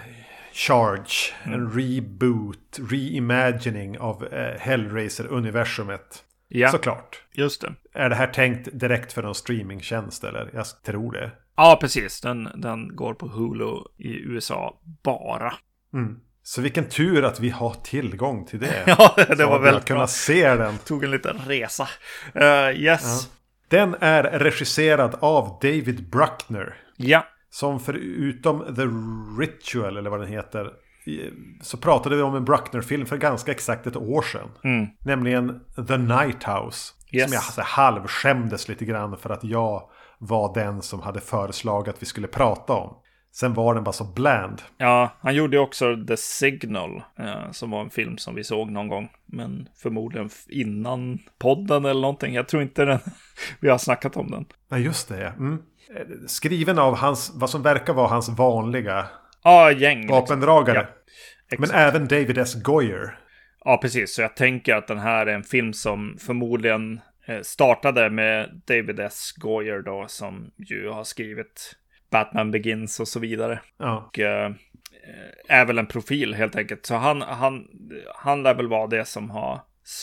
[1.43, 6.24] en reboot, reimagining av eh, Hellraiser-universumet.
[6.47, 7.22] ja, Såklart.
[7.34, 7.74] just det.
[7.93, 10.49] Är det här tänkt direkt för någon streamingtjänst eller?
[10.53, 11.32] Jag tror det.
[11.56, 12.22] Ja, precis.
[12.22, 15.54] Den, den går på Hulu i USA bara.
[15.93, 16.20] Mm.
[16.43, 18.84] Så vilken tur att vi har tillgång till det.
[18.88, 19.95] Ja, det Så var väldigt bra.
[19.95, 20.78] kunnat se den.
[20.78, 21.88] Tog en liten resa.
[22.36, 23.30] Uh, yes.
[23.70, 26.76] Den är regisserad av David Bruckner.
[26.97, 27.26] Ja.
[27.49, 28.82] Som förutom The
[29.41, 30.72] Ritual, eller vad den heter,
[31.62, 34.49] så pratade vi om en Bruckner-film för ganska exakt ett år sedan.
[34.64, 34.88] Mm.
[34.99, 36.93] Nämligen The Night House.
[37.12, 37.24] Yes.
[37.24, 39.89] Som jag alltså, halvskämdes lite grann för att jag
[40.22, 42.98] var den som hade föreslagit att vi skulle prata om.
[43.34, 44.62] Sen var den bara så bland.
[44.78, 48.72] Ja, han gjorde ju också The Signal, eh, som var en film som vi såg
[48.72, 49.10] någon gång.
[49.26, 52.34] Men förmodligen innan podden eller någonting.
[52.34, 53.00] Jag tror inte den,
[53.60, 54.46] vi har snackat om den.
[54.70, 55.28] Nej, just det.
[55.28, 55.54] Mm.
[55.96, 59.06] Eh, Skriven av hans, vad som verkar vara hans vanliga
[59.44, 60.00] Ja, gäng.
[60.02, 60.16] liksom.
[60.20, 60.88] vapendragare.
[61.50, 62.56] Ja, Men även David S.
[62.64, 63.18] Goyer.
[63.66, 64.16] Ja, precis.
[64.16, 67.00] Så jag tänker att den här är en film som förmodligen
[67.42, 69.32] startade med David S.
[69.38, 71.76] Goyer då, som ju har skrivit
[72.10, 73.60] Batman Begins och så vidare.
[73.78, 73.98] Ja.
[73.98, 74.52] Och eh,
[75.48, 76.86] är väl en profil helt enkelt.
[76.86, 77.68] Så han, han,
[78.16, 79.62] han lär väl vara det som har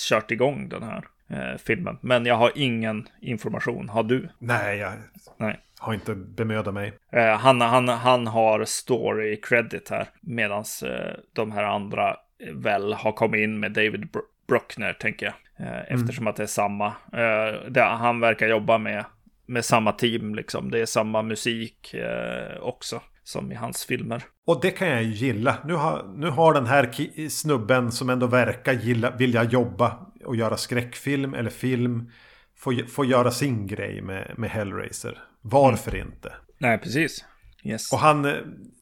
[0.08, 1.98] kört igång den här eh, filmen.
[2.00, 3.88] Men jag har ingen information.
[3.88, 4.28] Har du?
[4.38, 4.92] Nej, jag
[5.36, 5.60] Nej.
[5.78, 6.92] har inte bemödat mig.
[7.12, 10.08] Eh, han, han, han har story credit här.
[10.20, 12.16] Medan eh, de här andra
[12.52, 15.34] väl har kommit in med David Br Bruckner, tänker jag.
[15.60, 16.86] Eh, eftersom att det är samma.
[17.12, 19.04] Eh, det, han verkar jobba med,
[19.46, 20.70] med samma team, liksom.
[20.70, 23.02] Det är samma musik eh, också.
[23.22, 24.22] Som i hans filmer.
[24.46, 25.56] Och det kan jag ju gilla.
[25.64, 30.56] Nu har, nu har den här snubben som ändå verkar gilla, vilja jobba och göra
[30.56, 32.10] skräckfilm eller film.
[32.56, 35.18] Få, få göra sin grej med, med Hellraiser.
[35.40, 36.32] Varför inte?
[36.58, 37.24] Nej, precis.
[37.64, 37.92] Yes.
[37.92, 38.34] Och han,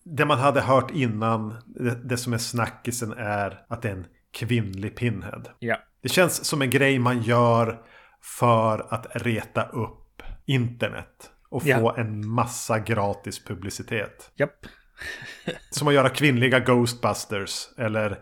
[0.05, 4.07] det man hade hört innan, det, det som är snackisen är att det är en
[4.33, 5.43] kvinnlig Pinhead.
[5.59, 5.77] Ja.
[6.03, 7.81] Det känns som en grej man gör
[8.39, 11.31] för att reta upp internet.
[11.49, 11.95] Och få Ja.
[11.99, 14.31] en massa gratis publicitet.
[14.37, 14.67] Japp.
[15.71, 17.69] Som att göra kvinnliga Ghostbusters.
[17.79, 18.19] Eller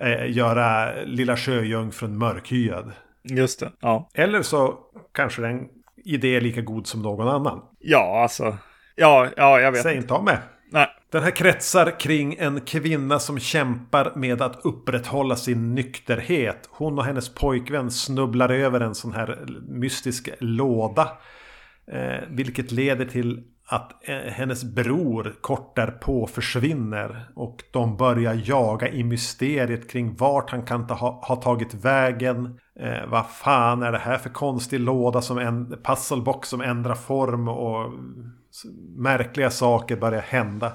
[0.00, 2.92] eh, göra Lilla Sjöjungfrun mörkhyad.
[3.22, 3.72] Just det.
[3.80, 4.10] Ja.
[4.14, 4.78] Eller så
[5.14, 5.68] kanske den
[6.04, 7.62] idé är lika god som någon annan.
[7.78, 8.58] Ja, alltså.
[8.96, 9.82] Ja, ja, jag vet.
[9.82, 10.38] Säg inte av mig.
[10.70, 10.88] Nej.
[11.12, 16.68] Den här kretsar kring en kvinna som kämpar med att upprätthålla sin nykterhet.
[16.70, 21.08] Hon och hennes pojkvän snubblar över en sån här mystisk låda.
[21.92, 27.28] Eh, vilket leder till att eh, hennes bror kort därpå försvinner.
[27.34, 32.58] Och de börjar jaga i mysteriet kring vart han kan ta, ha, ha tagit vägen.
[32.80, 37.48] Eh, vad fan är det här för konstig låda som en puzzlebox som ändrar form
[37.48, 37.92] och
[38.96, 40.72] märkliga saker börjar hända.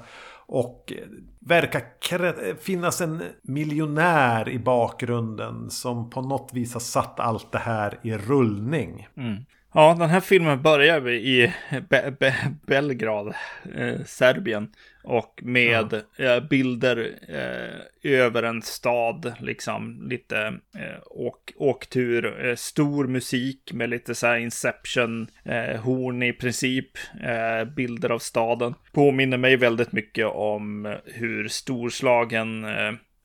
[0.48, 1.08] Och eh,
[1.40, 7.98] verkar finnas en miljonär i bakgrunden som på något vis har satt allt det här
[8.02, 9.08] i rullning.
[9.16, 9.44] Mm.
[9.78, 11.52] Ja, den här filmen börjar i
[11.88, 12.34] Be Be
[12.66, 13.34] Belgrad,
[13.74, 14.70] eh, Serbien.
[15.04, 20.38] Och med eh, bilder eh, över en stad, liksom lite
[20.78, 26.90] eh, åk åktur, eh, stor musik med lite så här Inception, eh, i princip,
[27.22, 28.74] eh, bilder av staden.
[28.92, 32.66] Påminner mig väldigt mycket om hur storslagen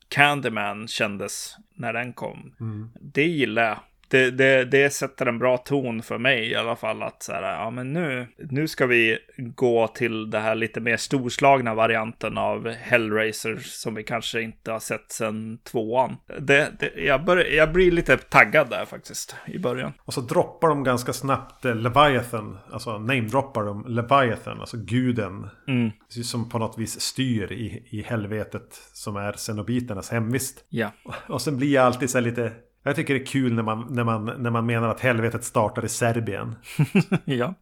[0.08, 2.54] Candyman kändes när den kom.
[3.00, 3.78] Det gillar jag.
[4.14, 7.42] Det, det, det sätter en bra ton för mig i alla fall att så här,
[7.42, 12.68] ja men nu, nu ska vi gå till det här lite mer storslagna varianten av
[12.68, 16.16] Hellraiser som vi kanske inte har sett sedan tvåan.
[16.40, 19.92] Det, det, jag, bör, jag blir lite taggad där faktiskt i början.
[20.04, 22.58] Och så droppar de ganska snabbt eh, Leviathan.
[22.72, 25.48] Alltså namedroppar de Leviathan, alltså guden.
[25.68, 25.90] Mm.
[26.08, 30.64] Som på något vis styr i, i helvetet som är Cenobiternas hemvist.
[30.68, 30.92] Ja.
[31.28, 32.52] Och sen blir jag alltid så här lite...
[32.86, 35.84] Jag tycker det är kul när man, när man, när man menar att helvetet startar
[35.84, 36.54] i Serbien.
[37.24, 37.54] ja.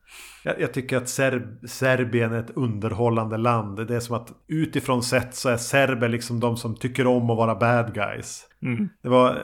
[0.44, 3.86] Jag, jag tycker att Serb, Serbien är ett underhållande land.
[3.86, 7.36] Det är som att utifrån sett så är serber liksom de som tycker om att
[7.36, 8.44] vara bad guys.
[8.62, 8.88] Mm.
[9.02, 9.42] Det var...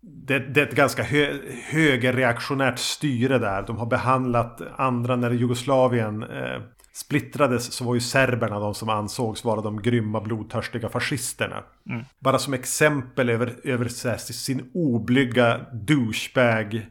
[0.00, 1.32] Det, det är ett ganska hö,
[1.70, 3.62] högerreaktionärt styre där.
[3.66, 6.60] De har behandlat andra när Jugoslavien eh,
[6.96, 11.64] splittrades så var ju serberna de som ansågs vara de grymma blodtörstiga fascisterna.
[12.18, 16.86] Bara som exempel över, över här, sin oblyga douchebag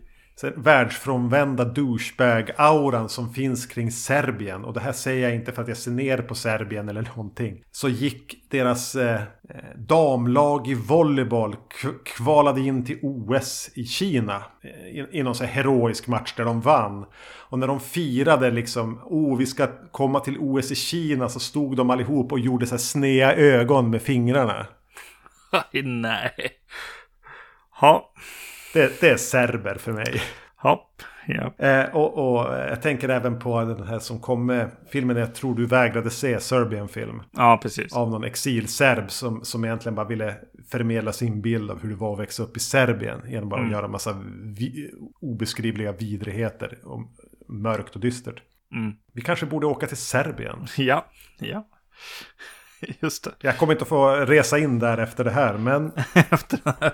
[0.55, 4.65] världsfrånvända douchebag-auran som finns kring Serbien.
[4.65, 7.63] Och det här säger jag inte för att jag ser ner på Serbien eller någonting.
[7.71, 11.55] Så gick deras eh, eh damlag i volleyboll
[12.05, 14.43] kvalade in till OS i Kina.
[14.63, 17.05] Eh, i, I någon så här heroisk match där de vann.
[17.49, 21.77] Och när de firade liksom, oh vi ska komma till OS i Kina så stod
[21.77, 24.67] de allihop och gjorde så här snea ögon med fingrarna.
[25.83, 26.31] Nej.
[27.81, 28.11] Ja.
[28.75, 30.21] Det, det är serber för mig.
[30.55, 31.01] Hopp.
[31.27, 31.53] Ja.
[31.65, 35.55] Eh, och, och jag tänker även på den här som kom med filmen jag tror
[35.55, 37.21] du vägrade se, Serbian film.
[37.31, 37.93] Ja, precis.
[37.93, 40.35] Av någon exilserb som, som egentligen bara ville
[40.71, 43.21] förmedla sin bild av hur det var att växa upp i Serbien.
[43.27, 46.77] Genom bara att göra massa vi, obeskrivliga vidrigheter.
[46.83, 47.01] Och
[47.47, 48.41] mörkt och dystert.
[48.71, 48.93] Mm.
[49.13, 50.65] Vi kanske borde åka till Serbien.
[50.77, 51.05] Ja.
[51.39, 51.67] Ja.
[52.99, 53.31] Just det.
[53.39, 55.57] Jag kommer inte att få resa in där efter det här.
[55.57, 56.93] Men Efter den här.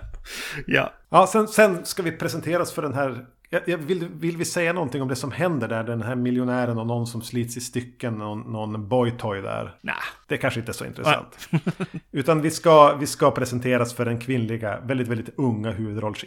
[0.67, 0.93] Ja.
[1.09, 3.25] ja, sen, sen ska vi presenteras för den här.
[3.53, 5.83] Jag, jag vill, vill vi säga någonting om det som händer där?
[5.83, 8.13] Den här miljonären och någon som slits i stycken.
[8.13, 9.75] Någon, någon boytoy där.
[9.81, 9.95] Nej.
[10.27, 11.49] det kanske inte är så intressant.
[12.11, 16.25] Utan vi ska, vi ska presenteras för den kvinnliga, väldigt, väldigt unga huvudrolls,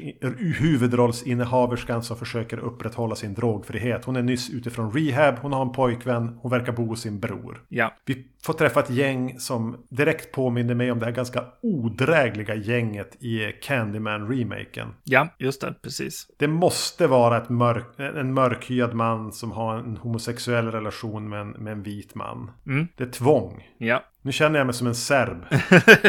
[0.59, 4.05] huvudrollsinnehaverskan som försöker upprätthålla sin drogfrihet.
[4.05, 7.63] Hon är nyss utifrån rehab, hon har en pojkvän, hon verkar bo hos sin bror.
[7.69, 7.95] Ja.
[8.05, 13.17] Vi får träffa ett gäng som direkt påminner mig om det här ganska odrägliga gänget
[13.23, 14.89] i Candyman-remaken.
[15.05, 16.27] Ja, just det, precis.
[16.37, 21.51] Det måste vara ett mörk, en mörkhyad man som har en homosexuell relation med en,
[21.51, 22.51] med en vit man.
[22.67, 22.89] Mm.
[22.97, 23.69] Det är tvång.
[23.79, 25.45] Ja, Nu känner jag mig som en serb.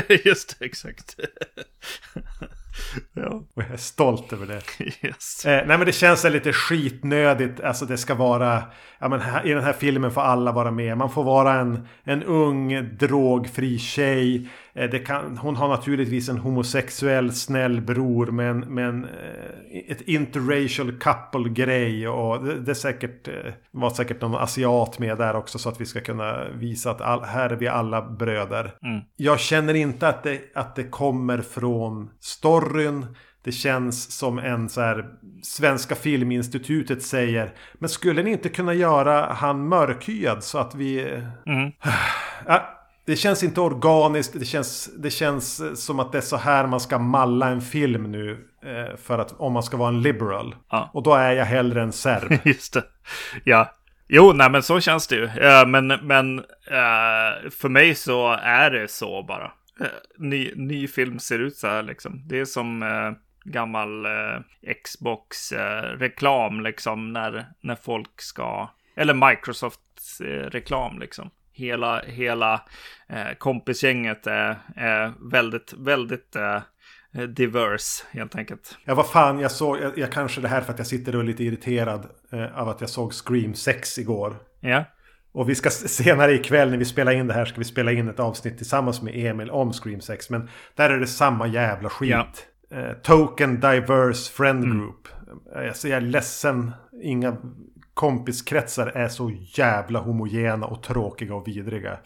[0.25, 1.15] just det, exakt.
[3.13, 4.61] ja, Och jag är stolt över det.
[5.07, 5.45] yes.
[5.45, 7.59] Eh, nej men det känns lite skitnödigt.
[7.59, 8.63] Alltså det ska vara...
[8.99, 10.97] Ja men här, i den här filmen får alla vara med.
[10.97, 14.49] Man får vara en, en ung drogfri tjej.
[14.75, 18.25] Eh, kan, hon har naturligtvis en homosexuell snäll bror.
[18.25, 22.07] Men, men eh, ett interracial couple-grej.
[22.07, 25.59] Och det, det är säkert, eh, var säkert någon asiat med där också.
[25.59, 28.73] Så att vi ska kunna visa att all, här är vi alla bröder.
[28.83, 29.01] Mm.
[29.15, 33.05] Jag känner inte att det, att det kommer från storyn.
[33.43, 35.05] Det känns som en så här
[35.43, 37.53] Svenska Filminstitutet säger.
[37.73, 41.01] Men skulle ni inte kunna göra han mörkhyad så att vi...
[41.45, 41.71] Mm.
[43.05, 44.39] Det känns inte organiskt.
[44.39, 48.11] Det känns, det känns som att det är så här man ska malla en film
[48.11, 48.47] nu.
[48.65, 50.55] eh, För att om man ska vara en liberal.
[50.69, 50.89] Ja.
[50.93, 52.39] Och då är jag hellre en serb.
[52.43, 52.83] Just det.
[53.43, 53.71] Ja.
[54.07, 55.25] Jo, nej men så känns det ju.
[55.25, 59.51] Eh, men men eh, för mig så är det så bara.
[59.79, 59.87] Eh,
[60.17, 62.21] ny, ny film ser ut så här liksom.
[62.27, 63.11] Det är som eh,
[63.51, 67.13] gammal eh, Xbox-reklam liksom.
[67.13, 68.69] När, när folk ska...
[68.95, 71.29] Eller Microsoft-reklam liksom.
[71.57, 72.61] Hela, hela
[73.09, 76.61] eh, kompisgänget är, är väldigt, väldigt eh,
[77.23, 78.77] diverse helt enkelt.
[78.85, 79.77] Ja, vad fan, jag såg...
[79.79, 82.69] Jag, jag kanske det här för att jag sitter och är lite irriterad eh, av
[82.69, 84.37] att jag såg Scream 6 igår.
[84.59, 84.83] Ja.
[85.31, 88.09] Och vi ska senare ikväll när vi spelar in det här ska vi spela in
[88.09, 90.29] ett avsnitt tillsammans med Emil om Scream 6.
[90.29, 92.09] Men där är det samma jävla skit.
[92.09, 92.27] Ja.
[92.77, 94.77] Eh, token Diverse Friend Mm.
[94.77, 95.07] Group.
[95.55, 96.71] Eh, Alltså jag är ledsen.
[97.03, 97.37] Inga
[97.95, 101.97] kompiskretsar är så jävla homogena och tråkiga och vidriga.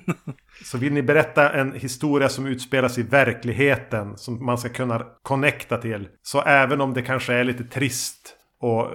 [0.64, 5.78] så vill ni berätta en historia som utspelas i verkligheten som man ska kunna connecta
[5.78, 6.08] till.
[6.22, 8.90] Så även om det kanske är lite trist och eh,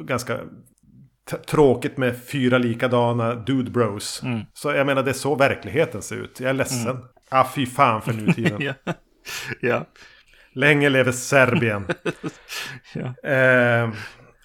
[0.00, 0.40] ganska
[1.46, 4.22] tråkigt med fyra likadana dude bros.
[4.22, 4.40] Mm.
[4.54, 6.40] Så jag menar det är så verkligheten ser ut.
[6.40, 7.04] Jag är ledsen.
[7.28, 8.62] Ah, fy fan för nutiden.
[8.84, 8.94] ja.
[9.60, 9.86] ja.
[10.52, 11.86] Länge lever Serbien.
[12.94, 13.30] Ja.
[13.30, 13.90] Eh,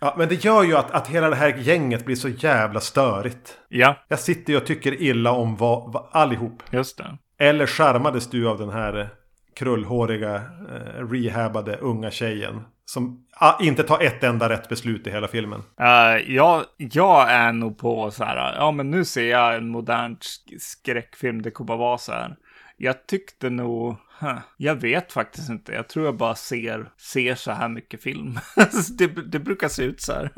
[0.02, 3.58] ja, men det gör ju att, att hela det här gänget blir så jävla störigt.
[3.70, 6.64] Ja, Jag sitter ju och tycker illa om vad, vad, allihop.
[6.72, 7.18] just det.
[7.39, 9.08] Eller charmades du av den här eh,
[9.56, 12.62] krullhåriga, eh, rehabade unga tjejen?
[12.86, 15.60] Som ah, inte tar ett enda rätt beslut i hela filmen.
[15.82, 20.16] Uh, jag, jag är nog på så här, ja men nu ser jag en modern
[20.16, 22.36] sk- skräckfilm, det kommer vara så här.
[22.78, 27.52] Jag tyckte nog, huh, jag vet faktiskt inte, jag tror jag bara ser, ser så
[27.52, 28.40] här mycket film.
[28.98, 30.32] det, det brukar se ut så här.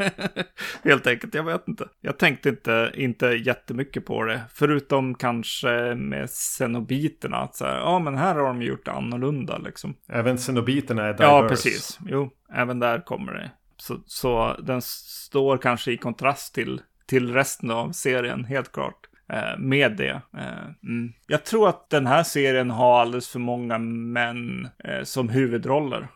[0.84, 1.88] Helt enkelt, jag vet inte.
[2.02, 8.00] Jag tänkte inte, inte jättemycket på det, förutom kanske med cenobiterna, att så här, ja
[8.00, 9.96] men här har de gjort annorlunda liksom.
[10.10, 11.24] Även cenobiterna är diverse.
[11.24, 12.00] Ja, precis.
[12.08, 13.52] Jo, även där kommer det.
[13.78, 19.08] Så, så den står kanske i kontrast till, till resten av serien, helt klart.
[19.32, 20.22] Eh, med det.
[20.38, 21.14] Eh, mm.
[21.28, 26.08] Jag tror att den här serien har alldeles för många män eh, som huvudroller.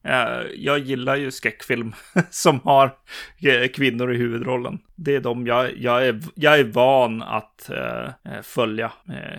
[0.56, 1.94] Jag gillar ju skräckfilm
[2.30, 2.92] som har
[3.74, 4.80] kvinnor i huvudrollen.
[4.96, 7.70] Det är de jag, jag, är, jag är van att
[8.44, 8.92] följa,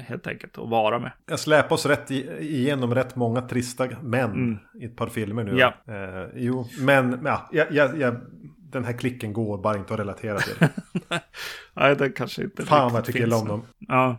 [0.07, 1.13] helt enkelt, och vara med.
[1.29, 5.59] Jag släpar oss rätt igenom rätt många trista män i ett par filmer nu.
[5.59, 5.75] Ja.
[5.89, 8.17] Eh, jo, men ja, jag, jag, jag,
[8.77, 10.55] den här klicken går bara inte att relatera till.
[11.75, 13.63] Nej, det kanske inte Fan vad jag tycker illa om dem.
[13.79, 14.17] Ja,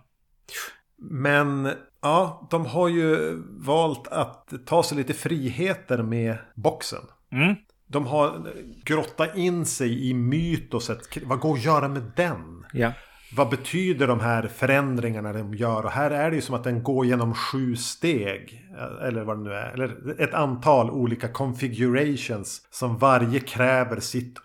[0.97, 1.69] Men
[2.01, 7.01] ja, de har ju valt att ta sig lite friheter med boxen.
[7.31, 7.55] Mm.
[7.87, 8.53] De har
[8.83, 11.17] grottat in sig i mytoset.
[11.23, 12.65] Vad går att göra med den?
[12.73, 12.93] Ja.
[13.35, 15.83] Vad betyder de här förändringarna de gör?
[15.83, 18.63] Och här är det ju som att den går genom sju steg.
[19.01, 19.73] Eller vad det nu är.
[19.73, 22.67] Eller ett antal olika configurations.
[22.71, 24.37] Som varje kräver sitt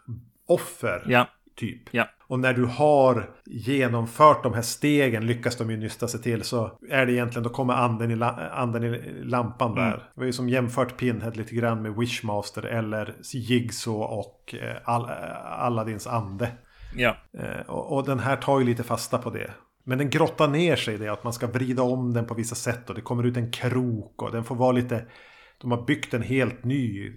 [0.47, 1.03] offer.
[1.07, 1.29] Ja.
[1.57, 1.83] Typ.
[1.91, 2.09] Ja.
[2.33, 6.79] Och när du har genomfört de här stegen lyckas de ju nysta sig till så
[6.91, 9.87] är det egentligen då kommer anden i, la, anden i lampan där.
[9.87, 9.99] Mm.
[10.15, 15.05] Det var ju som jämfört Pinhead lite grann med Wishmaster eller Jigsaw och eh, All,
[15.45, 16.49] Aladdins ande.
[16.97, 17.17] Ja.
[17.39, 19.51] Eh, och, och den här tar ju lite fasta på det.
[19.85, 22.55] Men den grottar ner sig i det att man ska vrida om den på vissa
[22.55, 25.07] sätt och det kommer ut en krok och den får vara lite
[25.63, 27.13] de har byggt en helt ny.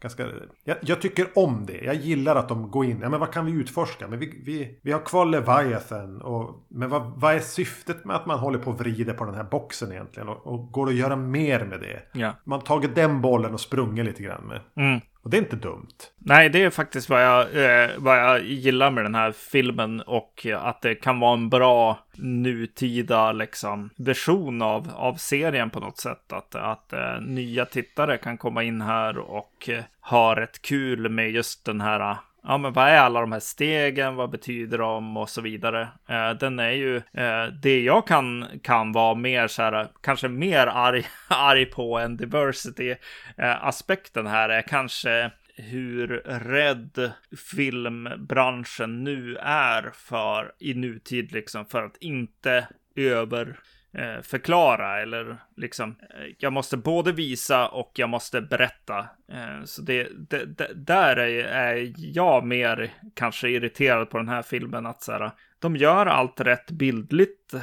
[0.00, 0.26] Ganska,
[0.64, 1.76] jag, jag, tycker om det.
[1.84, 2.98] Jag gillar att de går in.
[3.02, 4.08] Ja, men vad kan vi utforska?
[4.08, 6.22] Men vi, vi, vi har kvar Leviathan.
[6.22, 9.34] Och, men vad, vad är syftet med att man håller på och vrider på den
[9.34, 10.28] här boxen egentligen?
[10.28, 12.02] Och, och går det att göra mer med det?
[12.12, 12.32] Ja.
[12.44, 14.60] Man har tagit den bollen och sprungit lite grann med.
[14.76, 15.00] Mm.
[15.22, 15.94] Och det är inte dumt.
[16.18, 20.46] Nej, det är faktiskt vad jag, eh, vad jag gillar med den här filmen och
[20.58, 26.32] att det kan vara en bra nutida liksom, version av, av serien på något sätt.
[26.32, 31.30] Att, att eh, nya tittare kan komma in här och eh, ha rätt kul med
[31.30, 34.16] just den här Ja, men vad är alla de här stegen?
[34.16, 35.88] Vad betyder de och så vidare?
[36.08, 40.66] Eh, den är ju eh, det jag kan kan vara mer så här, kanske mer
[40.66, 42.94] arg, arg på än diversity
[43.36, 47.12] eh, aspekten här är kanske hur rädd
[47.50, 53.56] filmbranschen nu är för i nutid liksom för att inte över
[53.94, 58.98] Eh, förklara eller liksom eh, jag måste både visa och jag måste berätta.
[59.32, 64.42] Eh, så det, det, det, där är, är jag mer kanske irriterad på den här
[64.42, 67.54] filmen att så här, de gör allt rätt bildligt,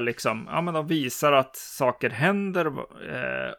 [0.00, 0.48] liksom.
[0.50, 2.72] Ja, men de visar att saker händer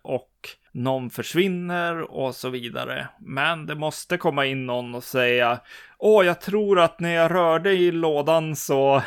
[0.01, 3.07] och någon försvinner och så vidare.
[3.19, 5.59] Men det måste komma in någon och säga
[6.01, 9.03] Åh, jag tror att när jag rörde i lådan så,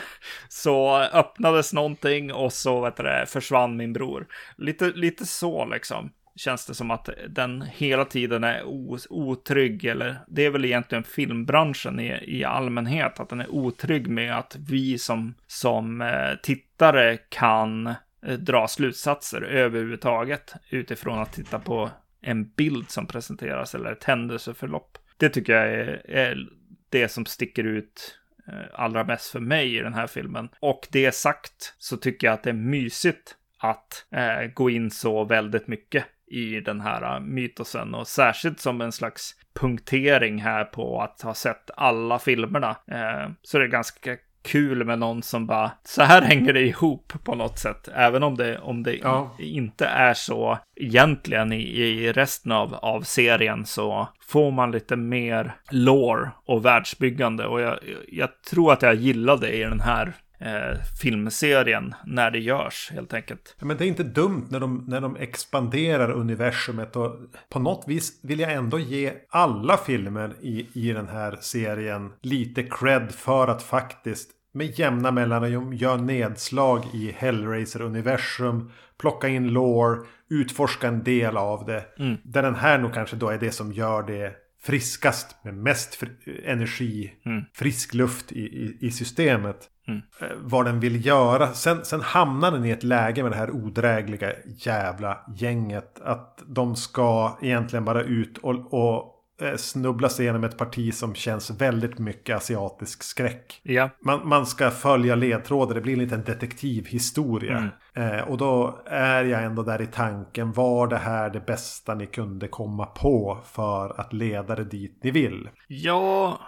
[0.48, 4.26] så öppnades någonting och så vet du, försvann min bror.
[4.56, 8.64] Lite, lite så liksom känns det som att den hela tiden är
[9.10, 14.38] otrygg, eller det är väl egentligen filmbranschen i, i allmänhet, att den är otrygg med
[14.38, 17.86] att vi som, som eh, tittare kan
[18.26, 21.90] eh, dra slutsatser överhuvudtaget utifrån att titta på
[22.22, 24.98] en bild som presenteras eller ett händelseförlopp.
[25.16, 26.48] Det tycker jag är, är
[26.92, 28.18] det som sticker ut
[28.48, 30.48] eh, allra mest för mig i den här filmen.
[30.60, 35.24] Och det sagt så tycker jag att det är mysigt att eh, gå in så
[35.24, 41.02] väldigt mycket i den här eh, mytosen och särskilt som en slags punktering här på
[41.02, 42.70] att ha sett alla filmerna.
[42.70, 47.12] Eh, så det är ganska kul med någon som bara, så här hänger det ihop
[47.24, 47.88] på något sätt.
[47.94, 49.36] Även om det, om det ja.
[49.38, 55.54] inte är så egentligen i, i resten av, av serien så får man lite mer
[55.70, 57.46] lore och världsbyggande.
[57.46, 57.78] Och jag,
[58.08, 60.12] jag tror att jag gillade i den här
[60.44, 63.56] eh, filmserien när det görs helt enkelt.
[63.60, 67.16] Men det är inte dumt när de, när de expanderar universumet och
[67.48, 72.62] på något vis vill jag ändå ge alla filmer i, i den här serien lite
[72.62, 79.98] cred för att faktiskt med jämna mellanrum gör nedslag i Hellraiser-universum, plocka in lore,
[80.30, 81.84] utforska en del av det.
[81.98, 82.16] Mm.
[82.24, 86.02] Där den här nog kanske då är det som gör det friskast med mest
[86.44, 87.42] energi, mm.
[87.54, 89.68] frisk luft i, i, i systemet.
[89.88, 90.02] Mm.
[90.20, 91.48] Eh, vad den vill göra.
[91.48, 96.00] Sen, sen hamnar den i ett läge med det här odrägliga jävla gänget.
[96.04, 99.12] Att de ska egentligen bara ut och, och
[99.42, 103.60] eh, snubbla sig igenom ett parti som känns väldigt mycket asiatisk skräck.
[103.62, 103.90] Ja.
[104.04, 107.72] Man, man ska följa ledtrådar, det blir en liten detektivhistoria.
[107.96, 108.18] Mm.
[108.18, 112.06] Eh, och då är jag ändå där i tanken, var det här det bästa ni
[112.06, 115.48] kunde komma på för att leda det dit ni vill?
[115.68, 116.38] Ja,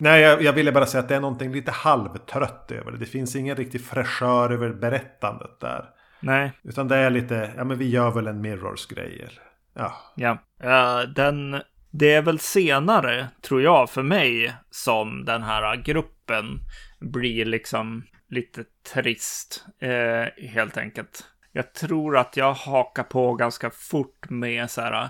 [0.00, 2.98] Nej, jag, jag, ville bara säga att det är någonting lite halvtrött över det.
[2.98, 5.84] Det finns ingen riktig fräschör över berättandet där.
[6.20, 6.52] Nej.
[6.62, 9.28] Utan det är lite, ja men vi gör väl en Mirrors-grej.
[9.74, 9.92] Ja.
[10.14, 10.38] Ja.
[10.64, 16.60] Uh, den, det är väl senare, tror jag, för mig som den här gruppen
[17.00, 21.24] blir liksom lite trist, uh, helt enkelt.
[21.52, 25.08] Jag tror att jag hakar på ganska fort med så här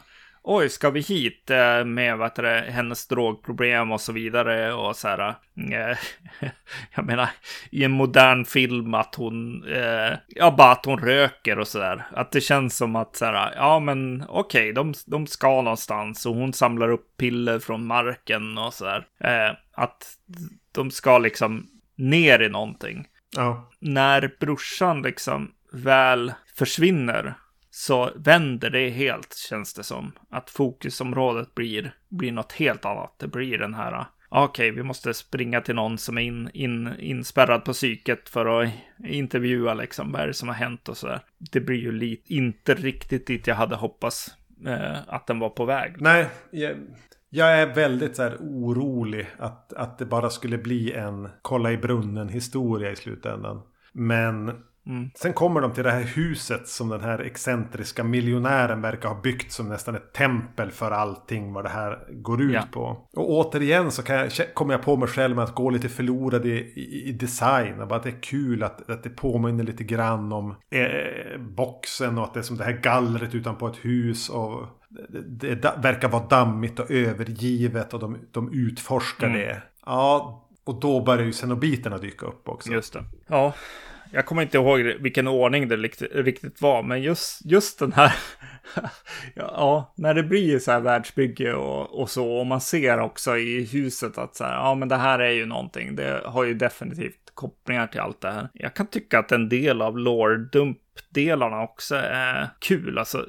[0.53, 5.09] oj, ska vi hit eh, med vad det, hennes drogproblem och så vidare och så
[5.09, 5.29] här.
[5.29, 5.99] Eh,
[6.95, 7.29] jag menar,
[7.71, 12.07] i en modern film att hon, eh, ja, bara att hon röker och så där.
[12.13, 16.27] Att det känns som att så här, ja, men okej, okay, de, de ska någonstans
[16.27, 19.07] och hon samlar upp piller från marken och så där.
[19.73, 20.15] att
[20.73, 23.07] de ska liksom ner i någonting.
[23.37, 23.71] Ja.
[23.79, 27.35] När brorsan liksom väl försvinner
[27.71, 30.13] så vänder det helt känns det som.
[30.31, 33.15] Att fokusområdet blir, blir något helt annat.
[33.19, 36.51] Det blir den här, ah, okej, okay, vi måste springa till någon som är in,
[36.55, 38.71] in, inspärrad på psyket för att
[39.05, 41.21] intervjua liksom, vad är det som har hänt och sådär.
[41.39, 44.35] Det blir ju lite, inte riktigt dit jag hade hoppats
[44.67, 45.95] eh, att den var på väg.
[45.99, 46.77] Nej, jag,
[47.29, 51.77] jag är väldigt så här orolig att, att det bara skulle bli en kolla i
[51.77, 53.63] brunnen historia i slutändan.
[53.93, 55.11] Men Mm.
[55.15, 59.53] Sen kommer de till det här huset som den här excentriska miljonären verkar ha byggt
[59.53, 62.65] som nästan ett tempel för allting vad det här går ut ja.
[62.73, 63.09] på.
[63.13, 66.51] Och återigen så jag, kommer jag på mig själv med att gå lite förlorad i,
[66.51, 67.89] i, i design.
[67.89, 72.25] Bara att det är kul att, att det påminner lite grann om eh, boxen och
[72.25, 74.29] att det är som det här gallret utanpå ett hus.
[74.29, 74.67] Och
[75.11, 79.39] det, det verkar vara dammigt och övergivet och de, de utforskar Mm.
[79.41, 79.63] det.
[79.87, 82.73] Ja, och då börjar ju xenobiterna dyka upp också.
[82.73, 83.05] Just det.
[83.27, 83.55] Ja,
[84.11, 88.15] jag kommer inte ihåg vilken ordning det riktigt, var, men just, just den här...
[88.75, 88.91] ja,
[89.35, 93.65] ja, när det blir så här världsbygge och, och så, och man ser också i
[93.65, 97.31] huset att så här, ja men det här är ju någonting, det har ju definitivt
[97.35, 98.49] kopplingar till allt det här.
[98.53, 103.27] Jag kan tycka att en del av lore-dump-delarna också är kul, alltså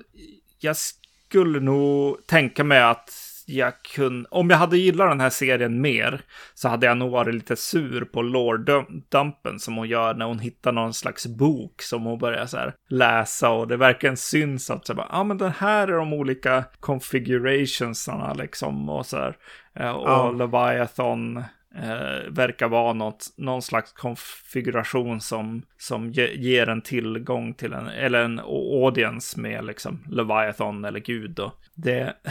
[0.60, 3.10] jag skulle nog tänka mig att
[3.52, 6.22] jag kunde, om jag hade gillat den här serien mer
[6.54, 10.72] så hade jag nog varit lite sur på lore-dumpen som hon gör när hon hittar
[10.72, 14.94] någon slags bok som hon börjar så här läsa och det verkligen syns att så
[14.94, 19.38] bara, ja ah, men den här är de olika configurationsarna liksom och så här.
[19.76, 20.32] Eh, Och Ja.
[20.32, 21.38] Leviathan
[21.76, 27.88] eh, verkar vara något, någon slags konfiguration som, som ge, ger en tillgång till en,
[27.88, 31.40] eller en audience med liksom Leviathan eller Gud.
[31.40, 32.14] Och det...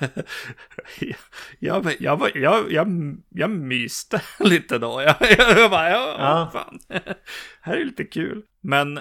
[1.58, 2.88] jag, jag, jag, jag,
[3.28, 5.02] jag myste lite då.
[5.02, 6.50] Jag, jag bara, ja, Ja.
[6.52, 6.78] fan.
[7.60, 8.42] här är lite kul.
[8.60, 9.00] Men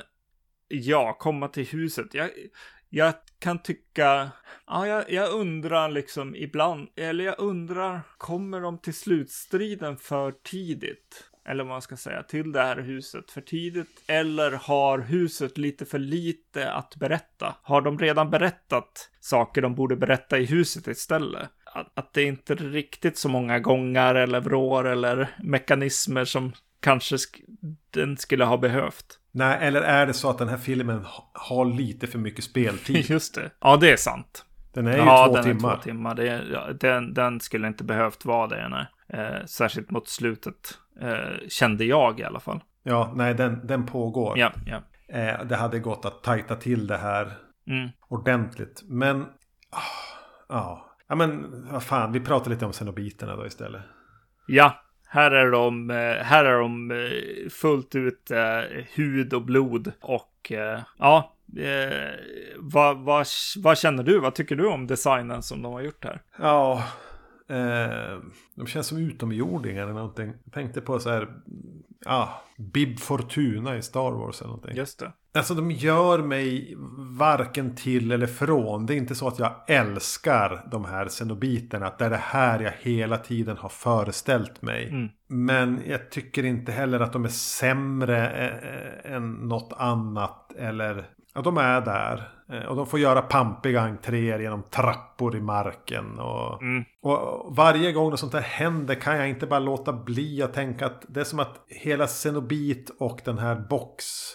[0.68, 2.14] ja, komma till huset.
[2.14, 2.30] Jag,
[2.90, 4.32] jag kan tycka,
[4.68, 11.30] ja, jag, jag undrar liksom ibland, eller jag undrar, kommer de till slutstriden för tidigt?
[11.48, 14.04] Eller vad man ska säga, till det här huset för tidigt?
[14.08, 17.56] Eller har huset lite för lite att berätta?
[17.62, 21.50] Har de redan berättat saker de borde berätta i huset istället?
[21.66, 27.16] Att, att det inte är riktigt så många gångar eller vrår eller mekanismer som kanske
[27.16, 27.44] sk-
[27.92, 29.06] den skulle ha behövt.
[29.32, 33.06] Nej, eller är det så att den här filmen ha- har lite för mycket speltid?
[33.10, 33.52] Just det.
[33.62, 34.46] Ja, det är sant.
[34.74, 35.72] Den är ju ja, två den timmar.
[35.72, 36.16] är två timmar.
[36.16, 38.70] Det ja, den, den skulle inte behövt vara det.
[38.70, 38.86] Nej.
[39.10, 40.80] Eh, särskilt mot slutet.
[41.02, 42.64] Eh, kände jag i alla fall.
[42.84, 44.38] Ja, nej, den, den pågår.
[44.40, 44.82] Ja, ja.
[45.20, 47.34] Eh, det hade gått att tajta till det här
[47.68, 47.90] Mm.
[48.08, 48.82] ordentligt.
[48.86, 49.22] Men,
[49.70, 49.82] ah,
[50.50, 50.86] ja.
[51.08, 53.82] Ja, men vad fan, vi pratar lite om xenobiterna då istället.
[54.48, 59.92] Ja, här är de, eh, här är de eh, fullt ut eh, hud och blod.
[60.02, 62.10] Och eh, ja, eh,
[62.58, 64.20] vad, vad, vad känner du?
[64.20, 66.22] Vad tycker du om designen som de har gjort här?
[66.40, 66.84] Ja,
[67.50, 68.20] eh,
[68.56, 70.34] de känns som utomjordingar eller någonting.
[70.44, 71.28] Jag tänkte på så här,
[72.06, 74.76] ja, Bib Fortuna i Star Wars eller någonting.
[74.76, 75.12] Just det.
[75.34, 76.76] Alltså de gör mig
[77.18, 78.86] varken till eller från.
[78.86, 81.88] Det är inte så att jag älskar de här xenobiterna.
[81.88, 84.90] Att det är det här jag hela tiden har föreställt mig.
[84.90, 85.10] Mm.
[85.28, 90.54] Men jag tycker inte heller att de är sämre eh, än något annat.
[90.58, 92.39] Eller ja, de är där.
[92.52, 96.20] Eh, Och de får göra pampiga entréer genom trappor i marken.
[96.20, 96.84] Och, Mm.
[97.02, 100.86] och varje gång något sånt här händer kan jag inte bara låta bli att tänka
[100.86, 103.56] att det är som att hela Cenobit och den här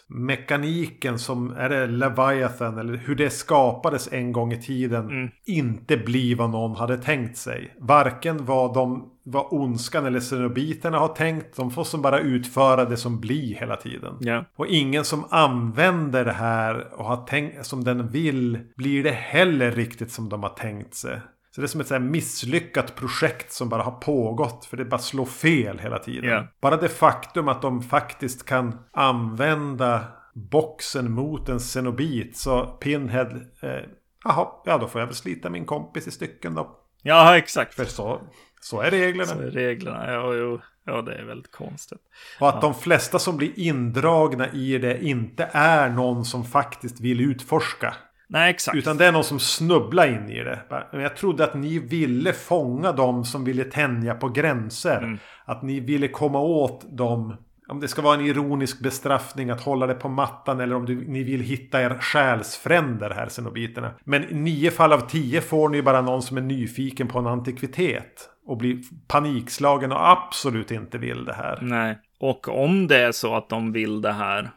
[0.08, 5.30] boxmekaniken som är det Leviathan eller hur det skapades en gång i tiden Mm.
[5.46, 7.74] inte blir vad någon hade tänkt sig.
[7.80, 11.56] Varken vad de vad ondskan eller Cenobiterna har tänkt.
[11.56, 14.14] De får som bara utföra det som blir hela tiden.
[14.20, 14.44] Ja.
[14.56, 19.72] Och ingen som använder det här och har tänkt som den vill blir det heller
[19.72, 21.20] riktigt som de har tänkt sig.
[21.50, 24.98] Så det är som ett så misslyckat projekt som bara har pågått för det bara
[24.98, 26.30] slår fel hela tiden.
[26.30, 26.46] Ja.
[26.60, 33.30] Bara det faktum att de faktiskt kan använda boxen mot en cenobit så Pinhead,
[33.62, 33.82] eh,
[34.24, 36.80] jaha, ja då får jag väl slita min kompis i stycken då.
[37.02, 37.74] Ja, exakt.
[37.74, 38.20] För så,
[38.60, 39.26] så är reglerna.
[39.26, 40.12] Så är reglerna.
[40.12, 40.60] Ja, jo.
[40.86, 41.98] Ja, det är väldigt konstigt.
[42.40, 47.20] Och att de flesta som blir indragna i det inte är någon som faktiskt vill
[47.20, 47.94] utforska.
[48.28, 48.76] Nej, exakt.
[48.76, 50.62] Utan det är någon som snubblar in i det.
[50.92, 54.98] Jag trodde att ni ville fånga dem som ville tänja på gränser.
[54.98, 55.18] Mm.
[55.44, 57.36] Att ni ville komma åt dem.
[57.68, 61.08] Om det ska vara en ironisk bestraffning att hålla det på mattan eller om du,
[61.08, 63.94] ni vill hitta er själsfränder här senobiterna.
[64.04, 67.26] Men i nio fall av tio får ni bara någon som är nyfiken på en
[67.26, 68.30] antikvitet.
[68.46, 71.58] Och blir panikslagen och absolut inte vill det här.
[71.62, 74.50] Nej, och om det är så att de vill det här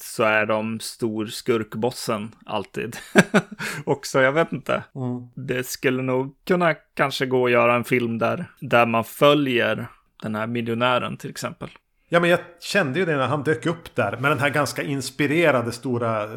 [0.00, 2.96] så är de stor skurkbossen alltid.
[3.84, 4.82] Också, jag vet inte.
[4.94, 5.28] Mm.
[5.34, 9.86] Det skulle nog kunna kanske gå att göra en film där, där man följer
[10.22, 11.68] den här miljonären till exempel.
[12.08, 14.16] Ja men jag kände ju det när han dök upp där.
[14.16, 16.30] Med den här ganska inspirerade stora eh,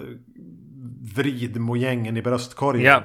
[1.15, 2.85] vridmojängen i bröstkorgen.
[2.85, 3.03] Ja.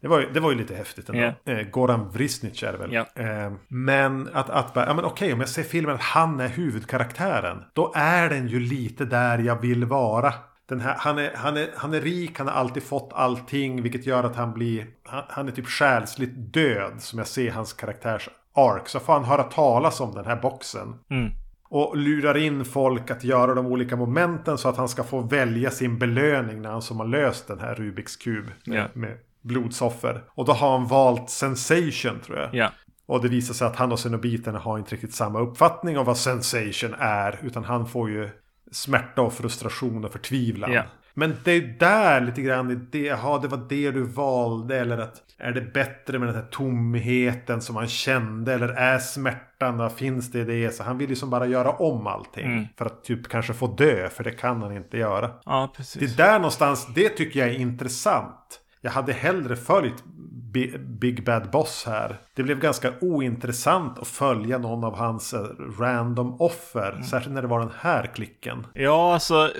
[0.00, 1.32] Det var, ju, det var ju lite häftigt ändå.
[1.44, 1.52] Ja.
[1.52, 2.92] Eh, Goran Vrisnic är det väl.
[2.92, 3.06] Ja.
[3.14, 7.64] Eh, men att, att ja men okej om jag ser filmen att han är huvudkaraktären.
[7.72, 10.32] Då är den ju lite där jag vill vara.
[10.68, 13.82] Den här, han, är, han, är, han är rik, han har alltid fått allting.
[13.82, 16.92] Vilket gör att han blir, han, han är typ själsligt död.
[16.98, 18.88] Som jag ser hans karaktärs ark.
[18.88, 20.94] Så får han höra talas om den här boxen.
[21.10, 21.30] Mm.
[21.68, 25.70] Och lurar in folk att göra de olika momenten så att han ska få välja
[25.70, 28.44] sin belöning när han som har löst den här Rubiks kub.
[28.64, 28.84] Med, Ja.
[28.92, 30.24] med blodsoffer.
[30.28, 32.48] Och då har han valt Sensation tror jag.
[32.54, 32.70] Ja.
[33.06, 36.16] Och det visar sig att han och Cenobiterna har inte riktigt samma uppfattning om vad
[36.16, 37.38] Sensation är.
[37.42, 38.28] Utan han får ju
[38.72, 40.72] smärta och frustration och förtvivlan.
[40.72, 40.82] Ja.
[41.14, 45.14] Men det är där lite grann det, jaha det var det du valde eller att
[45.38, 50.44] är det bättre med den här tomheten som han kände eller är smärtan, finns det
[50.44, 50.74] det?
[50.74, 52.66] Så han vill ju som bara göra om allting Mm.
[52.78, 55.30] för att typ kanske få dö för det kan han inte göra.
[55.44, 56.12] Ja, Det precis.
[56.12, 58.60] är där någonstans, det tycker jag är intressant.
[58.80, 60.04] Jag hade hellre följt
[60.52, 62.20] Bi- Big Bad Boss här.
[62.34, 65.40] Det blev ganska ointressant att följa någon av hans eh,
[65.78, 66.90] random offer.
[66.92, 67.02] Mm.
[67.02, 68.66] Särskilt när det var den här klicken.
[68.74, 69.50] Ja, alltså.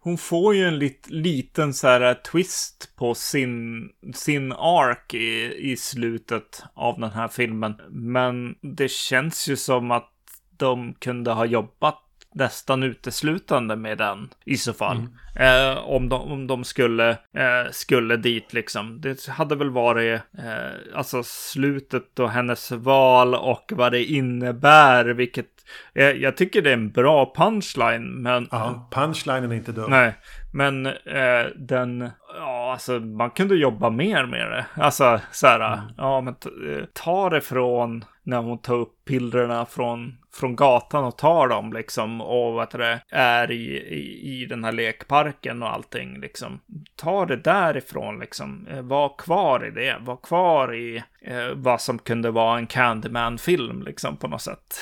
[0.00, 5.76] Hon får ju en lit, liten så här twist på sin, sin ark i, i
[5.76, 7.74] slutet av den här filmen.
[7.90, 10.12] Men det känns ju som att
[10.56, 12.02] de kunde ha jobbat
[12.38, 15.06] nästan uteslutande med den i så fall.
[15.36, 19.00] Eh, om, de, om de skulle, eh, skulle dit liksom.
[19.00, 25.46] Det hade väl varit eh, alltså slutet och hennes val och vad det innebär, vilket
[25.94, 29.90] eh, jag tycker det är en bra punchline, men Ja, punchlinen är inte dum.
[29.90, 30.14] Nej,
[30.52, 34.66] men eh, den, ja alltså man kunde jobba mer med det.
[34.82, 36.34] Alltså så här, ja men
[36.68, 41.72] eh, ta det från när hon tar upp pillerna från, från gatan och tar dem
[41.72, 46.60] liksom och vad det, är i, i, i den här lekparken och allting liksom.
[46.96, 51.98] Ta det därifrån liksom, eh, var kvar i det, var kvar i eh, vad som
[51.98, 54.80] kunde vara en Candyman-film liksom på något sätt.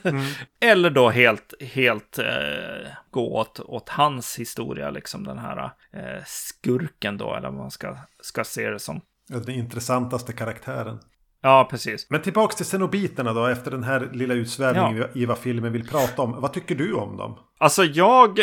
[0.60, 7.18] Eller då helt, helt eh, gå åt, åt hans historia, liksom den här eh, skurken
[7.18, 9.00] då, eller vad man ska, ska se det som.
[9.28, 10.98] Den intressantaste karaktären.
[11.46, 12.06] Ja, precis.
[12.10, 15.06] Men tillbaks till Cenobiterna då, efter den här lilla utsvävningen Ja.
[15.14, 16.40] i vad filmen vill prata om.
[16.40, 17.38] Vad tycker du om dem?
[17.58, 18.38] Alltså jag...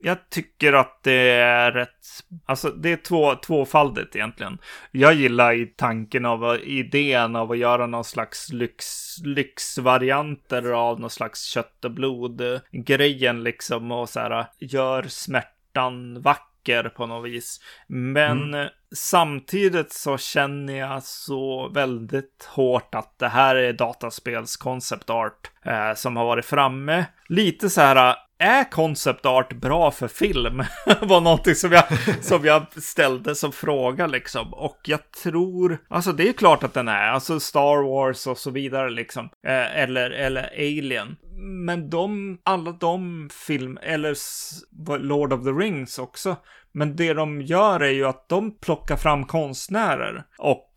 [0.00, 1.88] Jag tycker att det är rätt...
[2.46, 4.58] Alltså det är två, tvåfaldigt egentligen.
[4.90, 8.86] Jag gillar i tanken av idén av att göra någon slags lyx,
[9.24, 12.42] lyxvarianter av någon slags kött och blod
[12.72, 16.51] grejen liksom och så här gör smärtan vacker
[16.94, 17.60] på något vis.
[17.86, 25.50] Men samtidigt så känner jag så väldigt hårt att det här är dataspels concept art
[25.64, 27.06] eh, som har varit framme.
[27.28, 30.64] Lite så här, är concept art bra för film?
[31.02, 31.84] var någonting som jag,
[32.20, 34.54] som jag ställde som fråga liksom.
[34.54, 38.50] Och jag tror, alltså det är klart att den är, alltså Star Wars och så
[38.50, 39.24] vidare liksom.
[39.46, 41.16] Eh, eller, eller Alien.
[41.66, 44.16] Men de, alla de film, eller
[44.98, 46.36] Lord of the Rings också.
[46.72, 50.72] Men det de gör är ju att de plockar fram konstnärer och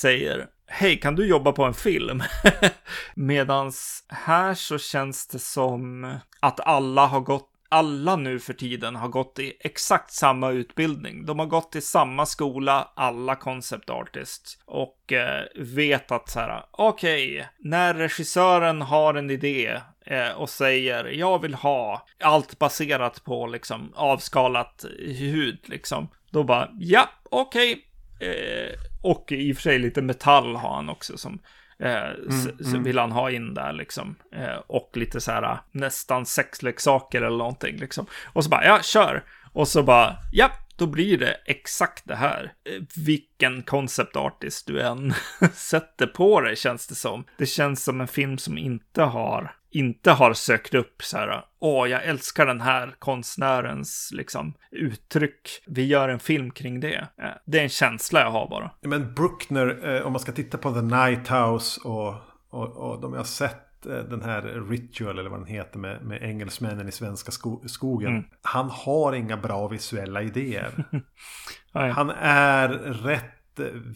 [0.00, 2.22] säger Hej, kan du jobba på en film?
[3.14, 9.08] Medans här så känns det som att alla har gått alla nu för tiden har
[9.08, 11.26] gått i exakt samma utbildning.
[11.26, 14.58] De har gått i samma skola, alla concept artists.
[14.64, 21.04] Och eh, vet att så här, okej, när regissören har en idé eh, och säger
[21.04, 26.08] jag vill ha allt baserat på liksom avskalat hud liksom.
[26.30, 27.82] Då bara, ja, okej.
[28.20, 31.38] Eh, och i och för sig lite metall har han också som
[31.78, 34.16] Eh, s- så vill han ha in där liksom.
[34.34, 38.06] Eh, och lite så här nästan sexleksaker eller någonting liksom.
[38.32, 39.24] Och så bara, ja, kör.
[39.52, 42.52] Och så bara, ja, då blir det exakt det här.
[42.68, 45.14] Eh, vilken concept artist du än
[45.54, 47.24] sätter på det känns det som.
[47.38, 51.88] Det känns som en film som inte har inte har sökt upp så här, åh,
[51.88, 55.62] jag älskar den här konstnärens liksom uttryck.
[55.66, 57.08] Vi gör en film kring det.
[57.22, 58.70] Eh, Det är en känsla jag har bara.
[58.80, 62.14] Men Bruckner, eh, om man ska titta på The Night House och,
[62.50, 66.02] och, och de jag har sett eh, den här Ritual eller vad den heter med,
[66.02, 68.10] med engelsmännen i svenska sko skogen.
[68.10, 68.24] Mm.
[68.42, 70.84] Han har inga bra visuella idéer.
[71.72, 73.35] Han är rätt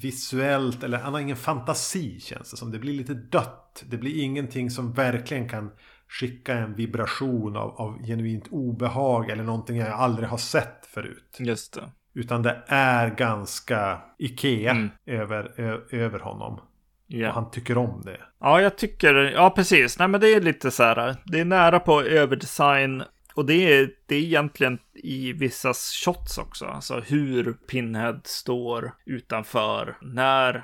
[0.03, 2.71] visuellt, eller han har ingen fantasi känns det som.
[2.71, 3.85] Det blir lite dött.
[3.89, 5.71] Det blir ingenting som verkligen kan
[6.09, 11.37] skicka en vibration av, av genuint obehag eller någonting jag aldrig har sett förut.
[11.39, 11.91] Just det.
[12.15, 14.89] Utan det är ganska Ikea Mm.
[15.07, 16.61] över, ö, över honom.
[17.07, 17.29] Ja.
[17.29, 18.21] Och han tycker om det.
[18.41, 19.99] Ja, jag tycker, ja precis.
[19.99, 23.03] Nej, men det är lite så här, det är nära på överdesign.
[23.41, 26.67] Och det är, det är egentligen i vissa shots också.
[26.67, 29.97] Alltså hur Pinhead står utanför.
[30.01, 30.55] När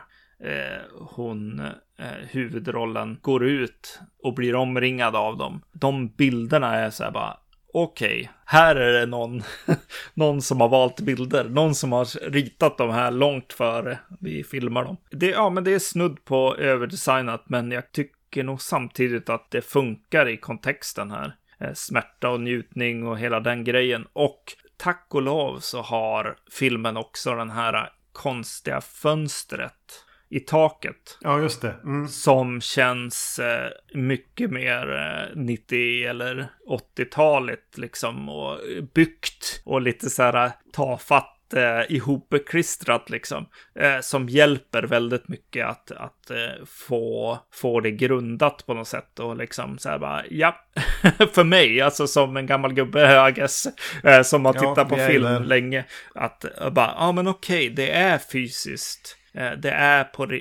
[0.45, 1.61] eh, hon,
[1.99, 5.61] eh, huvudrollen, går ut och blir omringad av dem.
[5.73, 7.37] De bilderna är så här bara,
[7.73, 9.43] okej, här är det någon,
[10.15, 11.45] någon som har valt bilder.
[11.45, 14.97] Någon som har ritat de här långt före vi filmar dem.
[15.11, 19.63] Det, ja, men det är snudd på överdesignat, men jag tycker nog samtidigt att det
[19.63, 21.37] funkar i kontexten här.
[21.61, 24.07] Eh, Smärta och njutning och hela den grejen.
[24.13, 24.43] Och
[24.77, 31.19] tack och lov så har filmen också den här konstiga fönstret i taket.
[31.21, 31.75] Ja, just det.
[31.85, 32.09] Mm.
[32.09, 38.29] Som känns eh, mycket mer eh, 90 eller 80-taligt liksom.
[38.29, 38.59] Och
[38.95, 43.47] byggt och lite så här tafatt eh, ihopklistrat liksom.
[43.79, 49.19] Eh, som hjälper väldigt mycket att, att eh, få, få det grundat på något sätt.
[49.19, 50.57] Och liksom så här bara, ja,
[51.33, 53.67] för mig, alltså som en gammal gubbe höges,
[54.05, 55.85] eh, som har tittat ja, på film länge.
[56.15, 59.17] Att eh, bara, ja men okej, det är fysiskt.
[59.35, 60.41] Eh, det är på,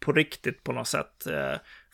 [0.00, 1.26] på riktigt på något sätt.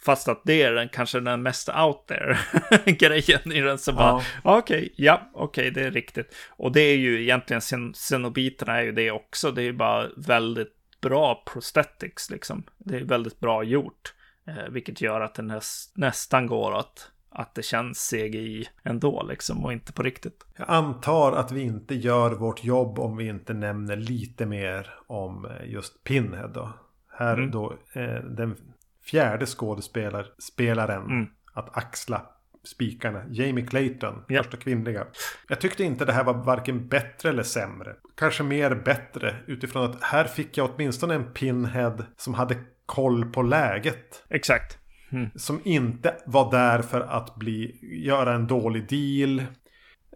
[0.04, 2.38] Fast att det är den kanske den mest out there
[2.92, 3.78] grejen i den.
[3.78, 6.34] Så bara, okej, okay, ja, okej, okay, det är riktigt.
[6.50, 9.50] Och det är ju egentligen, xenobiterna är ju det också.
[9.50, 12.62] Det är ju bara väldigt bra prosthetics liksom.
[12.78, 14.14] Det är väldigt bra gjort.
[14.46, 19.64] Eh, vilket gör att det näst, nästan går att, att det känns CGI ändå liksom
[19.64, 20.44] och inte på riktigt.
[20.56, 25.44] Jag antar att vi inte gör vårt jobb om vi inte nämner lite mer om
[25.46, 26.72] eh, just Pinhead då.
[27.18, 27.50] Här mm.
[27.50, 28.56] då, eh, den
[29.04, 31.26] fjärde skådespelaren mm.
[31.52, 32.22] att axla
[32.64, 33.22] spikarna.
[33.30, 34.44] Jamie Clayton, yep.
[34.44, 35.06] första kvinnliga.
[35.48, 37.94] Jag tyckte inte det här var varken bättre eller sämre.
[38.16, 42.56] Kanske mer bättre utifrån att här fick jag åtminstone en pinhead som hade
[42.86, 44.24] koll på läget.
[44.28, 44.78] Exakt.
[45.12, 45.30] Mm.
[45.34, 49.42] Som inte var där för att bli, göra en dålig deal.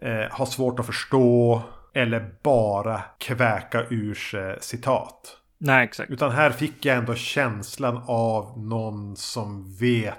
[0.01, 1.61] Eh, ha svårt att förstå.
[1.93, 5.37] Eller bara kväka ur sig citat.
[5.57, 6.11] Nej, exakt.
[6.11, 10.17] Utan här fick jag ändå känslan av någon som vet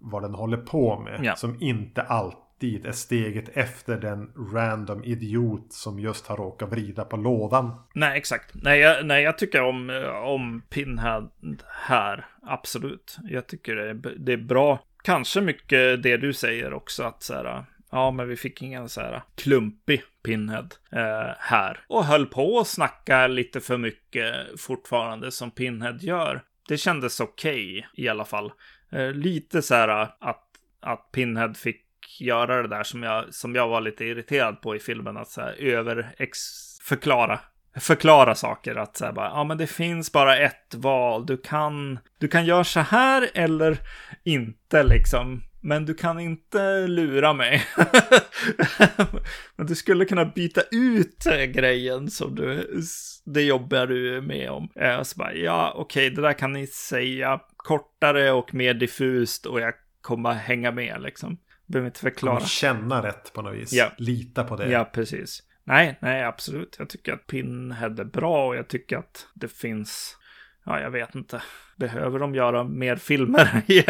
[0.00, 1.20] vad den håller på med.
[1.24, 1.36] Ja.
[1.36, 7.16] Som inte alltid är steget efter den random idiot som just har råkat vrida på
[7.16, 7.70] lådan.
[7.94, 8.54] Nej, exakt.
[8.54, 9.90] Nej, jag, nej, jag tycker om,
[10.24, 11.28] om Pinhead
[11.68, 12.26] här.
[12.42, 13.18] Absolut.
[13.22, 14.78] Jag tycker det är, det är bra.
[15.04, 17.02] Kanske mycket det du säger också.
[17.02, 21.84] Att så här, Ja, men vi fick ingen så här klumpig Pinhead eh, här.
[21.88, 26.42] Och höll på att snacka lite för mycket fortfarande som Pinhead gör.
[26.68, 28.52] Det kändes okej okay, i alla fall.
[28.92, 30.46] Eh, lite så här eh, att,
[30.80, 31.86] att Pinhead fick
[32.20, 35.16] göra det där som jag, som jag var lite irriterad på i filmen.
[35.16, 36.38] Att så här över ex
[36.82, 37.40] förklara
[37.80, 38.76] förklara saker.
[38.76, 41.26] Att säga bara, ja men det finns bara ett val.
[41.26, 43.78] Du kan, du kan göra så här eller
[44.24, 45.42] inte liksom.
[45.64, 47.64] Men du kan inte lura mig.
[49.56, 51.24] men du skulle kunna byta ut
[51.54, 52.80] grejen som du,
[53.24, 54.68] det jobbar du med om.
[54.76, 59.46] Eh, så bara, ja okej, okay, det där kan ni säga kortare och mer diffust
[59.46, 61.38] och jag kommer hänga med liksom.
[61.66, 62.40] Behöver inte förklara.
[62.40, 63.72] Känna rätt på något vis.
[63.72, 63.92] Ja.
[63.98, 64.70] Lita på det.
[64.70, 65.42] Ja, precis.
[65.64, 66.76] Nej, nej, absolut.
[66.78, 70.16] Jag tycker att Pinhead är bra och jag tycker att det finns
[70.64, 71.42] ja, jag vet inte.
[71.76, 73.84] Behöver de göra mer filmer i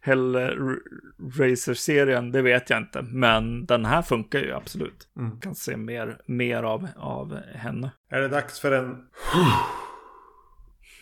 [0.00, 2.32] Hellraiser-serien?
[2.32, 3.02] Det vet jag inte.
[3.02, 5.08] Men den här funkar ju absolut.
[5.16, 5.40] Mm.
[5.40, 7.90] Kan se mer, mer av, av henne.
[8.10, 8.90] Är det dags för en...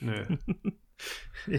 [0.00, 0.26] nu.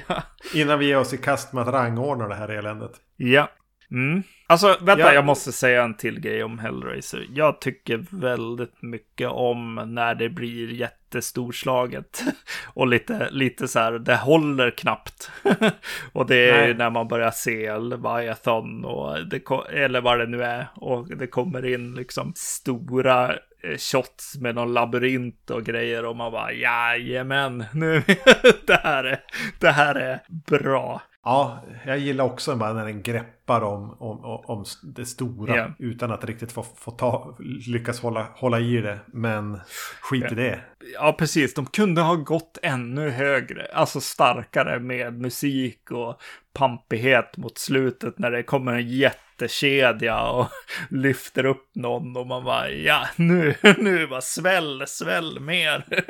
[0.08, 0.24] ja.
[0.54, 2.92] Innan vi ger oss i kast med att rangordna det här eländet.
[3.16, 3.50] Ja.
[3.92, 4.24] Mm.
[4.48, 5.14] Alltså, vänta, ja.
[5.14, 7.28] jag måste säga en till grej om Hellraiser.
[7.34, 12.24] Jag tycker väldigt mycket om när det blir jättestorslaget.
[12.74, 15.32] och lite, lite så här, det håller knappt.
[16.12, 16.74] och det är Nej.
[16.74, 20.68] när man börjar se Leviathan och det, eller vad det nu är.
[20.76, 26.32] Och det kommer in liksom stora eh, shots med någon labyrint och grejer och man
[26.32, 28.04] bara jajamän, nu,
[28.68, 29.20] det här är,
[29.60, 31.02] det här är bra.
[31.26, 35.56] Ja, jag gillar också när den greppar om, om, om det stora.
[35.56, 35.72] Yeah.
[35.80, 37.38] Utan att riktigt få, få ta,
[37.68, 39.00] lyckas hålla, hålla i det.
[39.08, 39.60] Men
[40.02, 40.34] skit yeah.
[40.34, 40.60] i det.
[40.94, 41.54] Ja, precis.
[41.54, 43.66] De kunde ha gått ännu högre.
[43.74, 46.22] Alltså starkare med musik och
[46.56, 48.20] pampighet mot slutet.
[48.20, 50.48] När det kommer en jättekedja och
[50.90, 52.18] lyfter upp någon.
[52.18, 55.86] Och man bara, ja, nu, nu bara sväll, sväll mer.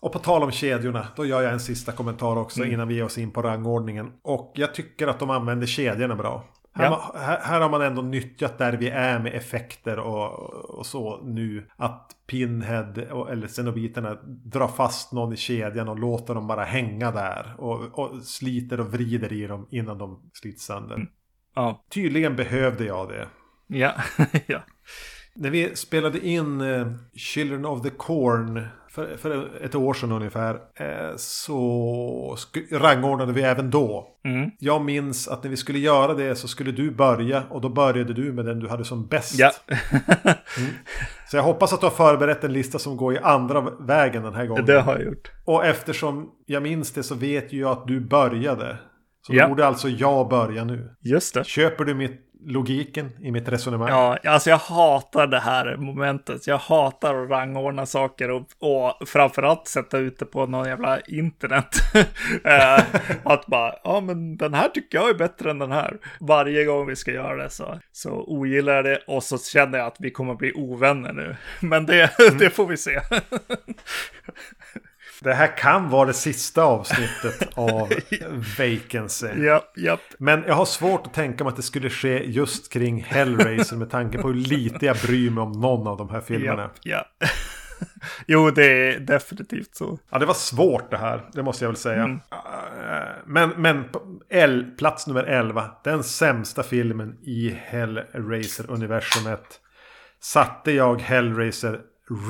[0.00, 2.72] Och på tal om kedjorna, då gör jag en sista kommentar också mm.
[2.72, 4.12] innan vi ger oss in på rangordningen.
[4.22, 6.44] Och jag tycker att de använder kedjorna bra.
[6.72, 7.14] Här, ja.
[7.16, 10.32] här, här, har man ändå nyttjat där vi är med effekter och,
[10.78, 11.68] och så nu.
[11.76, 17.10] Att Pinhead och, eller Cenobiterna drar fast någon i kedjan och låter dem bara hänga
[17.10, 17.54] där.
[17.58, 20.94] Och, och sliter och vrider i dem innan de slits sönder.
[20.94, 21.08] Mm.
[21.54, 21.84] Ja.
[21.90, 23.28] Tydligen behövde jag det.
[23.66, 23.94] Ja,
[24.46, 24.62] ja.
[25.34, 28.66] När vi spelade in uh, Children of the Corn
[28.98, 30.54] för, för ett år sedan ungefär.
[30.54, 32.36] Uh, så
[32.72, 34.08] rangordnade vi även då.
[34.24, 34.50] Mm.
[34.58, 37.42] Jag minns att när vi skulle göra det så skulle du börja.
[37.50, 39.38] Och då började du med den du hade som bäst.
[39.38, 39.50] Ja.
[40.58, 40.70] mm.
[41.30, 44.34] Så jag hoppas att du har förberett en lista som går i andra vägen den
[44.34, 44.64] här gången.
[44.64, 45.32] Det har jag gjort.
[45.44, 48.78] Och eftersom jag minns det så vet ju jag att du började.
[49.26, 49.48] Så ja.
[49.48, 50.90] borde alltså jag börja nu.
[51.00, 51.46] Just det.
[51.46, 53.88] Köper du mitt, logiken i mitt resonemang.
[53.88, 56.46] Ja, alltså jag hatar det här momentet.
[56.46, 61.68] Jag hatar att rangordna saker och, och framförallt sätta ut det på någon jävla internet.
[62.44, 62.80] Eh,
[63.24, 65.96] att bara, ja men den här tycker jag är bättre än den här.
[66.20, 69.86] Varje gång vi ska göra det så, så ogillar jag det och så känner jag
[69.86, 71.36] att vi kommer bli ovänner nu.
[71.60, 72.38] Men det, Mm.
[72.38, 73.00] det får vi se.
[75.20, 77.88] Det här kan vara det sista avsnittet av
[78.58, 79.26] Vacancy.
[79.26, 80.00] Japp, japp.
[80.18, 83.90] Men jag har svårt att tänka mig att det skulle ske just kring Hellraiser med
[83.90, 86.70] tanke på hur lite jag bryr mig om någon av de här filmerna.
[86.82, 87.04] Ja.
[88.26, 89.98] Jo, det är definitivt så.
[90.10, 92.02] Ja, det var svårt det här, det måste jag väl säga.
[92.02, 92.20] Mm.
[92.32, 93.84] Eh, Men, men
[94.30, 99.60] L, plats nummer 11, den sämsta filmen i Hellraiser-universumet,
[100.20, 101.80] satte jag Hellraiser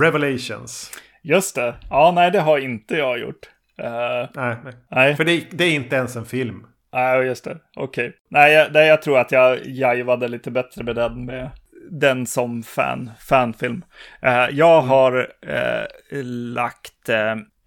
[0.01, 0.91] Revelations.
[1.23, 1.75] Just det.
[1.91, 3.49] Ja, nej, det har inte jag gjort.
[3.79, 4.75] Eh, Nej, nej.
[4.91, 5.17] nej.
[5.17, 6.67] För det, det är inte ens en film.
[6.93, 7.59] Nej, just det.
[7.77, 8.13] Okej.
[8.31, 11.51] Nej, jag, nej, jag tror att jag jajvade lite bättre med den med
[11.91, 13.85] den som fan, fanfilm.
[14.23, 16.23] Eh, jag har eh,
[16.55, 17.11] lagt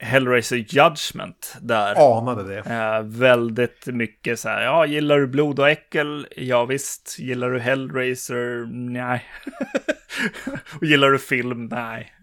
[0.02, 2.18] Hellraiser Judgment där.
[2.18, 2.60] Anade det.
[2.60, 6.28] Eh, väldigt mycket så här, ja, gillar du blod och äckel?
[6.36, 7.20] Ja, visst.
[7.20, 8.66] Gillar du Hellraiser?
[8.72, 9.24] Nej.
[10.80, 11.66] och gillar du film?
[11.66, 12.14] Nej.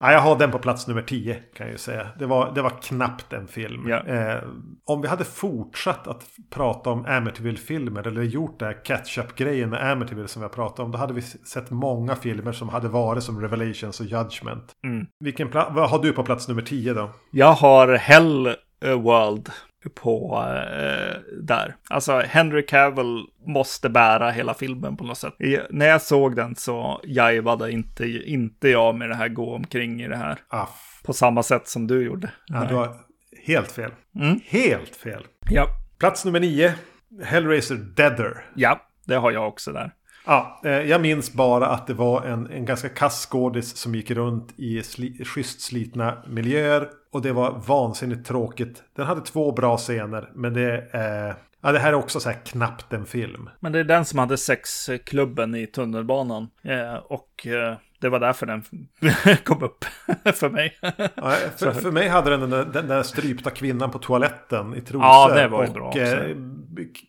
[0.00, 2.08] Ja, jag har den på plats nummer 10 kan jag ju säga.
[2.18, 3.88] Det var, det var knappt en film.
[3.88, 4.06] Ja.
[4.06, 4.42] Eh,
[4.84, 10.28] om vi hade fortsatt att prata om Amityville-filmer eller gjort det här catch-up-grejen med Amityville
[10.28, 10.90] som vi har pratat om.
[10.90, 14.72] Då hade vi sett många filmer som hade varit som Revelations och Judgment.
[14.86, 15.06] Mm.
[15.20, 17.10] Vilken vad har du på plats nummer 10 då?
[17.30, 18.46] Jag har Hell
[18.84, 19.50] eh, World
[19.90, 21.76] på eh, där.
[21.90, 25.40] Alltså Henry Cavill måste bära hela filmen på något sätt.
[25.40, 30.02] I, när jag såg den så jajvade inte, inte jag med det här gå omkring
[30.02, 30.38] i det här.
[30.48, 30.66] Ah,
[31.04, 32.30] På samma sätt som du gjorde.
[32.46, 32.96] ja, du har
[33.46, 33.90] helt fel.
[34.20, 34.40] Mm.
[34.46, 35.22] Helt fel.
[35.50, 35.66] Ja,
[35.98, 36.74] Plats nummer 9.
[37.24, 38.44] Hellraiser Deader.
[38.54, 39.92] ja, det har jag också där.
[40.26, 44.10] Ja, eh, jag minns bara att det var en, en ganska kass skådis som gick
[44.10, 46.88] runt i sli, schysst slitna miljöer.
[47.14, 48.82] Och det var vansinnigt tråkigt.
[48.96, 52.38] Den hade två bra scener, men det, eh, ja, det här är också så här
[52.44, 53.50] knappt en film.
[53.60, 56.48] Men det är den som hade sexklubben i tunnelbanan.
[56.62, 58.62] Eh, och eh, det var därför den
[59.44, 59.84] kom upp
[60.34, 60.78] för mig.
[61.14, 64.80] Ja, för, för mig hade den den där, den där strypta kvinnan på toaletten i
[64.80, 65.02] trosor.
[65.06, 66.00] Ja, det var ju bra också.
[66.00, 66.36] eh,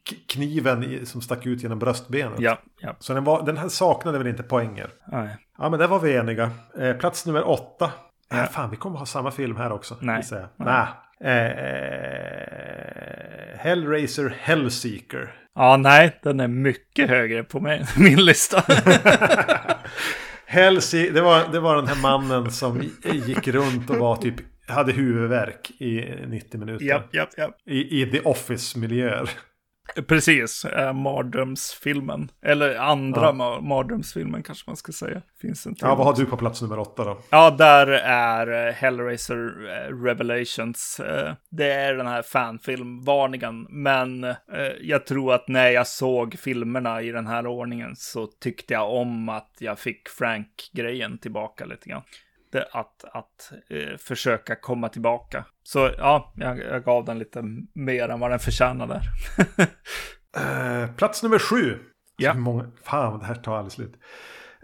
[0.09, 2.39] k- kniven i, som stack ut genom bröstbenet.
[2.39, 2.95] ja, ja.
[2.99, 4.89] Så den, var, den här saknade väl inte poänger.
[5.11, 5.37] Nej.
[5.57, 6.51] Ja, men där var vi eniga.
[6.79, 7.91] Eh, plats nummer åtta.
[8.33, 9.97] Äh, fan, vi kommer ha samma film här också.
[10.01, 10.23] Nej.
[10.57, 10.87] Nej.
[12.45, 15.35] Eh, Hellraiser Hellseeker.
[15.55, 18.63] Ja, nej, den är mycket högre på mig, min lista.
[20.45, 24.35] Hellse det, var, det var den här mannen som gick runt och var typ
[24.67, 26.85] hade huvudvärk i 90 minuter.
[26.85, 27.55] japp, japp, japp.
[27.65, 29.29] I, I The Office-miljöer.
[30.07, 32.29] Precis, äh, mardrömsfilmen.
[32.41, 33.31] Eller andra Ja.
[33.31, 35.21] ma- mardrömsfilmen kanske man ska säga.
[35.41, 35.73] Finns till.
[35.81, 37.17] Ja, vad har du på plats nummer åtta då?
[37.29, 39.35] Ja, där är eh, Hellraiser
[39.69, 40.99] eh, Revelations.
[40.99, 43.67] Eh, Det är den här fanfilmvarningen.
[43.69, 44.35] Men eh,
[44.81, 49.29] jag tror att när jag såg filmerna i den här ordningen så tyckte jag om
[49.29, 52.01] att jag fick Frank-grejen tillbaka lite grann.
[52.55, 55.45] Det, att att eh, försöka komma tillbaka.
[55.63, 57.41] Så ja, jag, jag gav den lite
[57.73, 59.01] mer än vad den förtjänade.
[60.37, 61.79] Eh, plats nummer sju.
[62.17, 62.33] Ja.
[62.33, 63.93] Många, fan, det här tar aldrig slut.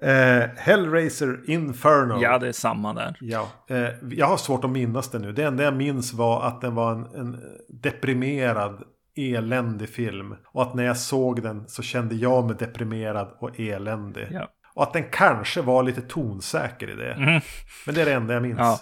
[0.01, 2.21] Eh, Hellraiser Inferno.
[2.21, 3.17] ja, det är samma där.
[3.19, 5.31] Ja, eh, jag har svårt att minnas det nu.
[5.31, 7.39] Det enda jag minns var att den var en, en
[7.69, 8.83] deprimerad,
[9.15, 10.35] eländig film.
[10.45, 14.27] Och att när jag såg den så kände jag mig deprimerad och eländig.
[14.31, 14.47] Ja.
[14.73, 17.15] Och att den kanske var lite tonsäker i det.
[17.17, 17.41] Mhm.
[17.85, 18.59] Men det är det enda jag minns.
[18.59, 18.79] Ja.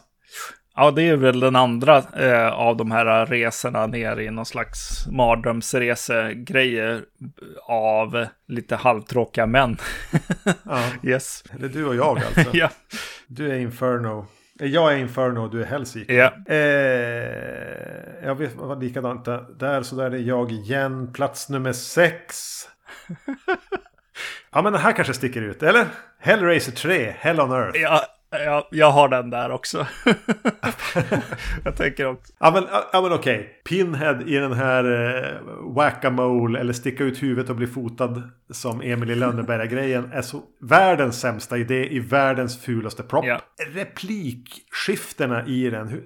[0.75, 5.07] Ja, det är väl den andra eh, av de här resorna ner i någon slags
[5.07, 7.01] mardrömsresegrejer
[7.67, 9.77] av lite halvtråkiga män.
[10.63, 10.81] Ja.
[11.09, 11.43] yes.
[11.59, 12.49] Det är du och jag alltså.
[12.57, 12.69] ja.
[13.27, 14.25] Du är Inferno.
[14.59, 16.13] Eh, Jag är Inferno och du är Hellseeker.
[16.13, 16.53] Ja.
[16.53, 19.25] Eh, jag vet vad likadant
[19.59, 19.83] där.
[19.83, 21.13] Så där är jag igen.
[21.13, 22.35] Plats nummer sex.
[24.51, 25.85] ja men den här kanske sticker ut, eller?
[26.19, 27.79] Hellraiser 3, Hell on Earth.
[27.79, 28.01] Ja,
[28.31, 29.87] ja, jag har den där också.
[31.63, 32.33] jag tänker också.
[32.39, 32.63] Ja men,
[32.93, 33.61] ja, men okej.
[33.69, 39.11] Pinhead i den här eh, whack-a-mole eller sticka ut huvudet och bli fotad som Emil
[39.11, 43.25] i Lönneberga-grejen är så världens sämsta idé i världens fulaste prop.
[43.25, 43.41] Ja.
[43.73, 46.01] Replikskiftena i den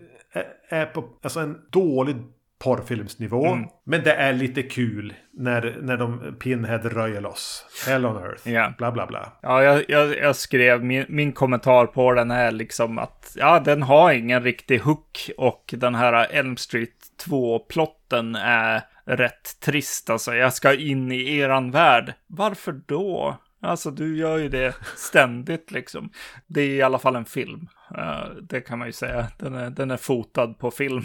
[0.70, 2.16] är på alltså en dålig
[2.64, 3.46] porrfilmsnivå.
[3.46, 3.68] Mm.
[3.84, 7.66] Men det är lite kul när, när de Pinhead röjer loss.
[7.88, 8.50] Hell on earth.
[8.50, 8.74] Ja.
[8.78, 9.34] Bla bla bla.
[9.42, 13.84] Ja, jag, jag, jag skrev, min, min kommentar på den är liksom att ja, den
[13.84, 16.90] har ingen riktig hook och den här Elm Street
[17.26, 20.10] 2-plotten är, rätt trist.
[20.10, 22.14] Alltså, jag ska in i eran värld.
[22.28, 23.38] Varför då?
[23.64, 26.10] Alltså du gör ju det ständigt liksom.
[26.48, 27.68] Det är i alla fall en film.
[27.98, 29.28] Uh, det kan man ju säga.
[29.40, 31.04] Den är, den är fotad på film.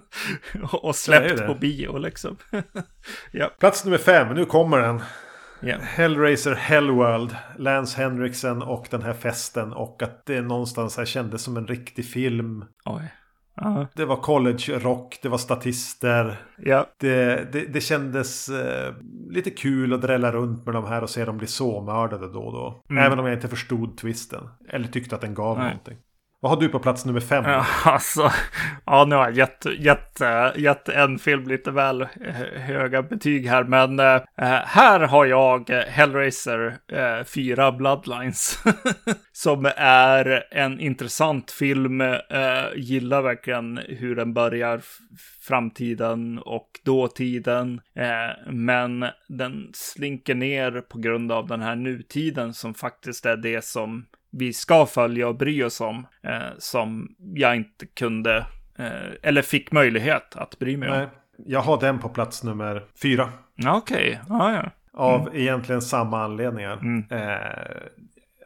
[0.72, 2.36] och släppt på bio liksom.
[3.32, 3.50] ja.
[3.58, 5.02] Plats nummer fem, nu kommer den.
[5.62, 5.80] Yeah.
[5.80, 9.72] Hellraiser Hellworld, Lance Henriksen och den här festen.
[9.72, 12.64] Och att det någonstans här kändes som en riktig film.
[12.84, 13.12] Oj.
[13.62, 13.84] Uh.
[13.94, 16.42] Det var college rock, det var statister.
[16.66, 16.86] Yeah.
[16.96, 18.94] Det, det, det kändes eh,
[19.30, 22.40] lite kul att drälla runt med de här och se dem bli så mördade då
[22.40, 22.82] och då.
[22.90, 23.04] Mm.
[23.04, 24.48] Även om jag inte förstod twisten.
[24.68, 25.66] Eller tyckte att den gav Nej.
[25.66, 25.96] någonting.
[26.42, 27.44] Vad har du på plats nummer fem?
[27.46, 28.32] Ja, alltså,
[28.86, 33.46] ja, nu har jag gett, gett, eh, gett en film lite väl eh, höga betyg
[33.46, 34.22] här, men äh,
[34.64, 38.58] här har jag Hellraiser äh, 4 Bloodlines.
[39.32, 42.00] som är en intressant film.
[42.00, 42.18] Äh,
[42.76, 44.80] gillar verkligen hur den börjar
[45.40, 47.80] framtiden och dåtiden.
[47.94, 53.64] Eh, men den slinker ner på grund av den här nutiden som faktiskt är det
[53.64, 58.46] som vi ska följa och bry oss om, eh, som jag inte kunde,
[58.78, 61.10] eh, eller fick möjlighet att bry mig Nej, om.
[61.46, 63.32] Jag har den på plats nummer fyra.
[63.66, 64.36] Okej, okay.
[64.38, 64.70] ah, ja.
[64.94, 65.40] Av mm.
[65.40, 66.72] egentligen samma anledningar.
[66.72, 67.04] Mm.
[67.10, 67.82] Eh,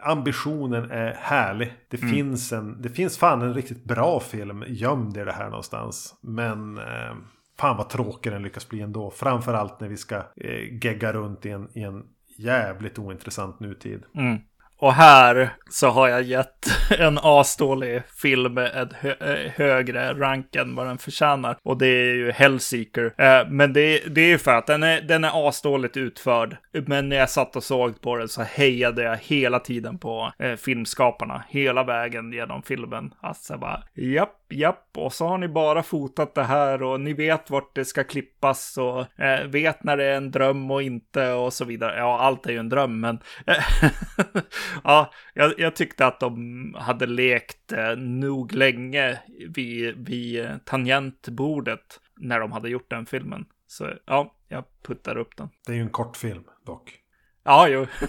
[0.00, 1.72] ambitionen är härlig.
[1.88, 2.14] Det, mm.
[2.14, 6.14] finns en, det finns fan en riktigt bra film gömd i det här någonstans.
[6.20, 7.14] Men eh,
[7.58, 9.10] fan vad tråkig den lyckas bli ändå.
[9.10, 12.04] Framförallt när vi ska eh, gegga runt i en, i en
[12.36, 14.02] jävligt ointressant nutid.
[14.14, 14.38] Mm.
[14.78, 16.66] Och här så har jag gett
[16.98, 21.56] en asdålig film ett hö eh, högre rank än vad den förtjänar.
[21.62, 23.14] Och det är ju Hellseeker.
[23.18, 26.56] Eh, men det, det är ju för att den är, den är asdåligt utförd.
[26.86, 30.56] Men när jag satt och såg på den så hejade jag hela tiden på eh,
[30.56, 31.44] filmskaparna.
[31.48, 33.14] Hela vägen genom filmen.
[33.20, 34.88] Alltså bara, japp, japp.
[34.96, 38.78] Och så har ni bara fotat det här och ni vet vart det ska klippas
[38.78, 41.98] och eh, vet när det är en dröm och inte och så vidare.
[41.98, 43.18] Ja, allt är ju en dröm, men
[44.84, 49.18] ja, jag, jag, tyckte att de hade lekt eh, nog länge
[49.48, 53.44] vid, vid tangentbordet när de hade gjort den filmen.
[53.66, 55.48] Så ja, jag puttar upp den.
[55.66, 56.98] Det är ju en kortfilm dock.
[57.44, 57.86] Ja, jo.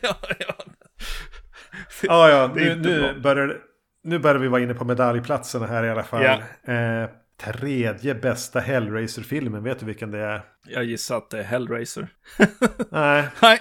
[0.00, 0.54] ja, ja.
[2.02, 2.52] ja, ja.
[2.54, 3.60] Nu, nu, börjar,
[4.04, 6.24] nu börjar vi vara inne på medaljplatserna här i alla fall.
[6.24, 6.72] Ja.
[6.72, 7.10] Eh,
[7.40, 9.62] tredje bästa Hellraiser-filmen.
[9.62, 10.42] Vet du vilken det är?
[10.66, 12.08] Jag gissar att det är Hellraiser.
[12.90, 13.28] Nej.
[13.42, 13.60] Nej.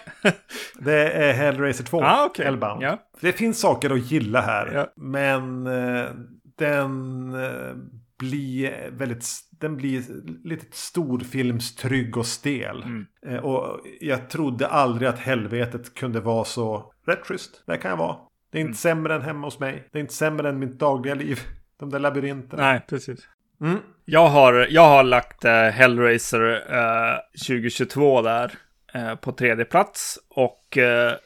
[0.80, 2.04] det är Hellraiser 2.
[2.04, 2.46] Ah, okay.
[2.46, 2.84] Hellbound.
[2.84, 2.98] Ja.
[3.22, 4.72] Det finns saker att gilla här.
[4.74, 4.94] Ja.
[4.96, 6.10] Men eh,
[6.58, 7.76] den eh,
[8.20, 9.26] blir väldigt...
[9.52, 10.04] Den blir
[10.48, 12.84] lite storfilmstrygg och stel.
[12.84, 13.06] Mm.
[13.28, 17.64] Eh, och jag trodde aldrig att helvetet kunde vara så rätt schysst.
[17.66, 18.16] Det kan jag vara.
[18.52, 18.74] Det är inte mm.
[18.74, 19.88] sämre än hemma hos mig.
[19.92, 21.40] Det är inte sämre än mitt dagliga liv.
[21.80, 22.64] De där labyrinterna.
[22.64, 23.20] Nej, precis.
[23.62, 23.78] Mm.
[24.06, 27.18] Jag, har, jag har lagt uh, Hellraiser eh,
[27.48, 28.54] 2022 där
[28.96, 30.20] uh, på tredje plats.
[30.30, 30.78] Och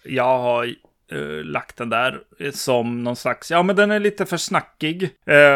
[0.03, 0.75] jag har
[1.43, 2.19] lagt den där
[2.51, 5.09] som någon slags, ja men den är lite för snackig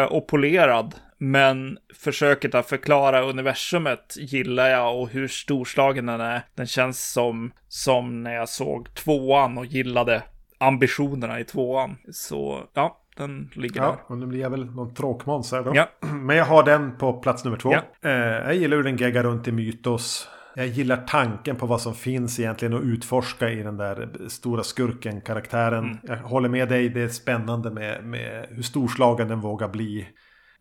[0.08, 0.94] och polerad.
[1.18, 6.42] Men försöket att förklara universumet gillar jag och hur storslagen den är.
[6.54, 10.22] Den känns som, som när jag såg tvåan och gillade
[10.58, 11.96] ambitionerna i tvåan.
[12.12, 13.98] Så ja, den ligger ja, där.
[14.06, 15.72] och nu blir jag väl någon tråkmåns här då.
[15.74, 15.88] Ja.
[16.12, 17.72] Men jag har den på plats nummer två.
[17.72, 18.10] Ja.
[18.10, 20.28] Eh, jag gillar hur den geggar runt i mytos.
[20.54, 25.84] Jag gillar tanken på vad som finns egentligen att utforska i den där stora skurken-karaktären.
[25.84, 25.98] Mm.
[26.02, 30.08] Jag håller med dig, det är spännande med, med hur storslagen den vågar bli.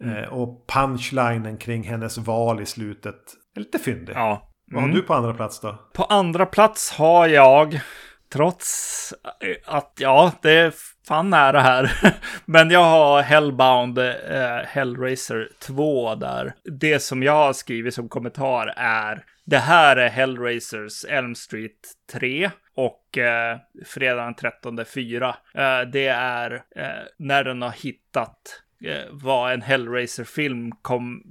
[0.03, 0.15] Mm.
[0.15, 3.15] Eh, och punchlinen kring hennes val i slutet
[3.55, 4.13] är lite fyndig.
[4.15, 4.53] Ja.
[4.71, 5.01] Vad har mm.
[5.01, 5.89] du på andra plats då?
[5.93, 7.79] På andra plats har jag
[8.29, 10.73] Trots eh, att, ja, det är
[11.07, 12.13] fan nära här.
[12.45, 16.53] Men jag har Hellbound eh, Hellraiser 2 där.
[16.63, 22.51] Det som jag har skrivit som kommentar är det här är Hellraisers Elm Street 3
[22.75, 25.35] och eh, fredagen den 13 4.
[25.53, 26.85] Eh, det är eh,
[27.17, 30.71] när den har hittat eh, vad en Hellraiser-film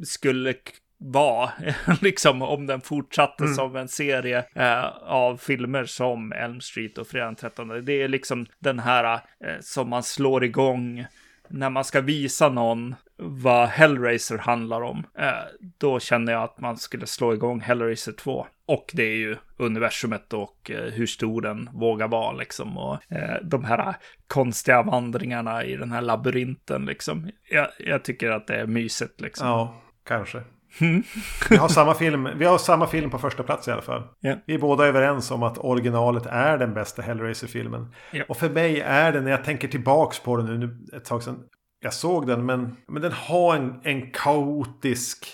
[0.04, 0.54] skulle
[0.98, 1.50] var,
[2.02, 3.54] liksom om den fortsatte mm.
[3.54, 7.84] som en serie eh, av filmer som Elm Street och Fredag den 13.
[7.84, 11.06] Det är liksom den här eh, som man slår igång
[11.48, 15.06] när man ska visa någon vad Hellraiser handlar om.
[15.18, 15.32] Eh,
[15.78, 18.46] då känner jag att man skulle slå igång Hellraiser 2.
[18.66, 22.78] Och det är ju universumet och eh, hur stor den vågar vara liksom.
[22.78, 23.96] Och eh, de här
[24.26, 27.30] konstiga vandringarna i den här labyrinten liksom.
[27.50, 29.46] Jag, jag tycker att det är mysigt liksom.
[29.46, 30.42] Ja, kanske.
[31.50, 34.02] vi, har samma film, vi har samma film på första plats i alla fall.
[34.24, 34.38] Yeah.
[34.46, 37.94] Vi är båda överens om att originalet är den bästa Hellraiser-filmen.
[38.12, 38.30] Yeah.
[38.30, 41.38] Och för mig är det, när jag tänker tillbaks på den nu ett tag sedan.
[41.80, 45.26] jag såg den men, men den har en, en kaotisk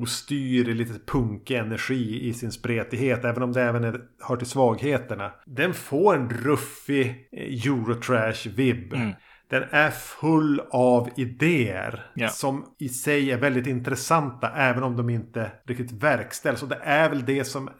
[0.00, 3.24] ostyr, lite punkig energi i sin spretighet.
[3.24, 5.32] Även om det även är, hör till svagheterna.
[5.46, 8.92] Den får en ruffig eh, Eurotrash-vibb.
[8.92, 9.12] Mm.
[9.48, 12.32] Den är full av idéer yeah.
[12.32, 16.62] som i sig är väldigt intressanta även om de inte riktigt verkställs.
[16.62, 17.74] Och det är väl det som eh,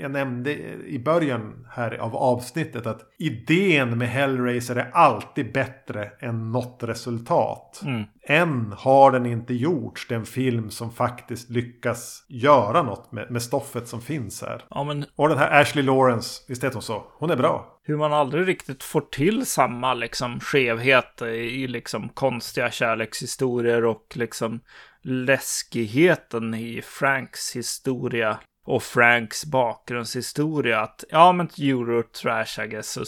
[0.00, 0.52] jag nämnde
[0.86, 7.82] i början här av avsnittet att idén med Hellraiser är alltid bättre än något resultat.
[7.84, 8.04] Mm.
[8.26, 13.88] Än har den inte gjorts den film som faktiskt lyckas göra något med, med stoffet
[13.88, 14.64] som finns här.
[14.70, 15.04] Ja, men...
[15.16, 17.06] Och den här Ashley Lawrence, visst heter hon så?
[17.18, 22.70] Hon är bra hur man aldrig riktigt får till samma liksom skevhet i liksom konstiga
[22.70, 24.60] kärlekshistorier och liksom
[25.02, 30.80] läskigheten i Franks historia och Franks bakgrundshistoria.
[30.80, 33.06] Att ja, men Eurotrash, I guess, och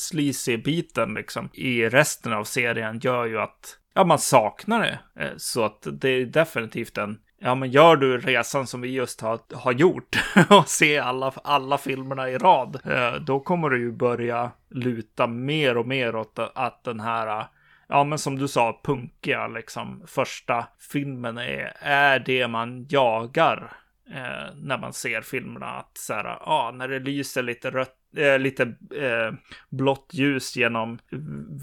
[0.00, 5.24] sleazy-biten liksom i resten av serien gör ju att ja, man saknar det.
[5.24, 9.20] Eh, så att det är definitivt en Ja, men gör du resan som vi just
[9.20, 10.16] har, har gjort
[10.50, 15.76] och se alla, alla filmerna i rad, eh, då kommer du ju börja luta mer
[15.76, 17.46] och mer åt att den här,
[17.88, 23.72] ja men som du sa, punkiga liksom första filmen är, är det man jagar
[24.10, 25.66] eh, när man ser filmerna.
[25.66, 28.62] Att så här, ja, när det lyser lite rött eh, lite
[28.94, 29.32] eh,
[29.68, 30.98] blått ljus genom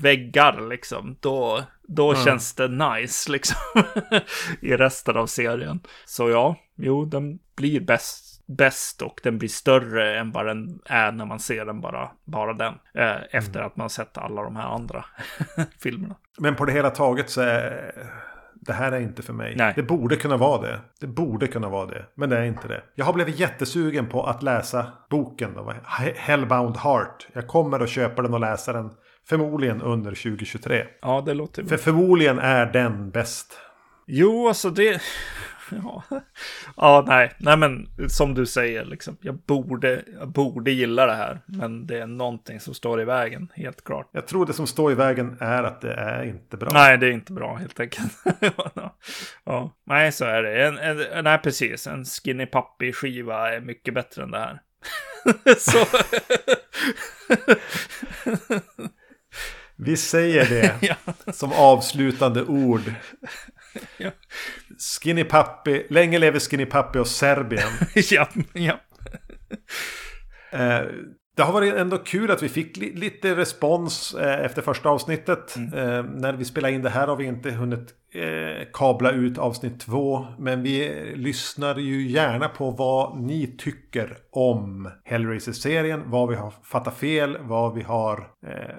[0.01, 2.25] väggar liksom, då, då mm.
[2.25, 3.57] känns det nice liksom
[4.61, 5.79] i resten av serien.
[6.05, 11.11] Så ja, jo, den blir bäst bäst och den blir större än vad den är
[11.11, 12.73] när man ser den bara, bara den.
[12.93, 13.67] Eh, efter mm.
[13.67, 15.05] att man sett alla de här andra
[15.79, 16.15] filmerna.
[16.37, 17.93] Men på det hela taget så är
[18.65, 19.55] det här är inte för mig.
[19.57, 19.73] Nej.
[19.75, 20.79] Det borde kunna vara det.
[20.99, 22.05] Det borde kunna vara det.
[22.15, 22.83] Men det är inte det.
[22.95, 25.53] Jag har blivit jättesugen på att läsa boken.
[25.53, 25.73] Då,
[26.15, 27.27] Hellbound Heart.
[27.33, 28.91] Jag kommer att köpa den och läsa den.
[29.29, 30.83] Förmodligen under 2023.
[31.01, 31.63] Ja, det låter.
[31.63, 33.59] För förmodligen är den bäst.
[34.07, 35.01] Jo, alltså det...
[35.83, 36.03] Ja.
[36.75, 41.41] ja, nej, nej, men som du säger, liksom, jag, borde, jag borde gilla det här.
[41.45, 44.09] Men det är någonting som står i vägen, helt klart.
[44.11, 46.69] Jag tror det som står i vägen är att det är inte bra.
[46.73, 48.13] Nej, det är inte bra helt enkelt.
[49.43, 50.67] ja, nej, så är det.
[50.67, 51.87] En, en, nej, precis.
[51.87, 54.61] En Skinny Puppy-skiva är mycket bättre än det här.
[55.57, 55.85] så...
[59.77, 60.95] Vi säger det ja.
[61.33, 62.81] som avslutande ord.
[63.97, 64.11] ja.
[65.01, 67.69] Skinny Puppy, länge lever Skinny Puppy och Serbien.
[68.11, 68.79] ja, ja.
[70.51, 70.81] Eh,
[71.35, 75.55] det har varit ändå kul att vi fick li lite respons eh, efter första avsnittet.
[75.55, 75.73] Mm.
[75.73, 77.93] Eh, när vi spelar in det här har vi inte hunnit
[78.73, 80.27] kabla ut avsnitt två.
[80.39, 86.03] Men vi lyssnar ju gärna på vad ni tycker om Hellraiser-serien.
[86.05, 88.31] Vad vi har fattat fel, vad vi har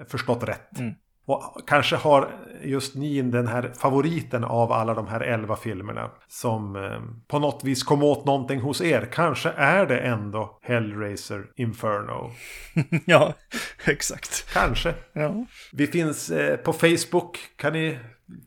[0.07, 0.79] förstått rätt.
[0.79, 0.93] Mm.
[1.27, 2.29] Och kanske har
[2.63, 6.11] just ni den här favoriten av alla de här elva filmerna.
[6.27, 9.09] Som eh, på något vis kom åt någonting hos er.
[9.11, 12.31] Kanske är det ändå Hellraiser Inferno.
[13.05, 13.33] ja,
[13.85, 14.53] exakt.
[14.53, 14.93] Kanske.
[15.13, 15.45] Ja.
[15.73, 17.39] Vi finns eh, på Facebook.
[17.55, 17.97] Kan ni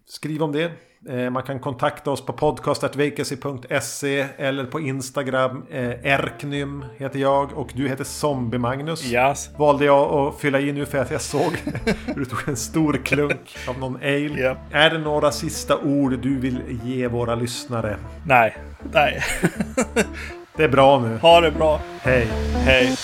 [0.06, 0.72] skriva om det?
[1.08, 5.66] Eh, man kan kontakta oss på podcastartvacancy.se eller på Instagram.
[5.70, 9.12] Eh, Erknym heter jag och du heter Zombie-Magnus.
[9.12, 9.50] Yes.
[9.58, 11.52] Valde jag att fylla i nu för att jag såg
[12.06, 14.40] hur du tog en stor klunk av någon ale.
[14.40, 14.58] Yep.
[14.72, 17.96] Är det några sista ord du vill ge våra lyssnare?
[18.26, 18.56] Nej,
[18.92, 19.22] nej.
[20.56, 21.16] det är bra nu.
[21.16, 21.80] Ha det bra.
[22.02, 22.26] Hej.
[22.54, 22.96] Hej.